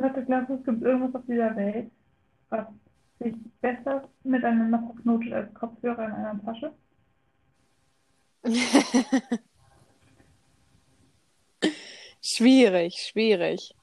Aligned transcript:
Glaubst 0.00 0.48
du, 0.48 0.54
es 0.54 0.64
gibt 0.64 0.82
irgendwas 0.82 1.14
auf 1.14 1.26
dieser 1.26 1.54
Welt, 1.56 1.90
was 2.48 2.66
sich 3.18 3.34
besser 3.60 4.08
miteinander 4.24 4.78
verknotet 4.78 5.32
als 5.32 5.52
Kopfhörer 5.54 6.06
in 6.06 6.12
einer 6.12 6.42
Tasche? 6.42 6.72
schwierig, 12.22 12.94
schwierig. 12.96 13.74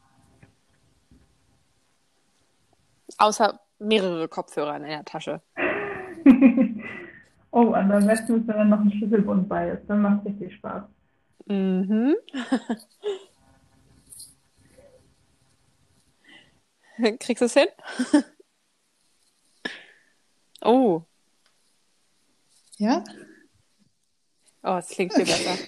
Außer 3.20 3.60
mehrere 3.78 4.28
Kopfhörer 4.28 4.78
in 4.78 4.86
einer 4.86 5.06
Tasche. 5.06 5.42
oh, 7.52 7.62
und 7.62 7.76
am 7.76 8.08
besten 8.08 8.40
ist, 8.40 8.48
wenn 8.48 8.58
dann 8.58 8.70
noch 8.70 8.80
ein 8.80 8.92
Schlüsselbund 8.92 9.48
bei 9.48 9.70
ist. 9.70 9.88
Dann 9.88 10.02
macht 10.02 10.22
es 10.22 10.32
richtig 10.32 10.56
Spaß. 10.56 10.84
Mhm. 11.46 12.16
Kriegst 17.20 17.42
du 17.42 17.46
es 17.46 17.54
hin? 17.54 17.68
oh. 20.62 21.04
Ja? 22.78 23.04
Oh, 24.64 24.78
es 24.78 24.90
klingt 24.90 25.14
viel 25.14 25.26
besser. 25.26 25.58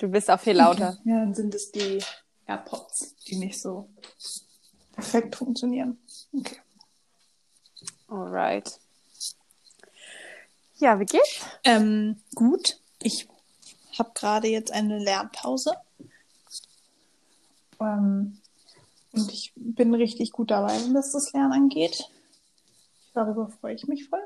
Du 0.00 0.08
bist 0.08 0.28
auch 0.28 0.40
viel 0.40 0.56
lauter. 0.56 0.98
Okay. 1.00 1.10
Ja, 1.10 1.20
dann 1.20 1.32
sind 1.32 1.54
es 1.54 1.70
die 1.70 2.02
AirPods, 2.46 3.14
die 3.28 3.36
nicht 3.36 3.60
so 3.60 3.88
perfekt 4.90 5.36
funktionieren. 5.36 5.98
Okay. 6.36 6.56
Alright. 8.08 8.80
Ja, 10.78 10.98
wie 10.98 11.04
geht's? 11.04 11.46
Ähm, 11.62 12.20
gut. 12.34 12.80
Ich 13.00 13.28
habe 13.96 14.10
gerade 14.14 14.48
jetzt 14.48 14.72
eine 14.72 14.98
Lernpause. 14.98 15.76
Ähm, 17.80 18.40
und 19.16 19.32
ich 19.32 19.52
bin 19.56 19.94
richtig 19.94 20.32
gut 20.32 20.50
dabei, 20.50 20.74
was 20.92 21.12
das 21.12 21.32
Lernen 21.32 21.52
angeht. 21.52 22.04
Darüber 23.14 23.48
freue 23.48 23.74
ich 23.74 23.88
mich 23.88 24.08
voll. 24.08 24.24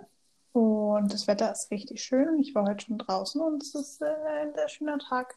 Und 0.52 1.12
das 1.12 1.28
Wetter 1.28 1.52
ist 1.52 1.70
richtig 1.70 2.02
schön. 2.02 2.40
Ich 2.40 2.54
war 2.54 2.66
heute 2.66 2.84
schon 2.84 2.98
draußen 2.98 3.40
und 3.40 3.62
es 3.62 3.74
ist 3.74 4.02
äh, 4.02 4.06
ein 4.40 4.52
sehr 4.54 4.68
schöner 4.68 4.98
Tag. 4.98 5.36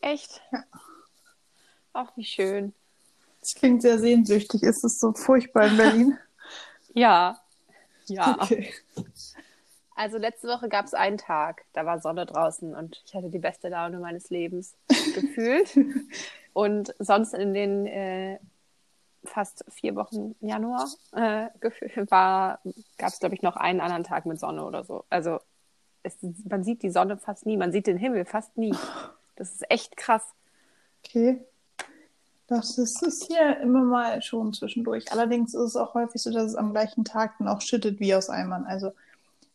Echt? 0.00 0.40
Ja. 0.52 0.64
Ach, 1.92 2.12
wie 2.16 2.24
schön. 2.24 2.72
Das 3.40 3.54
klingt 3.54 3.82
sehr 3.82 3.98
sehnsüchtig. 3.98 4.62
Ist 4.62 4.84
es 4.84 5.00
so 5.00 5.12
furchtbar 5.12 5.66
in 5.66 5.76
Berlin? 5.76 6.18
ja. 6.94 7.40
Ja. 8.06 8.38
Okay. 8.40 8.72
Also 9.96 10.18
letzte 10.18 10.46
Woche 10.46 10.68
gab 10.68 10.84
es 10.84 10.94
einen 10.94 11.16
Tag, 11.16 11.64
da 11.72 11.86
war 11.86 12.00
Sonne 12.00 12.26
draußen 12.26 12.74
und 12.74 13.02
ich 13.06 13.14
hatte 13.14 13.30
die 13.30 13.38
beste 13.38 13.70
Laune 13.70 13.98
meines 13.98 14.28
Lebens 14.28 14.74
gefühlt. 15.14 15.74
Und 16.56 16.94
sonst 16.98 17.34
in 17.34 17.52
den 17.52 17.84
äh, 17.84 18.38
fast 19.26 19.62
vier 19.68 19.94
Wochen 19.94 20.34
Januar 20.40 20.88
äh, 21.12 21.48
war, 22.10 22.60
gab 22.96 23.10
es, 23.10 23.20
glaube 23.20 23.34
ich, 23.34 23.42
noch 23.42 23.56
einen 23.56 23.82
anderen 23.82 24.04
Tag 24.04 24.24
mit 24.24 24.40
Sonne 24.40 24.64
oder 24.64 24.82
so. 24.82 25.04
Also 25.10 25.38
es, 26.02 26.16
man 26.48 26.64
sieht 26.64 26.82
die 26.82 26.88
Sonne 26.88 27.18
fast 27.18 27.44
nie, 27.44 27.58
man 27.58 27.72
sieht 27.72 27.86
den 27.86 27.98
Himmel 27.98 28.24
fast 28.24 28.56
nie. 28.56 28.74
Das 29.34 29.52
ist 29.52 29.70
echt 29.70 29.98
krass. 29.98 30.22
Okay. 31.04 31.44
Das 32.46 32.78
ist, 32.78 33.02
ist 33.02 33.26
hier 33.26 33.60
immer 33.60 33.82
mal 33.84 34.22
schon 34.22 34.54
zwischendurch. 34.54 35.12
Allerdings 35.12 35.52
ist 35.52 35.60
es 35.60 35.76
auch 35.76 35.92
häufig 35.92 36.22
so, 36.22 36.32
dass 36.32 36.44
es 36.44 36.54
am 36.54 36.72
gleichen 36.72 37.04
Tag 37.04 37.34
dann 37.38 37.48
auch 37.48 37.60
schüttet 37.60 38.00
wie 38.00 38.14
aus 38.14 38.30
Eimern. 38.30 38.64
Also 38.64 38.92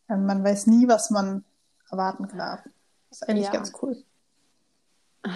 ähm, 0.08 0.28
man 0.28 0.44
weiß 0.44 0.68
nie, 0.68 0.88
was 0.88 1.10
man 1.10 1.44
erwarten 1.90 2.28
darf. 2.38 2.62
Das 3.10 3.24
ist 3.24 3.28
eigentlich 3.28 3.48
Ja. 3.48 3.54
ganz 3.54 3.74
cool. 3.82 3.98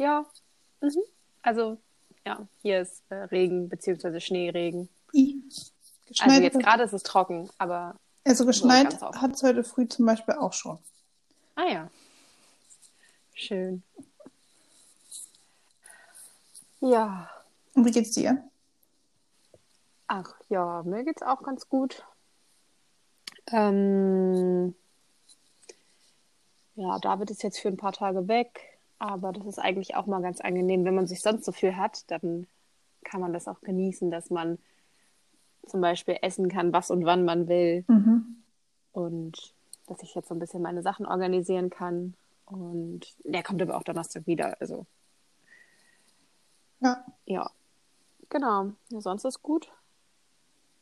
Ja. 0.00 0.24
Mhm. 0.80 1.02
Also, 1.42 1.76
ja, 2.24 2.48
hier 2.62 2.80
ist 2.80 3.02
äh, 3.10 3.16
Regen 3.16 3.68
bzw. 3.68 4.18
Schneeregen. 4.18 4.88
I. 5.12 5.42
Also 6.20 6.40
jetzt 6.40 6.58
gerade 6.58 6.84
ist 6.84 6.94
es 6.94 7.02
trocken, 7.02 7.50
aber 7.58 7.96
also 8.24 8.46
geschneit 8.46 9.00
hat 9.00 9.34
es 9.34 9.42
heute 9.42 9.62
früh 9.62 9.86
zum 9.86 10.06
Beispiel 10.06 10.34
auch 10.34 10.54
schon. 10.54 10.78
ah 11.54 11.68
ja. 11.70 11.90
Schön. 13.34 13.82
Ja. 16.80 17.30
Und 17.74 17.84
wie 17.84 17.90
geht's 17.90 18.12
dir? 18.12 18.42
Ach 20.06 20.34
ja, 20.48 20.82
mir 20.82 21.04
geht's 21.04 21.22
auch 21.22 21.42
ganz 21.42 21.68
gut. 21.68 22.04
Ähm, 23.52 24.74
ja, 26.74 26.98
David 26.98 27.30
ist 27.30 27.42
jetzt 27.42 27.60
für 27.60 27.68
ein 27.68 27.76
paar 27.76 27.92
Tage 27.92 28.26
weg, 28.26 28.69
aber 29.00 29.32
das 29.32 29.46
ist 29.46 29.58
eigentlich 29.58 29.96
auch 29.96 30.06
mal 30.06 30.22
ganz 30.22 30.40
angenehm. 30.40 30.84
Wenn 30.84 30.94
man 30.94 31.08
sich 31.08 31.20
sonst 31.22 31.44
so 31.44 31.50
viel 31.52 31.76
hat, 31.76 32.08
dann 32.10 32.46
kann 33.02 33.20
man 33.20 33.32
das 33.32 33.48
auch 33.48 33.60
genießen, 33.62 34.10
dass 34.10 34.30
man 34.30 34.58
zum 35.66 35.80
Beispiel 35.80 36.18
essen 36.22 36.48
kann, 36.48 36.72
was 36.72 36.90
und 36.90 37.04
wann 37.04 37.24
man 37.24 37.48
will 37.48 37.84
Mhm. 37.88 38.42
und 38.92 39.54
dass 39.86 40.02
ich 40.02 40.14
jetzt 40.14 40.28
so 40.28 40.34
ein 40.34 40.38
bisschen 40.38 40.62
meine 40.62 40.82
Sachen 40.82 41.06
organisieren 41.06 41.70
kann. 41.70 42.14
Und 42.46 43.14
der 43.24 43.42
kommt 43.42 43.60
aber 43.62 43.76
auch 43.76 43.82
Donnerstag 43.84 44.26
wieder, 44.26 44.60
also 44.60 44.86
Ja. 46.80 47.04
Ja, 47.26 47.50
genau. 48.28 48.72
Ja, 48.90 49.00
sonst 49.00 49.24
ist 49.24 49.42
gut. 49.42 49.70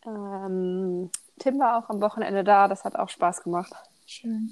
Ähm, 0.06 1.10
Tim 1.38 1.58
war 1.58 1.78
auch 1.78 1.88
am 1.90 2.00
Wochenende 2.00 2.44
da, 2.44 2.68
das 2.68 2.84
hat 2.84 2.96
auch 2.96 3.08
Spaß 3.08 3.42
gemacht. 3.42 3.72
Schön. 4.06 4.50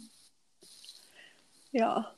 Ja. 1.72 2.12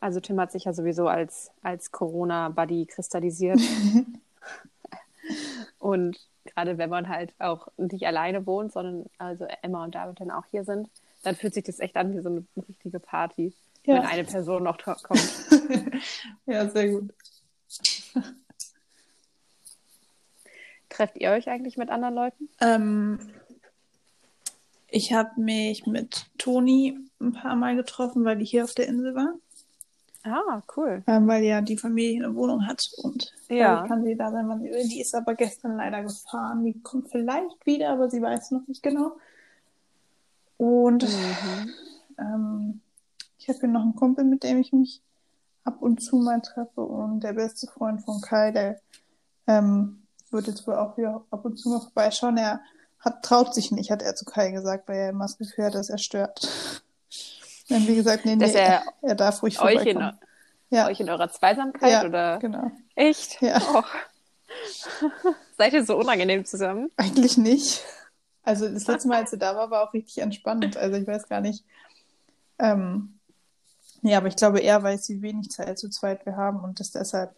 Also 0.00 0.20
Tim 0.20 0.40
hat 0.40 0.52
sich 0.52 0.64
ja 0.64 0.72
sowieso 0.72 1.08
als, 1.08 1.50
als 1.62 1.90
Corona-Buddy 1.90 2.86
kristallisiert. 2.86 3.60
und 5.78 6.18
gerade 6.44 6.78
wenn 6.78 6.90
man 6.90 7.08
halt 7.08 7.34
auch 7.38 7.68
nicht 7.76 8.06
alleine 8.06 8.46
wohnt, 8.46 8.72
sondern 8.72 9.06
also 9.18 9.46
Emma 9.62 9.84
und 9.84 9.94
David 9.94 10.20
dann 10.20 10.30
auch 10.30 10.44
hier 10.50 10.64
sind, 10.64 10.88
dann 11.22 11.36
fühlt 11.36 11.54
sich 11.54 11.64
das 11.64 11.80
echt 11.80 11.96
an 11.96 12.16
wie 12.16 12.20
so 12.20 12.28
eine 12.28 12.44
richtige 12.68 13.00
Party, 13.00 13.52
Ja. 13.84 13.94
wenn 13.96 14.02
eine 14.02 14.24
Person 14.24 14.62
noch 14.62 14.78
kommt. 14.78 15.28
ja, 16.46 16.68
sehr 16.68 16.90
gut. 16.90 17.12
Trefft 20.88 21.16
ihr 21.18 21.30
euch 21.30 21.48
eigentlich 21.48 21.76
mit 21.76 21.90
anderen 21.90 22.14
Leuten? 22.14 22.48
Ähm, 22.60 23.18
ich 24.88 25.12
habe 25.12 25.40
mich 25.40 25.86
mit 25.86 26.26
Toni 26.38 26.98
ein 27.20 27.32
paar 27.32 27.56
Mal 27.56 27.76
getroffen, 27.76 28.24
weil 28.24 28.38
die 28.38 28.44
hier 28.44 28.64
auf 28.64 28.74
der 28.74 28.88
Insel 28.88 29.14
war. 29.14 29.34
Ah, 30.28 30.62
cool. 30.76 31.02
Ähm, 31.06 31.26
weil 31.26 31.42
ja 31.44 31.60
die 31.60 31.76
Familie 31.78 32.24
eine 32.24 32.34
Wohnung 32.34 32.66
hat 32.66 32.88
und 33.02 33.32
Ja. 33.48 33.86
kann 33.86 34.04
sie 34.04 34.16
da 34.16 34.30
sein, 34.30 34.48
wann 34.48 34.60
sie 34.62 34.70
will. 34.70 34.86
Die 34.88 35.00
ist 35.00 35.14
aber 35.14 35.34
gestern 35.34 35.76
leider 35.76 36.02
gefahren. 36.02 36.64
Die 36.64 36.80
kommt 36.82 37.10
vielleicht 37.10 37.64
wieder, 37.66 37.90
aber 37.90 38.10
sie 38.10 38.20
weiß 38.22 38.50
noch 38.52 38.66
nicht 38.66 38.82
genau. 38.82 39.12
Und 40.56 41.04
Mhm. 41.04 41.70
ähm, 42.18 42.80
ich 43.38 43.48
habe 43.48 43.58
hier 43.60 43.68
noch 43.68 43.82
einen 43.82 43.94
Kumpel, 43.96 44.24
mit 44.24 44.42
dem 44.42 44.58
ich 44.58 44.72
mich 44.72 45.02
ab 45.64 45.80
und 45.80 46.02
zu 46.02 46.16
mal 46.16 46.40
treffe. 46.40 46.80
Und 46.80 47.20
der 47.20 47.32
beste 47.34 47.66
Freund 47.68 48.02
von 48.02 48.20
Kai, 48.20 48.50
der 48.50 48.80
ähm, 49.46 50.02
wird 50.30 50.46
jetzt 50.46 50.66
wohl 50.66 50.74
auch 50.74 50.96
wieder 50.98 51.24
ab 51.30 51.44
und 51.44 51.56
zu 51.58 51.70
mal 51.70 51.80
vorbeischauen. 51.80 52.36
Er 52.36 52.60
hat, 52.98 53.22
traut 53.24 53.54
sich 53.54 53.70
nicht, 53.70 53.90
hat 53.90 54.02
er 54.02 54.14
zu 54.16 54.24
Kai 54.24 54.50
gesagt, 54.50 54.88
weil 54.88 54.96
er 54.98 55.08
immer 55.10 55.24
das 55.24 55.38
Gefühl 55.38 55.66
hat, 55.66 55.74
dass 55.74 55.88
er 55.90 55.98
stört. 55.98 56.82
Dann 57.68 57.86
wie 57.86 57.94
gesagt, 57.94 58.24
nee, 58.24 58.36
nee, 58.36 58.44
Dass 58.44 58.54
er 58.54 58.82
er 59.02 59.14
darf 59.14 59.42
ruhig 59.42 59.60
Euch 59.60 59.84
in. 59.86 60.12
Ja, 60.70 60.86
euch 60.86 61.00
in 61.00 61.08
eurer 61.08 61.30
Zweisamkeit 61.30 61.90
Ja, 61.90 62.04
oder? 62.04 62.38
genau. 62.38 62.70
Echt? 62.94 63.40
Ja. 63.40 63.56
Och. 63.56 63.88
Seid 65.58 65.72
ihr 65.72 65.84
so 65.84 65.96
unangenehm 65.96 66.44
zusammen? 66.44 66.90
Eigentlich 66.96 67.38
nicht. 67.38 67.84
Also 68.42 68.68
das 68.68 68.86
letzte 68.86 69.08
Mal, 69.08 69.18
als 69.18 69.32
er 69.32 69.38
da 69.38 69.56
war, 69.56 69.70
war 69.70 69.88
auch 69.88 69.94
richtig 69.94 70.18
entspannend. 70.18 70.76
Also 70.76 70.96
ich 70.96 71.06
weiß 71.06 71.28
gar 71.28 71.40
nicht. 71.40 71.64
Ähm, 72.58 73.18
ja, 74.02 74.18
aber 74.18 74.28
ich 74.28 74.36
glaube, 74.36 74.60
er 74.60 74.82
weiß, 74.82 75.08
wie 75.10 75.22
wenig 75.22 75.50
Zeit 75.50 75.78
zu 75.78 75.88
zweit 75.90 76.24
wir 76.26 76.36
haben 76.36 76.60
und 76.60 76.80
ist 76.80 76.94
deshalb 76.94 77.34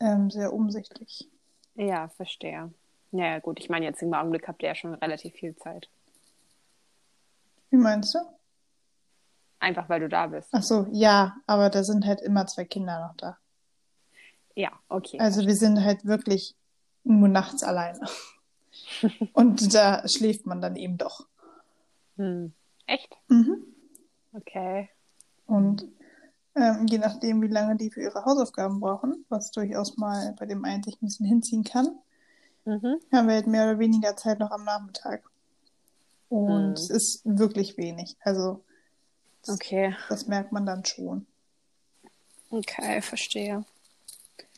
ähm, 0.00 0.30
sehr 0.30 0.52
umsichtig. 0.52 1.28
Ja, 1.74 2.08
verstehe. 2.08 2.72
Naja, 3.10 3.38
gut, 3.40 3.60
ich 3.60 3.68
meine, 3.68 3.84
jetzt 3.84 4.02
im 4.02 4.14
Augenblick 4.14 4.48
habt 4.48 4.62
ihr 4.62 4.68
ja 4.68 4.74
schon 4.74 4.94
relativ 4.94 5.34
viel 5.34 5.54
Zeit. 5.56 5.88
Wie 7.70 7.76
meinst 7.76 8.14
du? 8.14 8.18
Einfach 9.62 9.88
weil 9.88 10.00
du 10.00 10.08
da 10.08 10.26
bist. 10.26 10.48
Ach 10.50 10.62
so, 10.62 10.88
ja, 10.90 11.36
aber 11.46 11.70
da 11.70 11.84
sind 11.84 12.04
halt 12.04 12.20
immer 12.20 12.46
zwei 12.48 12.64
Kinder 12.64 12.98
noch 13.06 13.16
da. 13.16 13.38
Ja, 14.56 14.72
okay. 14.88 15.20
Also 15.20 15.46
wir 15.46 15.54
sind 15.54 15.82
halt 15.84 16.04
wirklich 16.04 16.56
nur 17.04 17.28
nachts 17.28 17.62
alleine. 17.62 18.00
Und 19.34 19.72
da 19.72 20.02
schläft 20.08 20.46
man 20.46 20.60
dann 20.60 20.74
eben 20.74 20.98
doch. 20.98 21.28
Hm. 22.16 22.52
Echt? 22.86 23.14
Mhm. 23.28 23.62
Okay. 24.32 24.90
Und 25.46 25.86
ähm, 26.56 26.86
je 26.90 26.98
nachdem, 26.98 27.40
wie 27.40 27.46
lange 27.46 27.76
die 27.76 27.92
für 27.92 28.02
ihre 28.02 28.24
Hausaufgaben 28.24 28.80
brauchen, 28.80 29.24
was 29.28 29.52
durchaus 29.52 29.96
mal 29.96 30.34
bei 30.40 30.46
dem 30.46 30.64
einen 30.64 30.82
sich 30.82 30.96
ein 31.00 31.06
bisschen 31.06 31.26
hinziehen 31.26 31.62
kann, 31.62 31.86
Mhm. 32.64 32.98
haben 33.12 33.28
wir 33.28 33.34
halt 33.34 33.46
mehr 33.46 33.64
oder 33.64 33.78
weniger 33.78 34.16
Zeit 34.16 34.38
noch 34.40 34.50
am 34.50 34.64
Nachmittag. 34.64 35.22
Und 36.28 36.48
Hm. 36.48 36.72
es 36.72 36.90
ist 36.90 37.22
wirklich 37.24 37.76
wenig. 37.76 38.16
Also 38.22 38.64
Okay. 39.48 39.94
das 40.08 40.26
merkt 40.26 40.52
man 40.52 40.66
dann 40.66 40.84
schon. 40.84 41.26
Okay, 42.50 43.00
verstehe. 43.00 43.64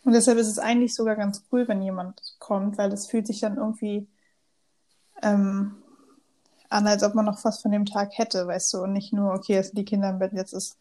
Und 0.05 0.13
deshalb 0.13 0.39
ist 0.39 0.49
es 0.49 0.59
eigentlich 0.59 0.95
sogar 0.95 1.17
ganz 1.17 1.43
cool, 1.51 1.67
wenn 1.69 1.83
jemand 1.83 2.21
kommt, 2.39 2.77
weil 2.77 2.93
es 2.93 3.07
fühlt 3.07 3.27
sich 3.27 3.41
dann 3.41 3.57
irgendwie 3.57 4.07
ähm, 5.23 5.77
an, 6.69 6.87
als 6.87 7.03
ob 7.03 7.15
man 7.15 7.25
noch 7.25 7.43
was 7.45 7.61
von 7.61 7.71
dem 7.71 7.87
Tag 7.87 8.19
hätte, 8.19 8.47
weißt 8.47 8.75
du, 8.75 8.83
und 8.83 8.93
nicht 8.93 9.13
nur, 9.13 9.33
okay, 9.33 9.55
jetzt 9.55 9.69
sind 9.69 9.79
die 9.79 9.85
Kinder 9.85 10.11
im 10.11 10.19
Bett, 10.19 10.33
jetzt 10.33 10.53
ist 10.53 10.77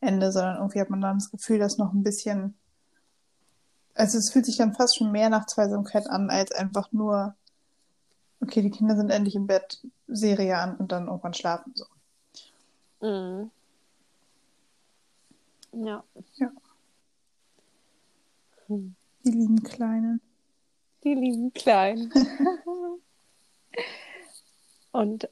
Ende, 0.00 0.32
sondern 0.32 0.56
irgendwie 0.56 0.80
hat 0.80 0.90
man 0.90 1.00
dann 1.00 1.18
das 1.18 1.30
Gefühl, 1.30 1.58
dass 1.58 1.78
noch 1.78 1.92
ein 1.92 2.02
bisschen, 2.02 2.54
also 3.94 4.18
es 4.18 4.30
fühlt 4.30 4.46
sich 4.46 4.56
dann 4.56 4.74
fast 4.74 4.96
schon 4.96 5.12
mehr 5.12 5.28
nach 5.28 5.46
Zweisamkeit 5.46 6.08
an, 6.08 6.30
als 6.30 6.52
einfach 6.52 6.90
nur, 6.90 7.34
okay, 8.40 8.62
die 8.62 8.70
Kinder 8.70 8.96
sind 8.96 9.10
endlich 9.10 9.36
im 9.36 9.46
Bett, 9.46 9.80
Serie 10.08 10.58
an 10.58 10.76
und 10.76 10.90
dann 10.90 11.06
irgendwann 11.06 11.34
schlafen 11.34 11.72
so. 11.74 11.84
Mhm. 13.00 13.50
Ja. 15.72 16.04
Ja. 16.36 16.50
Die 18.68 19.30
lieben 19.30 19.62
Kleinen. 19.62 20.20
Die 21.04 21.14
lieben 21.14 21.52
Kleinen. 21.52 22.12
Und 24.92 25.28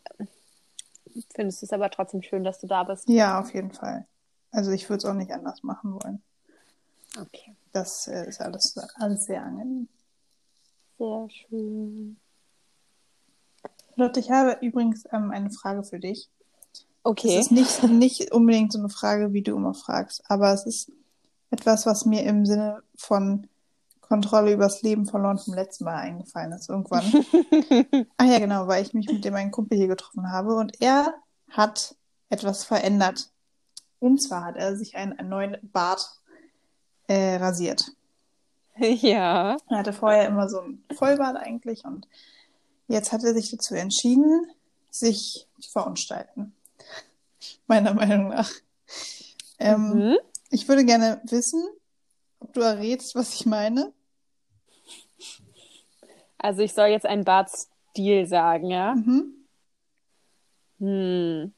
findest 1.35 1.63
du 1.63 1.67
es 1.67 1.73
aber 1.73 1.91
trotzdem 1.91 2.23
schön, 2.23 2.45
dass 2.45 2.61
du 2.61 2.67
da 2.67 2.85
bist? 2.85 3.09
Ja, 3.09 3.41
auf 3.41 3.55
jeden 3.55 3.73
Fall. 3.73 4.07
Also 4.51 4.71
ich 4.71 4.89
würde 4.89 4.99
es 4.99 5.05
auch 5.05 5.15
nicht 5.15 5.33
anders 5.33 5.63
machen 5.63 5.95
wollen. 5.95 6.23
Okay. 7.19 7.57
Das 7.73 8.07
äh, 8.07 8.29
ist 8.29 8.41
alles, 8.41 8.77
alles 8.97 9.25
sehr 9.25 9.43
angenehm. 9.43 9.89
Sehr 10.99 11.29
schön. 11.31 12.17
Lotte, 13.97 14.21
ich 14.21 14.31
habe 14.31 14.59
übrigens 14.65 15.05
ähm, 15.13 15.31
eine 15.31 15.51
Frage 15.51 15.83
für 15.83 15.99
dich. 15.99 16.29
Okay. 17.05 17.39
Es 17.39 17.47
ist 17.47 17.53
nicht, 17.53 17.83
nicht 17.85 18.33
unbedingt 18.33 18.73
so 18.73 18.79
eine 18.79 18.89
Frage, 18.89 19.35
wie 19.35 19.43
du 19.43 19.55
immer 19.55 19.75
fragst, 19.75 20.23
aber 20.29 20.53
es 20.53 20.65
ist 20.65 20.91
etwas, 21.51 21.85
was 21.87 22.07
mir 22.07 22.25
im 22.25 22.47
Sinne 22.47 22.83
von 22.97 23.47
Kontrolle 24.01 24.53
übers 24.53 24.83
Leben 24.83 25.07
verloren 25.07 25.39
vom 25.39 25.55
letzten 25.55 25.85
Mal 25.85 25.97
eingefallen 25.97 26.53
ist, 26.53 26.69
irgendwann. 26.69 27.05
ah 28.17 28.25
ja, 28.25 28.39
genau, 28.39 28.67
weil 28.69 28.83
ich 28.83 28.95
mich 28.95 29.07
mit 29.07 29.25
dem 29.25 29.35
einen 29.35 29.51
Kumpel 29.51 29.77
hier 29.77 29.89
getroffen 29.89 30.33
habe 30.33 30.57
und 30.57 30.81
er 30.81 31.15
hat 31.51 31.95
etwas 32.31 32.65
verändert. 32.65 33.31
Und 34.01 34.23
zwar 34.23 34.45
hat 34.45 34.57
er 34.57 34.77
sich 34.77 34.97
einen, 34.97 35.13
einen 35.19 35.29
neuen 35.29 35.57
Bart 35.63 36.21
äh, 37.07 37.37
rasiert. 37.37 37.93
ja. 38.77 39.57
Er 39.69 39.79
hatte 39.79 39.93
vorher 39.93 40.27
immer 40.27 40.49
so 40.49 40.61
ein 40.61 40.83
Vollbart 40.97 41.37
eigentlich 41.37 41.85
und 41.85 42.09
jetzt 42.89 43.13
hat 43.13 43.25
er 43.25 43.35
sich 43.35 43.51
dazu 43.51 43.75
entschieden, 43.75 44.47
sich 44.91 45.47
zu 45.61 45.71
verunstalten. 45.71 46.55
Meiner 47.67 47.95
Meinung 47.95 48.29
nach. 48.29 48.51
Ähm, 49.59 49.95
Mhm. 49.95 50.19
Ich 50.51 50.69
würde 50.69 50.85
gerne 50.85 51.21
wissen, 51.25 51.63
ob 52.39 52.53
du 52.53 52.61
errätst, 52.61 53.15
was 53.15 53.35
ich 53.35 53.47
meine. 53.47 53.93
Also 56.39 56.63
ich 56.63 56.75
soll 56.75 56.89
jetzt 56.89 57.07
einen 57.07 57.25
Bartstil 57.25 58.27
sagen, 58.27 58.71
ja? 58.71 58.95
Mhm. 58.95 59.47
Hm. 60.79 61.55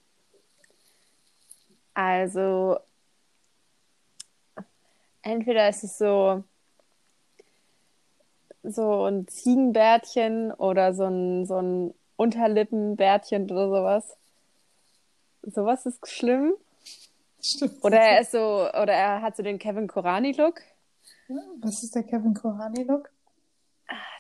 Also 1.94 2.78
entweder 5.22 5.68
ist 5.68 5.82
es 5.82 5.98
so 5.98 6.44
so 8.62 9.04
ein 9.06 9.26
Ziegenbärtchen 9.28 10.52
oder 10.52 10.92
so 10.94 11.04
ein 11.04 11.46
so 11.46 11.56
ein 11.60 11.94
Unterlippenbärtchen 12.16 13.50
oder 13.50 13.68
sowas. 13.68 14.16
Sowas 15.46 15.87
ist 15.87 16.06
schlimm. 16.08 16.54
Stimmt. 17.43 17.82
Oder 17.84 17.98
er 18.00 18.20
ist 18.20 18.32
so, 18.32 18.38
oder 18.38 18.93
er 18.93 19.22
hat 19.22 19.37
so 19.37 19.43
den 19.43 19.58
Kevin 19.58 19.87
Korani-Look. 19.87 20.60
Was 21.60 21.82
ist 21.82 21.94
der 21.94 22.02
Kevin 22.02 22.34
Korani-Look? 22.34 23.10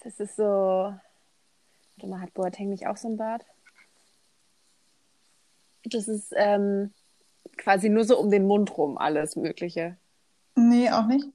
Das 0.04 0.20
ist 0.20 0.36
so. 0.36 0.42
Warte 0.42 2.06
mal, 2.08 2.20
hat 2.20 2.34
Boateng 2.34 2.68
nicht 2.68 2.86
auch 2.86 2.96
so 2.96 3.08
ein 3.08 3.16
Bart? 3.16 3.44
Das 5.84 6.08
ist 6.08 6.32
ähm, 6.36 6.92
quasi 7.56 7.88
nur 7.88 8.04
so 8.04 8.18
um 8.18 8.30
den 8.30 8.46
Mund 8.46 8.76
rum 8.76 8.98
alles 8.98 9.36
Mögliche. 9.36 9.96
Nee, 10.54 10.90
auch 10.90 11.06
nicht. 11.06 11.26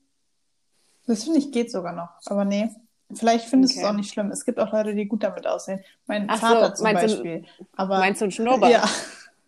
Das 1.08 1.24
finde 1.24 1.40
ich 1.40 1.52
geht 1.52 1.72
sogar 1.72 1.94
noch, 1.94 2.10
aber 2.26 2.46
nee. 2.46 2.70
Vielleicht 3.14 3.50
findest 3.50 3.76
du 3.76 3.80
es 3.80 3.84
Okay. 3.84 3.92
auch 3.94 3.98
nicht 3.98 4.14
schlimm. 4.14 4.32
Es 4.32 4.46
gibt 4.46 4.58
auch 4.60 4.72
Leute, 4.72 4.94
die 4.96 5.06
gut 5.06 5.24
damit 5.24 5.46
aussehen. 5.46 5.84
Mein 6.06 6.30
Ach 6.30 6.36
so, 6.36 6.48
Vater 6.48 6.76
zum 6.76 6.84
meinst 6.86 7.04
du- 7.04 7.08
Beispiel. 7.08 7.46
aber 7.76 7.98
Meinst 8.00 8.22
du 8.22 8.26
einen 8.26 8.32
Schnurrbart? 8.32 8.72
ja, 8.72 8.90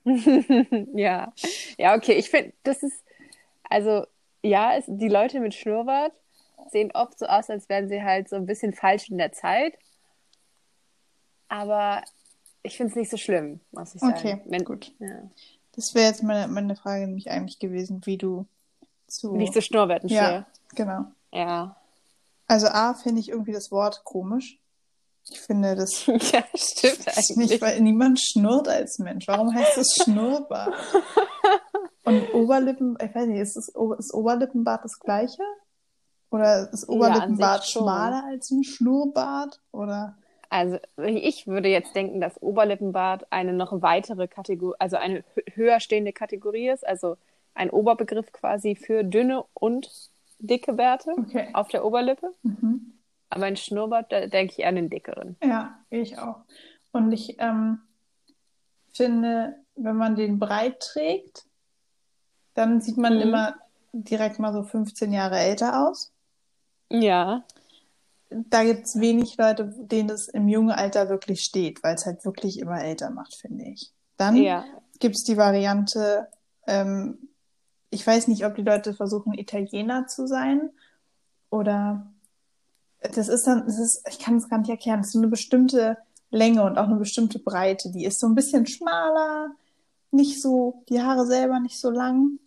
ja. 0.94 1.34
Ja, 1.78 1.96
okay. 1.96 2.14
Ich 2.14 2.30
finde, 2.30 2.54
das 2.64 2.84
ist, 2.84 3.04
also, 3.70 4.06
ja, 4.42 4.76
es, 4.76 4.86
die 4.88 5.08
Leute 5.08 5.40
mit 5.40 5.54
Schnurrbart 5.54 6.14
sehen 6.70 6.92
oft 6.94 7.20
so 7.20 7.26
aus, 7.26 7.50
als 7.50 7.70
wären 7.70 7.88
sie 7.88 8.04
halt 8.04 8.30
so 8.30 8.36
ein 8.36 8.46
bisschen 8.46 8.74
falsch 8.74 9.10
in 9.10 9.18
der 9.18 9.32
Zeit. 9.32 9.78
Aber 11.48 12.04
ich 12.64 12.78
finde 12.78 12.92
es 12.92 12.96
nicht 12.96 13.12
so 13.12 13.18
schlimm, 13.18 13.60
muss 13.72 13.96
ich 13.96 14.02
sagen. 14.02 14.14
okay, 14.18 14.42
Wenn, 14.46 14.64
gut. 14.64 14.92
Ja. 15.00 15.30
Das 15.76 15.94
wäre 15.96 16.08
jetzt 16.08 16.24
meine, 16.24 16.48
meine 16.48 16.76
Frage 16.76 17.06
nämlich 17.06 17.30
eigentlich 17.30 17.60
gewesen, 17.60 18.02
wie 18.06 18.18
du 18.18 18.46
zu. 19.08 19.38
Wie 19.38 19.44
ich 19.44 19.52
zu 19.52 19.62
Schnurrbärten 19.62 20.10
ja, 20.10 20.26
stehe. 20.26 20.46
genau. 20.76 21.06
Ja. 21.32 21.76
Also 22.48 22.68
A 22.68 22.94
finde 22.94 23.22
ich 23.22 23.30
irgendwie 23.30 23.52
das 23.52 23.72
Wort 23.72 24.04
komisch. 24.04 24.60
Ich 25.30 25.40
finde 25.40 25.76
das 25.76 26.06
ja, 26.06 26.44
stimmt 26.56 27.08
Das 27.08 27.18
ist 27.18 27.32
eigentlich. 27.32 27.50
nicht, 27.52 27.62
weil 27.62 27.80
niemand 27.82 28.20
schnurrt 28.20 28.68
als 28.68 29.00
Mensch. 29.00 29.28
Warum 29.28 29.54
heißt 29.54 29.78
das 29.78 29.88
Schnurrbart? 30.04 30.74
Und 32.06 32.34
Oberlippen, 32.34 32.98
ich 33.02 33.16
weiß 33.16 33.28
nicht, 33.28 33.40
ist 33.40 33.56
das 33.56 33.70
ist 34.00 34.14
Oberlippenbart 34.14 34.84
das 34.84 35.00
gleiche? 35.00 35.42
Oder 36.32 36.72
ist 36.74 36.84
Ja, 36.84 36.90
Oberlippenbart 36.90 37.66
schon. 37.66 37.84
schmaler 37.84 38.24
als 38.26 38.52
ein 38.52 38.64
Schnurrbart? 38.64 39.62
Oder 39.72 40.18
Also 40.50 40.78
ich 40.98 41.48
würde 41.48 41.70
jetzt 41.70 41.96
denken, 41.96 42.20
dass 42.20 42.42
Oberlippenbart 42.42 43.28
eine 43.30 43.54
noch 43.54 43.82
weitere 43.82 44.28
Kategorie, 44.28 44.76
also 44.80 44.98
eine 44.98 45.20
hö- 45.36 45.56
höher 45.56 45.80
stehende 45.80 46.12
Kategorie 46.12 46.70
ist, 46.70 46.86
also 46.86 47.16
ein 47.54 47.70
Oberbegriff 47.70 48.32
quasi 48.34 48.76
für 48.76 49.04
dünne 49.04 49.46
und 49.54 49.90
dicke 50.40 50.74
Bärte 50.74 51.12
okay. 51.18 51.48
auf 51.54 51.70
der 51.70 51.86
Oberlippe. 51.86 52.32
Mhm. 52.42 52.93
Aber 53.34 53.46
ein 53.46 53.56
Schnurrbart, 53.58 54.12
da 54.12 54.28
denke 54.28 54.54
ich 54.54 54.60
eher 54.60 54.70
an 54.70 54.76
den 54.76 54.90
dickeren. 54.90 55.36
Ja, 55.44 55.78
ich 55.90 56.18
auch. 56.20 56.42
Und 56.92 57.12
ich 57.12 57.38
ähm, 57.40 57.80
finde, 58.94 59.56
wenn 59.76 59.96
man 59.96 60.16
den 60.16 60.40
breit 60.40 60.80
trägt, 60.80 61.46
dann 62.54 62.82
sieht 62.82 62.98
man 62.98 63.16
Mhm. 63.16 63.22
immer 63.22 63.56
direkt 63.92 64.40
mal 64.40 64.54
so 64.54 64.64
15 64.64 65.12
Jahre 65.12 65.38
älter 65.40 65.88
aus. 65.88 66.12
Ja. 66.90 67.44
Da 68.30 68.64
gibt 68.64 68.86
es 68.86 69.00
wenig 69.00 69.38
Leute, 69.38 69.74
denen 69.78 70.08
das 70.08 70.28
im 70.28 70.48
jungen 70.48 70.72
Alter 70.72 71.10
wirklich 71.10 71.42
steht, 71.44 71.84
weil 71.84 71.96
es 71.96 72.06
halt 72.06 72.26
wirklich 72.26 72.60
immer 72.60 72.82
älter 72.84 73.10
macht, 73.12 73.36
finde 73.36 73.66
ich. 73.66 73.92
Dann 74.18 74.36
Ja. 74.38 74.64
gibt 75.00 75.16
es 75.16 75.24
die 75.24 75.38
Variante, 75.38 76.28
ähm, 76.68 77.30
ich 77.92 78.06
weiß 78.06 78.28
nicht, 78.28 78.46
ob 78.46 78.56
die 78.56 78.64
Leute 78.64 78.94
versuchen, 78.96 79.34
Italiener 79.34 80.08
zu 80.08 80.26
sein 80.28 80.72
oder 81.52 82.12
das 83.16 83.28
ist 83.28 83.46
dann, 83.48 83.66
das 83.66 83.80
ist, 83.80 84.08
ich 84.10 84.20
kann 84.20 84.38
es 84.38 84.50
gar 84.50 84.60
nicht 84.60 84.70
erklären, 84.70 85.00
das 85.00 85.08
ist 85.08 85.14
so 85.14 85.20
eine 85.20 85.28
bestimmte 85.28 85.98
Länge 86.30 86.64
und 86.64 86.78
auch 86.78 86.88
eine 86.88 86.96
bestimmte 86.96 87.40
Breite. 87.40 87.92
Die 87.92 88.06
ist 88.06 88.20
so 88.20 88.28
ein 88.28 88.36
bisschen 88.36 88.66
schmaler, 88.66 89.52
nicht 90.12 90.42
so, 90.42 90.84
die 90.90 91.02
Haare 91.02 91.26
selber 91.26 91.60
nicht 91.60 91.80
so 91.80 91.90
lang. 91.90 92.40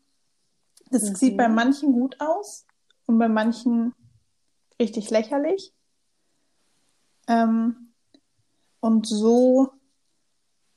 Das 0.91 1.11
Mhm. 1.11 1.15
sieht 1.17 1.37
bei 1.37 1.49
manchen 1.49 1.93
gut 1.93 2.17
aus 2.21 2.65
und 3.07 3.19
bei 3.19 3.29
manchen 3.29 3.95
richtig 4.81 5.11
lächerlich. 5.11 5.73
Ähm, 7.29 7.93
und 8.81 9.07
so 9.07 9.71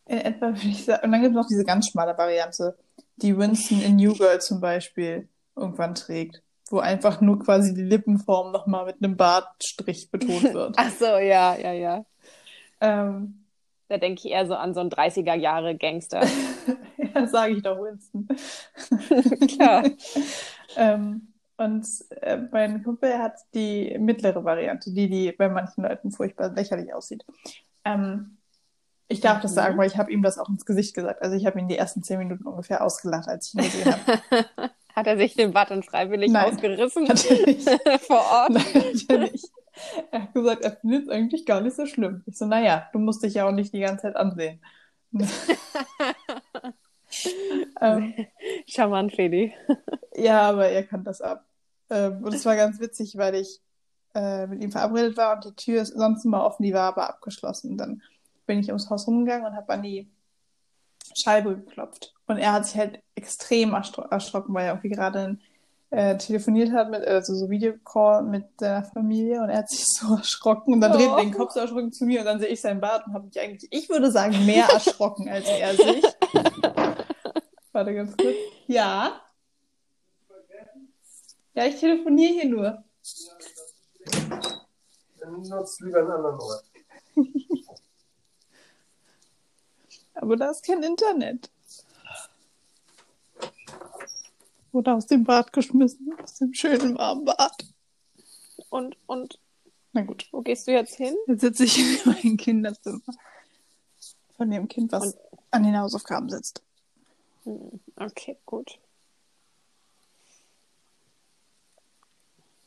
in 0.05 0.17
etwa 0.17 0.47
würde 0.47 0.67
ich 0.67 0.85
sagen, 0.85 1.05
und 1.05 1.11
dann 1.11 1.21
gibt 1.21 1.35
es 1.35 1.41
noch 1.41 1.47
diese 1.47 1.63
ganz 1.63 1.87
schmale 1.89 2.17
Variante, 2.17 2.75
die 3.17 3.37
Winston 3.37 3.79
in 3.81 3.95
New 3.97 4.13
Girl 4.15 4.41
zum 4.41 4.59
Beispiel 4.59 5.29
irgendwann 5.55 5.93
trägt, 5.93 6.41
wo 6.71 6.79
einfach 6.79 7.21
nur 7.21 7.39
quasi 7.39 7.73
die 7.73 7.83
Lippenform 7.83 8.51
nochmal 8.51 8.85
mit 8.85 8.97
einem 9.03 9.17
Bartstrich 9.17 10.11
betont 10.11 10.53
wird. 10.53 10.77
Ach 10.77 10.89
so, 10.91 11.05
ja, 11.17 11.55
ja, 11.57 11.73
ja. 11.73 12.05
ähm, 12.81 13.45
Da 13.87 13.97
denke 13.97 14.21
ich 14.25 14.31
eher 14.31 14.45
so 14.47 14.55
an 14.55 14.73
so 14.73 14.81
einen 14.81 14.89
30er 14.91 15.35
Jahre 15.35 15.75
Gangster. 15.77 16.33
ja, 16.97 17.27
sage 17.27 17.53
ich 17.55 17.63
doch 17.63 17.77
Winston. 17.79 18.27
Klar. 19.47 19.91
ähm, 20.75 21.33
und 21.57 21.85
äh, 22.21 22.37
mein 22.51 22.83
Kumpel 22.83 23.17
hat 23.17 23.35
die 23.53 23.97
mittlere 23.99 24.43
Variante, 24.45 24.91
die, 24.93 25.09
die 25.09 25.31
bei 25.33 25.49
manchen 25.49 25.83
Leuten 25.83 26.11
furchtbar 26.11 26.49
lächerlich 26.53 26.93
aussieht. 26.93 27.25
Ähm, 27.85 28.37
ich 29.09 29.21
darf 29.21 29.41
das 29.41 29.55
Mhm. 29.55 29.55
sagen, 29.55 29.77
weil 29.77 29.87
ich 29.87 29.97
habe 29.97 30.11
ihm 30.11 30.23
das 30.23 30.37
auch 30.37 30.49
ins 30.49 30.65
Gesicht 30.65 30.95
gesagt. 30.95 31.21
Also 31.21 31.35
ich 31.35 31.45
habe 31.45 31.59
ihn 31.59 31.67
die 31.67 31.77
ersten 31.77 32.03
zehn 32.03 32.19
Minuten 32.19 32.45
ungefähr 32.47 32.83
ausgelacht, 32.83 33.27
als 33.27 33.47
ich 33.49 33.55
ihn 33.55 33.63
gesehen 33.63 33.91
habe. 33.91 34.05
Hat 34.99 35.07
er 35.07 35.17
sich 35.17 35.33
den 35.33 35.53
dann 35.53 35.81
freiwillig 35.81 36.29
Nein. 36.29 36.53
ausgerissen 36.53 37.07
Hat 37.07 37.25
er 37.31 37.45
nicht. 37.45 37.69
vor 38.01 38.19
Ort? 38.19 38.49
Nein, 38.49 38.65
hat 38.65 39.05
er 39.07 39.17
nicht. 39.19 39.45
Er 40.11 40.23
hat 40.23 40.33
gesagt, 40.33 40.61
er 40.65 40.71
findet 40.73 41.03
es 41.03 41.09
eigentlich 41.09 41.45
gar 41.45 41.61
nicht 41.61 41.77
so 41.77 41.85
schlimm. 41.85 42.21
Ich 42.25 42.37
so, 42.37 42.45
naja, 42.45 42.89
du 42.91 42.99
musst 42.99 43.23
dich 43.23 43.35
ja 43.35 43.47
auch 43.47 43.53
nicht 43.53 43.73
die 43.73 43.79
ganze 43.79 44.01
Zeit 44.01 44.17
ansehen. 44.17 44.59
ähm, 47.79 48.13
Charmant, 48.67 49.15
Feli. 49.15 49.53
ja, 50.17 50.41
aber 50.41 50.67
er 50.67 50.83
kann 50.83 51.05
das 51.05 51.21
ab. 51.21 51.45
Ähm, 51.89 52.21
und 52.21 52.33
es 52.33 52.45
war 52.45 52.57
ganz 52.57 52.81
witzig, 52.81 53.15
weil 53.15 53.35
ich 53.35 53.61
äh, 54.15 54.47
mit 54.47 54.61
ihm 54.61 54.73
verabredet 54.73 55.15
war 55.15 55.37
und 55.37 55.45
die 55.45 55.55
Tür 55.55 55.81
ist 55.81 55.95
sonst 55.95 56.25
immer 56.25 56.43
offen, 56.43 56.63
die 56.63 56.73
war 56.73 56.89
aber 56.89 57.07
abgeschlossen. 57.07 57.71
Und 57.71 57.77
dann 57.77 58.01
bin 58.47 58.59
ich 58.59 58.67
ums 58.67 58.89
Haus 58.89 59.07
rumgegangen 59.07 59.47
und 59.47 59.55
habe 59.55 59.71
an 59.71 59.81
die 59.81 60.11
Scheibe 61.15 61.55
geklopft. 61.57 62.13
Und 62.27 62.37
er 62.37 62.53
hat 62.53 62.65
sich 62.65 62.77
halt 62.77 63.01
extrem 63.15 63.73
erschrocken, 63.73 64.53
weil 64.53 64.65
er 64.65 64.73
irgendwie 64.73 64.89
gerade 64.89 65.37
äh, 65.91 66.17
telefoniert 66.17 66.71
hat, 66.71 66.89
mit, 66.91 67.03
also 67.05 67.33
so 67.33 67.49
Videocall 67.49 68.23
mit 68.23 68.45
seiner 68.59 68.83
Familie 68.83 69.41
und 69.41 69.49
er 69.49 69.59
hat 69.59 69.69
sich 69.69 69.85
so 69.87 70.15
erschrocken 70.15 70.73
und 70.73 70.81
dann 70.81 70.91
oh. 70.91 70.95
dreht 70.95 71.09
er 71.09 71.17
den 71.17 71.33
Kopf 71.33 71.53
so 71.53 71.59
erschrocken 71.59 71.91
zu 71.91 72.05
mir 72.05 72.19
und 72.19 72.25
dann 72.25 72.39
sehe 72.39 72.49
ich 72.49 72.61
seinen 72.61 72.79
Bart 72.79 73.07
und 73.07 73.13
habe 73.13 73.25
mich 73.25 73.39
eigentlich, 73.39 73.67
ich 73.71 73.89
würde 73.89 74.11
sagen, 74.11 74.45
mehr 74.45 74.65
erschrocken 74.71 75.27
als 75.29 75.47
er 75.47 75.73
sich. 75.73 76.03
Warte 77.71 77.93
ganz 77.93 78.15
kurz. 78.15 78.35
Ja. 78.67 79.21
Ja, 81.55 81.65
ich 81.65 81.79
telefoniere 81.79 82.33
hier 82.33 82.49
nur. 82.49 82.83
Dann 85.19 85.41
nutzt 85.41 85.81
lieber 85.81 85.99
einen 85.99 86.11
anderen 86.11 86.39
Ort. 86.39 86.63
Aber 90.21 90.35
da 90.35 90.49
ist 90.49 90.65
kein 90.65 90.83
Internet. 90.83 91.49
Wurde 94.71 94.93
aus 94.93 95.07
dem 95.07 95.23
Bad 95.23 95.53
geschmissen, 95.53 96.13
aus 96.21 96.35
dem 96.35 96.53
schönen 96.53 96.97
warmen 96.97 97.25
Bad. 97.25 97.65
Und, 98.69 98.97
und, 99.07 99.39
na 99.93 100.01
gut. 100.01 100.27
Wo 100.31 100.41
gehst 100.41 100.67
du 100.67 100.71
jetzt 100.71 100.95
hin? 100.95 101.15
Jetzt 101.27 101.41
sitze 101.41 101.63
ich 101.63 101.79
in 102.05 102.11
meinem 102.11 102.37
Kinderzimmer. 102.37 103.01
Von 104.35 104.51
dem 104.51 104.67
Kind, 104.67 104.91
was 104.91 105.13
und... 105.13 105.15
an 105.51 105.63
den 105.63 105.77
Hausaufgaben 105.77 106.29
sitzt. 106.29 106.61
Hm, 107.45 107.79
okay, 107.95 108.37
gut. 108.45 108.77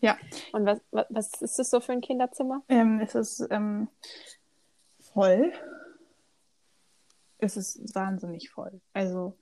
Ja. 0.00 0.16
Und 0.52 0.64
was, 0.64 0.80
was, 0.90 1.06
was 1.10 1.42
ist 1.42 1.58
das 1.58 1.70
so 1.70 1.80
für 1.80 1.92
ein 1.92 2.00
Kinderzimmer? 2.00 2.62
Ähm, 2.68 2.98
es 3.00 3.14
ist 3.14 3.46
ähm, 3.50 3.88
voll. 5.12 5.52
Es 7.42 7.56
ist 7.56 7.94
wahnsinnig 7.94 8.50
voll. 8.50 8.80
Also 8.92 9.36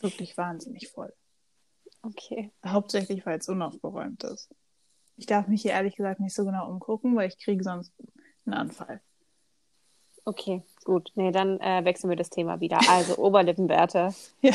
wirklich 0.00 0.36
wahnsinnig 0.36 0.90
voll. 0.90 1.12
Okay. 2.02 2.52
Hauptsächlich, 2.64 3.24
weil 3.24 3.38
es 3.38 3.48
unaufgeräumt 3.48 4.22
ist. 4.24 4.50
Ich 5.16 5.26
darf 5.26 5.46
mich 5.48 5.62
hier 5.62 5.72
ehrlich 5.72 5.96
gesagt 5.96 6.20
nicht 6.20 6.34
so 6.34 6.44
genau 6.44 6.68
umgucken, 6.68 7.16
weil 7.16 7.28
ich 7.28 7.38
kriege 7.38 7.64
sonst 7.64 7.92
einen 8.44 8.54
Anfall. 8.54 9.00
Okay, 10.24 10.62
gut. 10.84 11.10
Nee, 11.14 11.32
dann 11.32 11.58
äh, 11.60 11.84
wechseln 11.84 12.10
wir 12.10 12.16
das 12.16 12.28
Thema 12.28 12.60
wieder. 12.60 12.78
Also 12.88 13.16
Oberlippenwerte. 13.18 14.14
ja. 14.42 14.54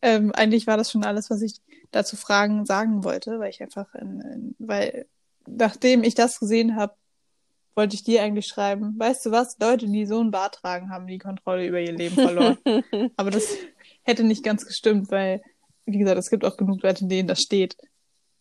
Ähm, 0.00 0.30
eigentlich 0.32 0.68
war 0.68 0.76
das 0.76 0.92
schon 0.92 1.04
alles, 1.04 1.30
was 1.30 1.42
ich 1.42 1.60
dazu 1.90 2.16
fragen 2.16 2.64
sagen 2.64 3.02
wollte, 3.02 3.40
weil 3.40 3.50
ich 3.50 3.60
einfach, 3.60 3.92
in, 3.96 4.20
in, 4.20 4.56
weil 4.60 5.08
nachdem 5.46 6.04
ich 6.04 6.14
das 6.14 6.38
gesehen 6.38 6.76
habe, 6.76 6.94
wollte 7.78 7.94
ich 7.94 8.02
dir 8.02 8.24
eigentlich 8.24 8.48
schreiben, 8.48 8.98
weißt 8.98 9.24
du 9.24 9.30
was, 9.30 9.56
Leute, 9.60 9.86
die 9.86 10.04
so 10.04 10.18
einen 10.18 10.32
Bart 10.32 10.56
tragen, 10.56 10.90
haben 10.90 11.06
die 11.06 11.18
Kontrolle 11.18 11.64
über 11.64 11.78
ihr 11.78 11.92
Leben 11.92 12.16
verloren. 12.16 12.58
Aber 13.16 13.30
das 13.30 13.56
hätte 14.02 14.24
nicht 14.24 14.42
ganz 14.42 14.66
gestimmt, 14.66 15.12
weil, 15.12 15.42
wie 15.86 15.98
gesagt, 15.98 16.18
es 16.18 16.28
gibt 16.28 16.44
auch 16.44 16.56
genug 16.56 16.82
Leute, 16.82 17.04
in 17.04 17.08
denen 17.08 17.28
das 17.28 17.40
steht. 17.40 17.76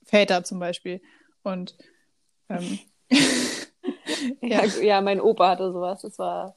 Väter 0.03 0.43
zum 0.43 0.57
Beispiel. 0.59 1.01
Und 1.43 1.77
ähm, 2.49 2.79
ja. 4.41 4.65
ja, 4.65 5.01
mein 5.01 5.21
Opa 5.21 5.49
hatte 5.49 5.71
sowas, 5.71 6.01
das 6.01 6.17
war 6.17 6.55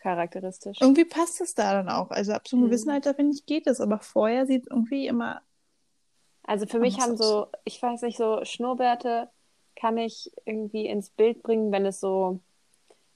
charakteristisch. 0.00 0.78
Irgendwie 0.80 1.04
passt 1.04 1.40
es 1.40 1.56
da 1.56 1.72
dann 1.72 1.88
auch. 1.88 2.12
Also 2.12 2.34
ab 2.34 2.46
so 2.46 2.56
einem 2.56 2.66
mhm. 2.66 2.68
gewissen 2.68 2.90
Alter, 2.90 3.14
finde 3.14 3.34
ich, 3.34 3.46
geht 3.46 3.66
es. 3.66 3.80
Aber 3.80 3.98
vorher 3.98 4.46
sieht 4.46 4.62
es 4.62 4.70
irgendwie 4.70 5.08
immer. 5.08 5.42
Also 6.44 6.66
für 6.66 6.78
mich 6.78 7.00
haben 7.00 7.16
so, 7.16 7.48
ich 7.64 7.82
weiß 7.82 8.02
nicht, 8.02 8.16
so 8.16 8.44
Schnurrbärte 8.44 9.28
kann 9.76 9.98
ich 9.98 10.30
irgendwie 10.44 10.86
ins 10.86 11.10
Bild 11.10 11.42
bringen, 11.42 11.72
wenn 11.72 11.86
es 11.86 12.00
so, 12.00 12.40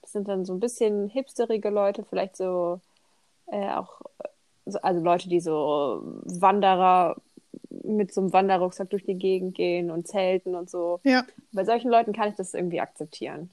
das 0.03 0.13
sind 0.13 0.29
dann 0.29 0.45
so 0.45 0.55
ein 0.55 0.61
bisschen 0.61 1.09
hipsterige 1.09 1.71
Leute, 1.71 2.05
vielleicht 2.05 2.37
so 2.37 2.81
äh, 3.47 3.71
auch, 3.71 4.01
also 4.83 5.01
Leute, 5.01 5.29
die 5.29 5.41
so 5.41 6.03
Wanderer 6.25 7.17
mit 7.85 8.13
so 8.13 8.21
einem 8.21 8.33
Wanderrucksack 8.33 8.91
durch 8.91 9.05
die 9.05 9.15
Gegend 9.15 9.55
gehen 9.55 9.91
und 9.91 10.09
zelten 10.09 10.55
und 10.55 10.69
so. 10.69 11.01
Ja. 11.05 11.25
Bei 11.53 11.65
solchen 11.65 11.91
Leuten 11.91 12.13
kann 12.13 12.29
ich 12.29 12.37
das 12.37 12.55
irgendwie 12.55 12.81
akzeptieren. 12.81 13.51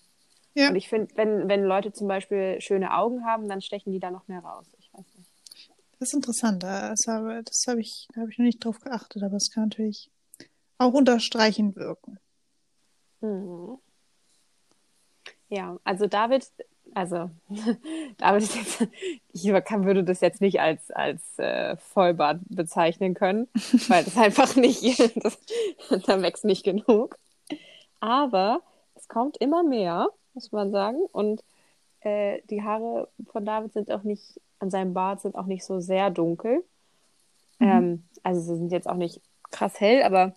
Ja. 0.56 0.70
Und 0.70 0.76
ich 0.76 0.90
finde, 0.90 1.16
wenn, 1.16 1.48
wenn 1.48 1.64
Leute 1.64 1.94
zum 1.94 2.08
Beispiel 2.08 2.60
schöne 2.60 2.96
Augen 2.96 3.26
haben, 3.26 3.48
dann 3.48 3.62
stechen 3.62 3.92
die 3.92 4.00
da 4.00 4.12
noch 4.12 4.28
mehr 4.28 4.40
raus. 4.40 4.66
Ich 4.80 4.94
weiß 4.94 5.06
nicht. 5.18 5.30
Das 6.00 6.10
ist 6.10 6.16
interessant. 6.16 6.64
Das 6.64 7.08
habe, 7.08 7.42
das 7.44 7.66
habe 7.68 7.80
ich, 7.82 8.08
da 8.14 8.22
habe 8.22 8.32
ich 8.32 8.38
noch 8.38 8.46
nicht 8.46 8.64
drauf 8.64 8.80
geachtet, 8.80 9.24
aber 9.24 9.38
es 9.38 9.52
kann 9.52 9.64
natürlich 9.64 10.10
auch 10.78 10.94
unterstreichend 10.94 11.76
wirken. 11.76 12.20
Mhm. 13.24 13.80
Ja, 15.50 15.78
also 15.84 16.08
David, 16.08 16.48
also 16.94 17.30
David 18.18 18.44
ist 18.44 18.56
jetzt, 18.56 18.88
ich 19.34 19.66
kann, 19.66 19.86
würde 19.86 20.04
das 20.04 20.22
jetzt 20.22 20.42
nicht 20.42 20.60
als, 20.60 20.92
als 20.92 21.40
äh, 21.40 21.76
Vollbart 21.78 22.40
bezeichnen 22.50 23.14
können, 23.14 23.48
weil 23.88 24.04
das 24.04 24.18
einfach 24.18 24.56
nicht, 24.56 25.00
das, 25.24 25.40
da 26.06 26.22
wächst 26.22 26.46
nicht 26.46 26.64
genug. 26.64 27.18
Aber 28.00 28.62
es 28.96 29.08
kommt 29.08 29.38
immer 29.38 29.64
mehr 29.64 30.10
muss 30.34 30.52
man 30.52 30.72
sagen. 30.72 30.98
Und 31.12 31.44
äh, 32.02 32.42
die 32.50 32.64
Haare 32.64 33.08
von 33.32 33.46
David 33.46 33.74
sind 33.74 33.92
auch 33.92 34.04
nicht, 34.04 34.40
an 34.60 34.70
seinem 34.70 34.94
Bart 34.94 35.22
sind 35.22 35.36
auch 35.36 35.46
nicht 35.46 35.64
so 35.64 35.80
sehr 35.80 36.10
dunkel. 36.10 36.64
Mhm. 37.60 37.68
Ähm, 37.68 38.04
also 38.24 38.42
sie 38.42 38.58
sind 38.58 38.72
jetzt 38.72 38.88
auch 38.88 38.96
nicht 38.96 39.22
krass 39.52 39.80
hell, 39.80 40.04
aber 40.04 40.34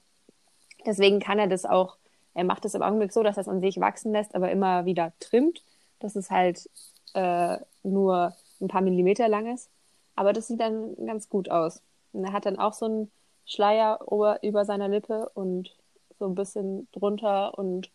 deswegen 0.85 1.21
kann 1.21 1.39
er 1.39 1.47
das 1.47 1.65
auch, 1.65 1.97
er 2.37 2.45
macht 2.45 2.67
es 2.67 2.75
im 2.75 2.83
Augenblick 2.83 3.13
so, 3.13 3.23
dass 3.23 3.39
er 3.39 3.41
es 3.41 3.49
an 3.49 3.63
sich 3.63 3.81
wachsen 3.81 4.13
lässt, 4.13 4.35
aber 4.35 4.51
immer 4.51 4.85
wieder 4.85 5.15
trimmt, 5.21 5.63
dass 6.01 6.17
es 6.17 6.31
halt 6.31 6.69
äh, 7.15 7.57
nur 7.83 8.37
ein 8.61 8.69
paar 8.69 8.83
Millimeter 8.83 9.27
lang 9.27 9.53
ist. 9.53 9.71
Aber 10.17 10.35
das 10.35 10.47
sieht 10.47 10.61
dann 10.61 10.95
ganz 11.07 11.31
gut 11.31 11.49
aus. 11.49 11.81
Und 12.13 12.25
er 12.25 12.35
hat 12.35 12.45
dann 12.45 12.59
auch 12.59 12.75
so 12.75 12.85
einen 12.85 13.11
Schleier 13.47 14.01
über, 14.11 14.43
über 14.43 14.67
seiner 14.67 14.89
Lippe 14.89 15.31
und 15.31 15.75
so 16.19 16.27
ein 16.27 16.35
bisschen 16.35 16.89
drunter 16.93 17.59
und 17.59 17.91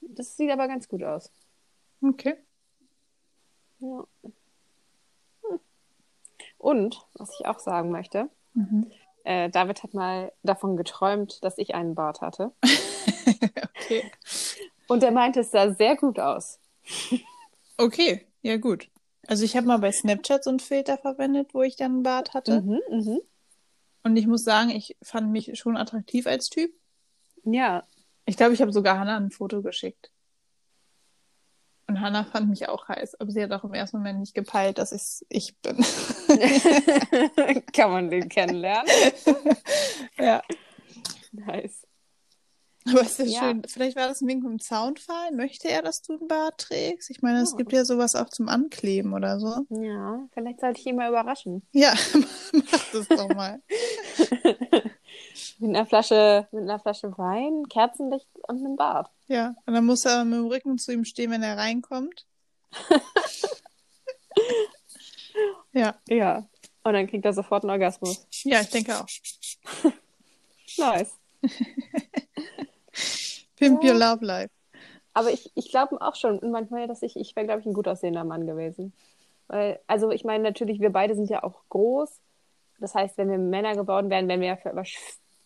das 0.00 0.34
sieht 0.34 0.50
aber 0.50 0.66
ganz 0.66 0.88
gut 0.88 1.02
aus. 1.02 1.30
Okay. 2.02 2.36
Ja. 3.80 4.06
Hm. 4.22 5.60
Und, 6.56 7.06
was 7.14 7.38
ich 7.38 7.46
auch 7.46 7.58
sagen 7.58 7.90
möchte, 7.90 8.30
mhm. 8.54 8.90
äh, 9.24 9.50
David 9.50 9.82
hat 9.82 9.92
mal 9.92 10.32
davon 10.42 10.78
geträumt, 10.78 11.44
dass 11.44 11.58
ich 11.58 11.74
einen 11.74 11.94
Bart 11.94 12.22
hatte. 12.22 12.52
okay. 13.84 14.10
Und 14.86 15.02
er 15.02 15.12
meinte, 15.12 15.40
es 15.40 15.50
sah 15.50 15.72
sehr 15.72 15.96
gut 15.96 16.18
aus. 16.18 16.58
okay, 17.78 18.26
ja 18.42 18.56
gut. 18.56 18.88
Also 19.26 19.44
ich 19.44 19.56
habe 19.56 19.66
mal 19.66 19.78
bei 19.78 19.90
Snapchat 19.90 20.44
so 20.44 20.50
einen 20.50 20.60
Filter 20.60 20.98
verwendet, 20.98 21.54
wo 21.54 21.62
ich 21.62 21.76
dann 21.76 21.92
einen 21.92 22.02
Bart 22.02 22.34
hatte. 22.34 22.60
Mhm, 22.60 22.80
mh. 22.90 23.18
Und 24.02 24.16
ich 24.16 24.26
muss 24.26 24.44
sagen, 24.44 24.70
ich 24.70 24.96
fand 25.02 25.30
mich 25.30 25.58
schon 25.58 25.78
attraktiv 25.78 26.26
als 26.26 26.50
Typ. 26.50 26.70
Ja, 27.44 27.84
ich 28.26 28.36
glaube, 28.36 28.52
ich 28.52 28.60
habe 28.60 28.72
sogar 28.72 28.98
Hannah 28.98 29.16
ein 29.16 29.30
Foto 29.30 29.62
geschickt. 29.62 30.10
Und 31.86 32.00
Hannah 32.00 32.24
fand 32.24 32.48
mich 32.48 32.68
auch 32.68 32.88
heiß, 32.88 33.20
aber 33.20 33.30
sie 33.30 33.42
hat 33.42 33.52
auch 33.52 33.64
im 33.64 33.74
ersten 33.74 33.98
Moment 33.98 34.20
nicht 34.20 34.34
gepeilt, 34.34 34.78
dass 34.78 34.92
ich 34.92 35.26
ich 35.28 35.56
bin. 35.58 35.76
Kann 37.72 37.90
man 37.90 38.10
den 38.10 38.28
kennenlernen? 38.28 38.90
ja. 40.18 40.42
Nice. 41.32 41.86
Aber 42.86 43.00
ist 43.00 43.18
ja, 43.18 43.24
ja, 43.24 43.40
schön. 43.40 43.62
Vielleicht 43.66 43.96
war 43.96 44.08
das 44.08 44.20
ein 44.20 44.28
Wink 44.28 44.44
im 44.44 44.60
Zaunfall. 44.60 45.32
Möchte 45.32 45.68
er, 45.68 45.82
dass 45.82 46.02
du 46.02 46.18
einen 46.18 46.28
Bart 46.28 46.58
trägst? 46.58 47.08
Ich 47.10 47.22
meine, 47.22 47.40
es 47.40 47.54
oh. 47.54 47.56
gibt 47.56 47.72
ja 47.72 47.84
sowas 47.84 48.14
auch 48.14 48.28
zum 48.28 48.48
Ankleben 48.48 49.14
oder 49.14 49.40
so. 49.40 49.64
Ja, 49.70 50.26
vielleicht 50.32 50.60
sollte 50.60 50.80
ich 50.80 50.86
ihn 50.86 50.96
mal 50.96 51.08
überraschen. 51.08 51.62
Ja, 51.72 51.94
mach 52.52 52.92
das 52.92 53.08
doch 53.08 53.28
mal. 53.30 53.62
mit 55.58 55.70
einer 55.70 55.86
Flasche, 55.86 56.46
mit 56.52 56.62
einer 56.62 56.78
Flasche 56.78 57.16
Wein, 57.16 57.66
Kerzenlicht 57.68 58.28
und 58.48 58.58
einem 58.58 58.76
Bart. 58.76 59.10
Ja, 59.28 59.54
und 59.64 59.72
dann 59.74 59.86
muss 59.86 60.04
er 60.04 60.24
mit 60.24 60.38
dem 60.38 60.46
Rücken 60.46 60.76
zu 60.78 60.92
ihm 60.92 61.04
stehen, 61.06 61.30
wenn 61.30 61.42
er 61.42 61.56
reinkommt. 61.56 62.26
ja. 65.72 65.94
Ja. 66.08 66.46
Und 66.82 66.92
dann 66.92 67.06
kriegt 67.06 67.24
er 67.24 67.32
sofort 67.32 67.64
einen 67.64 67.70
Orgasmus. 67.70 68.26
Ja, 68.42 68.60
ich 68.60 68.68
denke 68.68 68.94
auch. 68.98 69.06
nice. 70.76 71.16
Pimp 73.56 73.82
your 73.84 73.94
love 73.94 74.24
life. 74.24 74.50
Aber 75.12 75.30
ich, 75.30 75.52
ich 75.54 75.70
glaube 75.70 76.00
auch 76.00 76.16
schon 76.16 76.40
manchmal, 76.50 76.88
dass 76.88 77.02
ich, 77.02 77.16
ich 77.16 77.36
wäre, 77.36 77.46
glaube 77.46 77.60
ich, 77.60 77.66
ein 77.66 77.72
gut 77.72 77.86
aussehender 77.86 78.24
Mann 78.24 78.46
gewesen. 78.46 78.92
Weil, 79.46 79.78
also 79.86 80.10
ich 80.10 80.24
meine, 80.24 80.42
natürlich, 80.42 80.80
wir 80.80 80.90
beide 80.90 81.14
sind 81.14 81.30
ja 81.30 81.44
auch 81.44 81.62
groß. 81.68 82.20
Das 82.80 82.94
heißt, 82.94 83.16
wenn 83.18 83.30
wir 83.30 83.38
Männer 83.38 83.76
geworden 83.76 84.10
wären, 84.10 84.26
wären 84.28 84.40
wir 84.40 84.48
ja 84.48 84.58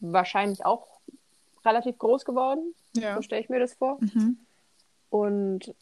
wahrscheinlich 0.00 0.65
auch 0.65 1.00
relativ 1.65 1.99
groß 1.99 2.25
geworden. 2.25 2.75
Ja. 2.97 3.17
So 3.17 3.23
stelle 3.23 3.43
ich 3.43 3.50
mir 3.50 3.61
das 3.61 3.75
vor. 3.75 3.99
Mhm. 4.00 4.38
Und 5.11 5.75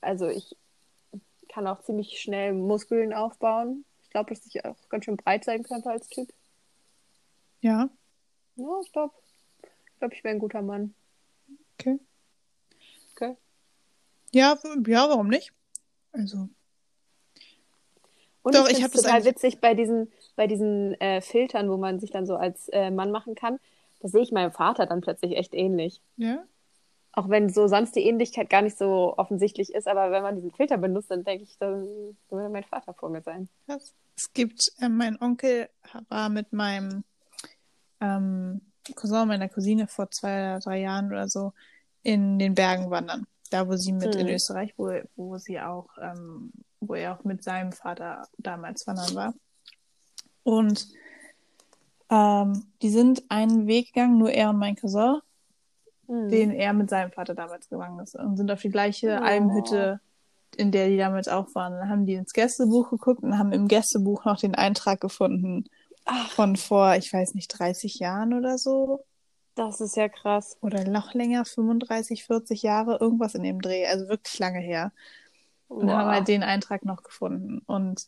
also 0.00 0.28
ich 0.28 0.56
kann 1.48 1.66
auch 1.66 1.82
ziemlich 1.82 2.20
schnell 2.20 2.52
Muskeln 2.54 3.12
aufbauen. 3.12 3.84
Ich 4.04 4.10
glaube, 4.10 4.30
dass 4.34 4.46
ich 4.46 4.64
auch 4.64 4.76
ganz 4.88 5.04
schön 5.04 5.16
breit 5.16 5.44
sein 5.44 5.62
könnte 5.62 5.90
als 5.90 6.08
Typ. 6.08 6.32
Ja. 7.60 7.90
Ja, 8.56 8.80
ich 8.82 8.92
glaube, 8.92 9.12
Ich 9.62 9.98
glaube, 9.98 10.14
ich 10.14 10.22
wäre 10.22 10.34
ein 10.34 10.40
guter 10.40 10.62
Mann. 10.62 10.94
Okay. 11.78 11.98
Okay. 13.14 13.36
Ja, 14.32 14.58
ja, 14.86 15.08
warum 15.08 15.28
nicht? 15.28 15.52
Also, 16.12 16.48
Und 18.42 18.54
Doch, 18.54 18.66
ich, 18.66 18.78
ich 18.78 18.78
finde 18.78 18.84
hab 18.84 18.94
es 18.94 19.02
das 19.02 19.02
total 19.02 19.24
witzig 19.24 19.60
bei 19.60 19.74
diesen, 19.74 20.10
bei 20.36 20.46
diesen 20.46 20.94
äh, 21.00 21.20
Filtern, 21.20 21.70
wo 21.70 21.76
man 21.76 22.00
sich 22.00 22.10
dann 22.10 22.26
so 22.26 22.36
als 22.36 22.68
äh, 22.70 22.90
Mann 22.90 23.10
machen 23.10 23.34
kann. 23.34 23.58
Da 24.00 24.08
sehe 24.08 24.22
ich 24.22 24.32
meinem 24.32 24.52
Vater 24.52 24.86
dann 24.86 25.00
plötzlich 25.00 25.36
echt 25.36 25.54
ähnlich. 25.54 26.00
ja. 26.16 26.44
Auch 27.12 27.28
wenn 27.28 27.48
so 27.48 27.66
sonst 27.66 27.96
die 27.96 28.06
Ähnlichkeit 28.06 28.48
gar 28.48 28.62
nicht 28.62 28.78
so 28.78 29.14
offensichtlich 29.16 29.74
ist, 29.74 29.88
aber 29.88 30.12
wenn 30.12 30.22
man 30.22 30.36
diesen 30.36 30.52
Filter 30.52 30.76
benutzt, 30.76 31.10
dann 31.10 31.24
denke 31.24 31.42
ich, 31.42 31.58
dann 31.58 32.16
würde 32.28 32.48
mein 32.48 32.62
Vater 32.62 32.94
vor 32.94 33.08
mir 33.08 33.22
sein. 33.22 33.48
Krass. 33.66 33.92
Es 34.14 34.32
gibt, 34.32 34.72
äh, 34.78 34.88
mein 34.88 35.20
Onkel 35.20 35.68
war 36.10 36.28
mit 36.28 36.52
meinem 36.52 37.02
ähm, 38.00 38.60
Cousin, 38.94 39.28
meiner 39.28 39.48
Cousine 39.48 39.86
vor 39.88 40.10
zwei 40.10 40.50
oder 40.56 40.60
drei 40.60 40.80
Jahren 40.80 41.06
oder 41.08 41.28
so 41.28 41.52
in 42.02 42.38
den 42.38 42.54
Bergen 42.54 42.90
wandern. 42.90 43.26
Da, 43.50 43.66
wo 43.66 43.76
sie 43.76 43.92
mit 43.92 44.14
Mhm. 44.14 44.20
in 44.20 44.28
Österreich, 44.28 44.74
wo, 44.76 44.90
wo 45.16 45.38
sie 45.38 45.60
auch, 45.60 45.88
ähm, 46.00 46.52
wo 46.80 46.94
er 46.94 47.14
auch 47.14 47.24
mit 47.24 47.42
seinem 47.42 47.72
Vater 47.72 48.28
damals 48.38 48.86
wandern 48.86 49.14
war. 49.14 49.34
Und 50.42 50.88
ähm, 52.10 52.64
die 52.82 52.90
sind 52.90 53.22
einen 53.28 53.66
Weg 53.66 53.92
gegangen, 53.92 54.18
nur 54.18 54.30
er 54.30 54.50
und 54.50 54.58
mein 54.58 54.76
Cousin, 54.76 55.20
Mhm. 56.06 56.28
den 56.30 56.50
er 56.52 56.72
mit 56.72 56.88
seinem 56.88 57.12
Vater 57.12 57.34
damals 57.34 57.68
gegangen 57.68 58.00
ist. 58.00 58.14
Und 58.16 58.36
sind 58.36 58.50
auf 58.50 58.62
die 58.62 58.70
gleiche 58.70 59.18
Oh. 59.20 59.24
Almhütte, 59.24 60.00
in 60.56 60.72
der 60.72 60.88
die 60.88 60.96
damals 60.96 61.28
auch 61.28 61.54
waren. 61.54 61.74
Dann 61.74 61.90
haben 61.90 62.06
die 62.06 62.14
ins 62.14 62.32
Gästebuch 62.32 62.90
geguckt 62.90 63.22
und 63.22 63.38
haben 63.38 63.52
im 63.52 63.68
Gästebuch 63.68 64.24
noch 64.24 64.38
den 64.40 64.54
Eintrag 64.54 65.00
gefunden 65.00 65.64
Ach, 66.10 66.30
von 66.30 66.56
vor, 66.56 66.94
ich 66.96 67.12
weiß 67.12 67.34
nicht, 67.34 67.48
30 67.48 67.98
Jahren 67.98 68.32
oder 68.32 68.56
so. 68.58 69.04
das 69.54 69.80
ist 69.80 69.96
ja 69.96 70.08
krass. 70.08 70.56
Oder 70.62 70.84
noch 70.88 71.12
länger, 71.14 71.44
35, 71.44 72.24
40 72.24 72.62
Jahre, 72.62 72.98
irgendwas 73.00 73.34
in 73.34 73.42
dem 73.42 73.60
Dreh. 73.60 73.86
Also 73.86 74.08
wirklich 74.08 74.38
lange 74.38 74.60
her. 74.60 74.92
Und 75.68 75.90
haben 75.90 76.10
halt 76.10 76.28
den 76.28 76.42
Eintrag 76.42 76.84
noch 76.84 77.02
gefunden. 77.02 77.60
Und 77.66 78.06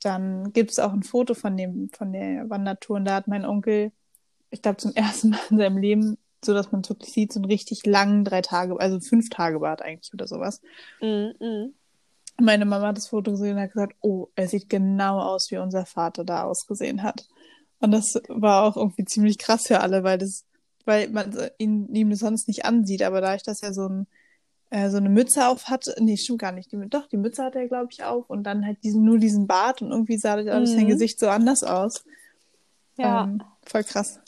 dann 0.00 0.52
gibt 0.52 0.70
es 0.70 0.78
auch 0.78 0.92
ein 0.92 1.02
Foto 1.02 1.34
von 1.34 1.56
dem, 1.56 1.90
von 1.90 2.12
der 2.12 2.48
Wandertour. 2.48 2.96
Und 2.96 3.04
da 3.06 3.16
hat 3.16 3.28
mein 3.28 3.44
Onkel, 3.44 3.92
ich 4.50 4.62
glaube, 4.62 4.78
zum 4.78 4.92
ersten 4.96 5.30
Mal 5.30 5.40
in 5.50 5.58
seinem 5.58 5.78
Leben, 5.78 6.18
so 6.44 6.54
dass 6.54 6.72
man 6.72 6.80
es 6.82 6.88
wirklich 6.90 7.12
sieht, 7.12 7.32
so 7.32 7.40
einen 7.40 7.46
richtig 7.46 7.84
langen 7.86 8.24
drei 8.24 8.40
Tage, 8.42 8.78
also 8.80 9.00
fünf 9.00 9.28
Tage 9.30 9.60
Bart 9.60 9.82
eigentlich 9.82 10.14
oder 10.14 10.26
sowas. 10.28 10.62
Mhm. 11.00 11.34
Und 11.38 11.74
Meine 12.40 12.64
Mama 12.66 12.88
hat 12.88 12.96
das 12.96 13.08
Foto 13.08 13.32
gesehen 13.32 13.56
und 13.56 13.62
hat 13.62 13.72
gesagt, 13.72 13.96
oh, 14.00 14.28
er 14.34 14.48
sieht 14.48 14.68
genau 14.68 15.20
aus, 15.20 15.50
wie 15.50 15.58
unser 15.58 15.86
Vater 15.86 16.24
da 16.24 16.44
ausgesehen 16.44 17.02
hat. 17.02 17.28
Und 17.84 17.92
das 17.92 18.20
war 18.28 18.64
auch 18.64 18.76
irgendwie 18.76 19.04
ziemlich 19.04 19.38
krass 19.38 19.66
für 19.66 19.80
alle, 19.80 20.02
weil 20.04 20.18
das, 20.18 20.44
weil 20.84 21.08
man 21.10 21.36
ihn, 21.58 21.88
ihm 21.94 22.10
das 22.10 22.20
sonst 22.20 22.48
nicht 22.48 22.64
ansieht, 22.64 23.02
aber 23.02 23.20
dadurch, 23.20 23.42
dass 23.42 23.62
er 23.62 23.72
so 23.74 23.88
ein 23.88 24.06
äh, 24.70 24.90
so 24.90 24.96
eine 24.96 25.08
Mütze 25.08 25.46
auf 25.46 25.68
hat, 25.68 25.86
nee, 26.00 26.16
stimmt 26.16 26.40
gar 26.40 26.50
nicht, 26.52 26.72
die, 26.72 26.88
doch, 26.88 27.06
die 27.06 27.16
Mütze 27.16 27.44
hat 27.44 27.54
er, 27.54 27.68
glaube 27.68 27.88
ich, 27.92 28.02
auf 28.02 28.28
und 28.28 28.42
dann 28.44 28.66
halt 28.66 28.82
diesen, 28.82 29.04
nur 29.04 29.18
diesen 29.18 29.46
Bart 29.46 29.82
und 29.82 29.90
irgendwie 29.90 30.18
sah 30.18 30.36
das 30.36 30.48
alles 30.48 30.74
sein 30.74 30.86
Mhm. 30.86 30.90
Gesicht 30.90 31.20
so 31.20 31.28
anders 31.28 31.62
aus. 31.62 32.04
Ja, 32.96 33.24
Ähm, 33.24 33.42
voll 33.64 33.84
krass. 33.84 34.18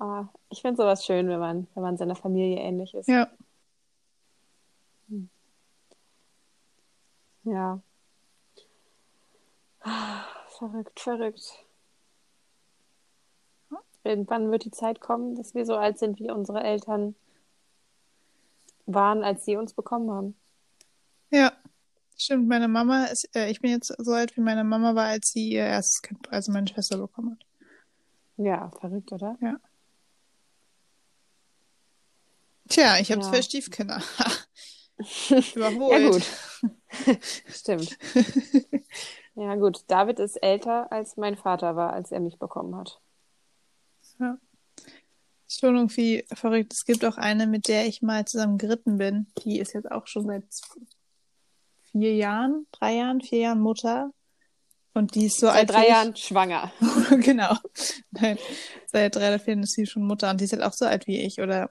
Ah, 0.00 0.26
ich 0.50 0.60
finde 0.60 0.76
sowas 0.82 1.04
schön, 1.04 1.28
wenn 1.28 1.38
man, 1.38 1.66
wenn 1.74 1.82
man 1.82 1.96
seiner 1.96 2.16
Familie 2.16 2.58
ähnlich 2.58 2.94
ist. 2.94 3.08
Ja. 3.08 3.28
Ja. 7.44 7.80
Ah, 9.80 10.24
Verrückt, 10.58 11.00
verrückt. 11.00 11.63
Irgendwann 14.04 14.50
wird 14.50 14.64
die 14.64 14.70
Zeit 14.70 15.00
kommen, 15.00 15.34
dass 15.34 15.54
wir 15.54 15.64
so 15.66 15.76
alt 15.76 15.98
sind, 15.98 16.20
wie 16.20 16.30
unsere 16.30 16.62
Eltern 16.62 17.14
waren, 18.86 19.24
als 19.24 19.44
sie 19.44 19.56
uns 19.56 19.72
bekommen 19.72 20.10
haben. 20.10 20.36
Ja. 21.30 21.52
Stimmt, 22.16 22.46
meine 22.46 22.68
Mama 22.68 23.06
ist, 23.06 23.34
äh, 23.34 23.50
ich 23.50 23.60
bin 23.60 23.72
jetzt 23.72 23.92
so 23.98 24.12
alt, 24.12 24.36
wie 24.36 24.40
meine 24.40 24.62
Mama 24.62 24.94
war, 24.94 25.06
als 25.06 25.30
sie 25.32 25.48
ihr 25.50 25.64
erstes 25.66 26.00
Kind, 26.00 26.30
also 26.32 26.52
meine 26.52 26.68
Schwester 26.68 26.96
bekommen 26.96 27.32
hat. 27.32 27.44
Ja, 28.36 28.70
verrückt, 28.80 29.10
oder? 29.10 29.36
Tja, 32.68 32.98
ich 33.00 33.10
habe 33.10 33.20
Ja. 33.22 33.28
zwei 33.30 33.42
Stiefkinder. 33.42 34.00
Ja, 35.28 35.40
Überholt. 35.56 36.12
gut. 36.12 37.18
Stimmt. 37.48 37.98
Ja, 39.36 39.56
gut. 39.56 39.82
David 39.88 40.20
ist 40.20 40.36
älter, 40.36 40.92
als 40.92 41.16
mein 41.16 41.34
Vater 41.36 41.74
war, 41.74 41.92
als 41.92 42.12
er 42.12 42.20
mich 42.20 42.38
bekommen 42.38 42.76
hat. 42.76 43.00
Schon 45.46 45.76
irgendwie 45.76 46.24
verrückt. 46.32 46.72
Es 46.72 46.84
gibt 46.84 47.04
auch 47.04 47.16
eine, 47.16 47.46
mit 47.46 47.68
der 47.68 47.86
ich 47.86 48.02
mal 48.02 48.24
zusammen 48.24 48.58
geritten 48.58 48.98
bin. 48.98 49.26
Die 49.44 49.58
ist 49.58 49.72
jetzt 49.72 49.90
auch 49.90 50.06
schon 50.06 50.26
seit 50.26 50.44
vier 51.92 52.14
Jahren, 52.16 52.66
drei 52.72 52.96
Jahren, 52.96 53.20
vier 53.20 53.38
Jahren 53.40 53.60
Mutter. 53.60 54.10
Und 54.94 55.14
die 55.14 55.26
ist 55.26 55.38
so 55.40 55.46
Seit 55.46 55.56
alt 55.56 55.70
drei 55.70 55.78
wie 55.78 55.82
ich. 55.82 55.88
Jahren 55.88 56.16
schwanger. 56.16 56.72
genau. 57.20 57.56
Nein, 58.12 58.38
seit 58.86 59.16
drei 59.16 59.28
oder 59.28 59.38
vier 59.38 59.54
Jahren 59.54 59.62
ist 59.64 59.74
sie 59.74 59.86
schon 59.86 60.04
Mutter 60.04 60.30
und 60.30 60.40
die 60.40 60.44
ist 60.44 60.52
halt 60.52 60.62
auch 60.62 60.72
so 60.72 60.86
alt 60.86 61.06
wie 61.06 61.20
ich. 61.20 61.40
Oder 61.40 61.70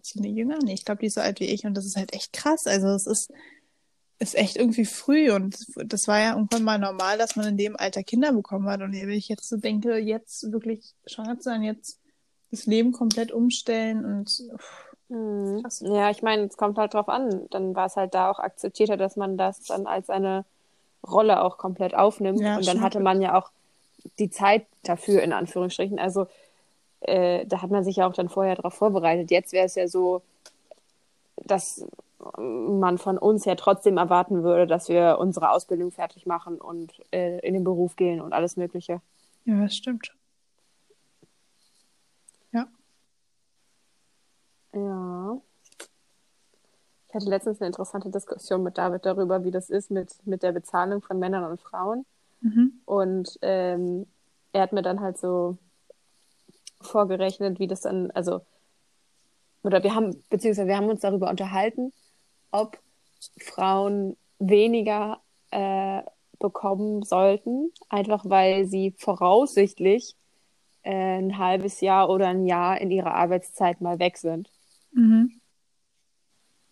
ist 0.00 0.12
sie 0.12 0.20
eine 0.20 0.28
jünger? 0.28 0.58
Nee, 0.62 0.74
ich 0.74 0.84
glaube, 0.84 1.00
die 1.00 1.06
ist 1.06 1.14
so 1.14 1.20
alt 1.20 1.40
wie 1.40 1.46
ich 1.46 1.64
und 1.64 1.74
das 1.74 1.86
ist 1.86 1.96
halt 1.96 2.12
echt 2.14 2.32
krass. 2.32 2.66
Also 2.66 2.88
es 2.88 3.06
ist, 3.06 3.30
ist 4.18 4.34
echt 4.34 4.56
irgendwie 4.56 4.84
früh 4.84 5.30
und 5.30 5.56
das 5.76 6.08
war 6.08 6.18
ja 6.18 6.34
irgendwann 6.34 6.64
mal 6.64 6.78
normal, 6.78 7.18
dass 7.18 7.36
man 7.36 7.46
in 7.46 7.56
dem 7.56 7.76
Alter 7.76 8.02
Kinder 8.02 8.32
bekommen 8.32 8.68
hat. 8.68 8.80
Und 8.82 8.92
wenn 8.92 9.10
ich 9.10 9.28
jetzt 9.28 9.48
so 9.48 9.56
denke, 9.56 9.96
jetzt 9.96 10.50
wirklich 10.50 10.94
schwanger 11.06 11.36
zu 11.36 11.44
sein, 11.44 11.62
jetzt 11.62 12.00
das 12.50 12.66
Leben 12.66 12.92
komplett 12.92 13.30
umstellen 13.30 14.04
und 14.04 14.42
Mhm. 15.08 15.64
Ja, 15.80 16.10
ich 16.10 16.22
meine, 16.22 16.42
es 16.44 16.56
kommt 16.56 16.78
halt 16.78 16.94
drauf 16.94 17.08
an. 17.08 17.46
Dann 17.50 17.74
war 17.74 17.86
es 17.86 17.96
halt 17.96 18.14
da 18.14 18.30
auch 18.30 18.38
akzeptierter, 18.38 18.96
dass 18.96 19.16
man 19.16 19.38
das 19.38 19.60
dann 19.62 19.86
als 19.86 20.10
eine 20.10 20.44
Rolle 21.06 21.42
auch 21.42 21.56
komplett 21.58 21.94
aufnimmt. 21.94 22.40
Ja, 22.40 22.56
Und 22.56 22.66
dann 22.66 22.80
hatte 22.82 23.00
man 23.00 23.22
ja 23.22 23.38
auch 23.38 23.50
die 24.18 24.30
Zeit 24.30 24.66
dafür, 24.82 25.22
in 25.22 25.32
Anführungsstrichen. 25.32 25.98
Also 25.98 26.26
äh, 27.00 27.46
da 27.46 27.62
hat 27.62 27.70
man 27.70 27.84
sich 27.84 27.96
ja 27.96 28.06
auch 28.06 28.12
dann 28.12 28.28
vorher 28.28 28.56
darauf 28.56 28.74
vorbereitet. 28.74 29.30
Jetzt 29.30 29.52
wäre 29.52 29.66
es 29.66 29.74
ja 29.76 29.88
so, 29.88 30.22
dass 31.36 31.84
man 32.18 32.98
von 32.98 33.18
uns 33.18 33.44
ja 33.44 33.54
trotzdem 33.54 33.96
erwarten 33.96 34.42
würde, 34.42 34.66
dass 34.66 34.88
wir 34.88 35.18
unsere 35.20 35.50
Ausbildung 35.50 35.92
fertig 35.92 36.26
machen 36.26 36.60
und 36.60 36.92
äh, 37.12 37.38
in 37.40 37.54
den 37.54 37.64
Beruf 37.64 37.96
gehen 37.96 38.20
und 38.20 38.32
alles 38.32 38.56
Mögliche. 38.56 39.00
ja, 39.44 39.62
das 39.62 39.76
stimmt. 39.76 40.14
Ja. 42.52 42.66
Ja. 44.74 45.40
Ich 47.08 47.14
hatte 47.14 47.30
letztens 47.30 47.60
eine 47.60 47.68
interessante 47.68 48.10
Diskussion 48.10 48.62
mit 48.62 48.76
David 48.76 49.06
darüber, 49.06 49.44
wie 49.44 49.50
das 49.50 49.70
ist 49.70 49.90
mit, 49.90 50.14
mit 50.26 50.42
der 50.42 50.52
Bezahlung 50.52 51.00
von 51.00 51.18
Männern 51.18 51.44
und 51.44 51.60
Frauen. 51.60 52.04
Mhm. 52.40 52.80
Und 52.84 53.38
ähm, 53.42 54.06
er 54.52 54.62
hat 54.62 54.72
mir 54.72 54.82
dann 54.82 55.00
halt 55.00 55.18
so 55.18 55.56
vorgerechnet, 56.80 57.58
wie 57.58 57.66
das 57.66 57.82
dann, 57.82 58.10
also, 58.10 58.40
oder 59.62 59.82
wir 59.82 59.94
haben, 59.94 60.22
beziehungsweise 60.30 60.68
wir 60.68 60.76
haben 60.76 60.88
uns 60.88 61.00
darüber 61.00 61.30
unterhalten, 61.30 61.92
ob 62.50 62.78
Frauen 63.38 64.16
weniger 64.38 65.20
äh, 65.50 66.02
bekommen 66.38 67.02
sollten, 67.02 67.72
einfach 67.88 68.24
weil 68.24 68.66
sie 68.66 68.94
voraussichtlich 68.96 70.14
äh, 70.82 71.18
ein 71.18 71.38
halbes 71.38 71.80
Jahr 71.80 72.10
oder 72.10 72.28
ein 72.28 72.46
Jahr 72.46 72.80
in 72.80 72.90
ihrer 72.90 73.14
Arbeitszeit 73.14 73.80
mal 73.80 73.98
weg 73.98 74.18
sind. 74.18 74.50
Mhm. 74.92 75.40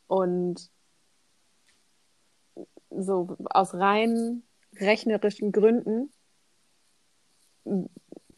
Und 0.07 0.71
so 2.91 3.37
aus 3.51 3.75
rein 3.75 4.43
rechnerischen 4.79 5.53
Gründen 5.53 6.13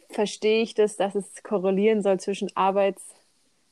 verstehe 0.09 0.63
ich 0.63 0.75
das, 0.75 0.97
dass 0.97 1.15
es 1.15 1.43
korrelieren 1.43 2.03
soll 2.03 2.19
zwischen 2.19 2.49
Arbeits, 2.57 3.15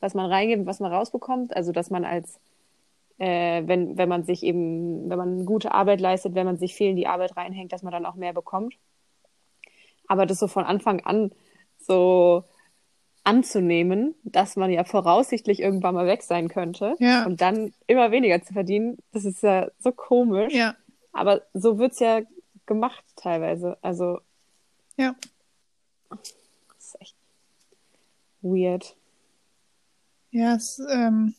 was 0.00 0.14
man 0.14 0.30
reingibt 0.30 0.60
und 0.60 0.66
was 0.66 0.80
man 0.80 0.92
rausbekommt. 0.92 1.56
Also 1.56 1.72
dass 1.72 1.90
man 1.90 2.04
als, 2.04 2.38
äh, 3.18 3.62
wenn, 3.66 3.96
wenn 3.96 4.08
man 4.08 4.24
sich 4.24 4.42
eben, 4.42 5.08
wenn 5.08 5.18
man 5.18 5.46
gute 5.46 5.72
Arbeit 5.72 6.00
leistet, 6.00 6.34
wenn 6.34 6.46
man 6.46 6.56
sich 6.58 6.74
viel 6.74 6.90
in 6.90 6.96
die 6.96 7.06
Arbeit 7.06 7.36
reinhängt, 7.36 7.72
dass 7.72 7.82
man 7.82 7.92
dann 7.92 8.06
auch 8.06 8.14
mehr 8.14 8.32
bekommt. 8.32 8.74
Aber 10.06 10.26
das 10.26 10.38
so 10.38 10.48
von 10.48 10.64
Anfang 10.64 11.00
an 11.00 11.32
so 11.78 12.44
anzunehmen, 13.24 14.14
dass 14.22 14.54
man 14.56 14.70
ja 14.70 14.84
voraussichtlich 14.84 15.60
irgendwann 15.60 15.94
mal 15.96 16.06
weg 16.06 16.22
sein 16.22 16.48
könnte 16.48 16.94
Ja. 17.00 17.26
und 17.26 17.40
dann 17.40 17.72
immer 17.88 18.12
weniger 18.12 18.40
zu 18.42 18.52
verdienen, 18.52 18.98
das 19.12 19.24
ist 19.24 19.42
ja 19.42 19.68
so 19.78 19.90
komisch. 19.90 20.54
Ja. 20.54 20.76
Aber 21.12 21.42
so 21.52 21.78
wird's 21.78 21.98
ja 21.98 22.20
gemacht 22.66 23.04
teilweise. 23.16 23.78
Also, 23.82 24.20
Ja. 24.96 25.16
das 26.10 26.20
ist 26.78 27.00
echt 27.00 27.16
weird. 28.42 28.96
Ja, 30.30 30.54
es, 30.54 30.80
ähm, 30.90 31.34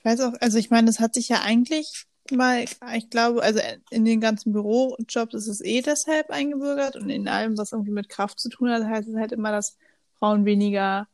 ich 0.00 0.04
weiß 0.04 0.20
auch, 0.22 0.32
also 0.40 0.58
ich 0.58 0.70
meine, 0.70 0.86
das 0.86 0.98
hat 0.98 1.14
sich 1.14 1.28
ja 1.28 1.42
eigentlich 1.42 2.06
mal, 2.30 2.64
ich 2.94 3.10
glaube, 3.10 3.42
also 3.42 3.60
in 3.90 4.04
den 4.04 4.20
ganzen 4.20 4.52
Bürojobs 4.52 5.34
ist 5.34 5.46
es 5.46 5.60
eh 5.60 5.82
deshalb 5.82 6.30
eingebürgert 6.30 6.96
und 6.96 7.10
in 7.10 7.28
allem, 7.28 7.56
was 7.58 7.72
irgendwie 7.72 7.90
mit 7.92 8.08
Kraft 8.08 8.40
zu 8.40 8.48
tun 8.48 8.70
hat, 8.70 8.84
heißt 8.84 9.08
es 9.08 9.16
halt 9.16 9.32
immer, 9.32 9.52
dass 9.52 9.76
Frauen 10.18 10.44
weniger 10.44 11.06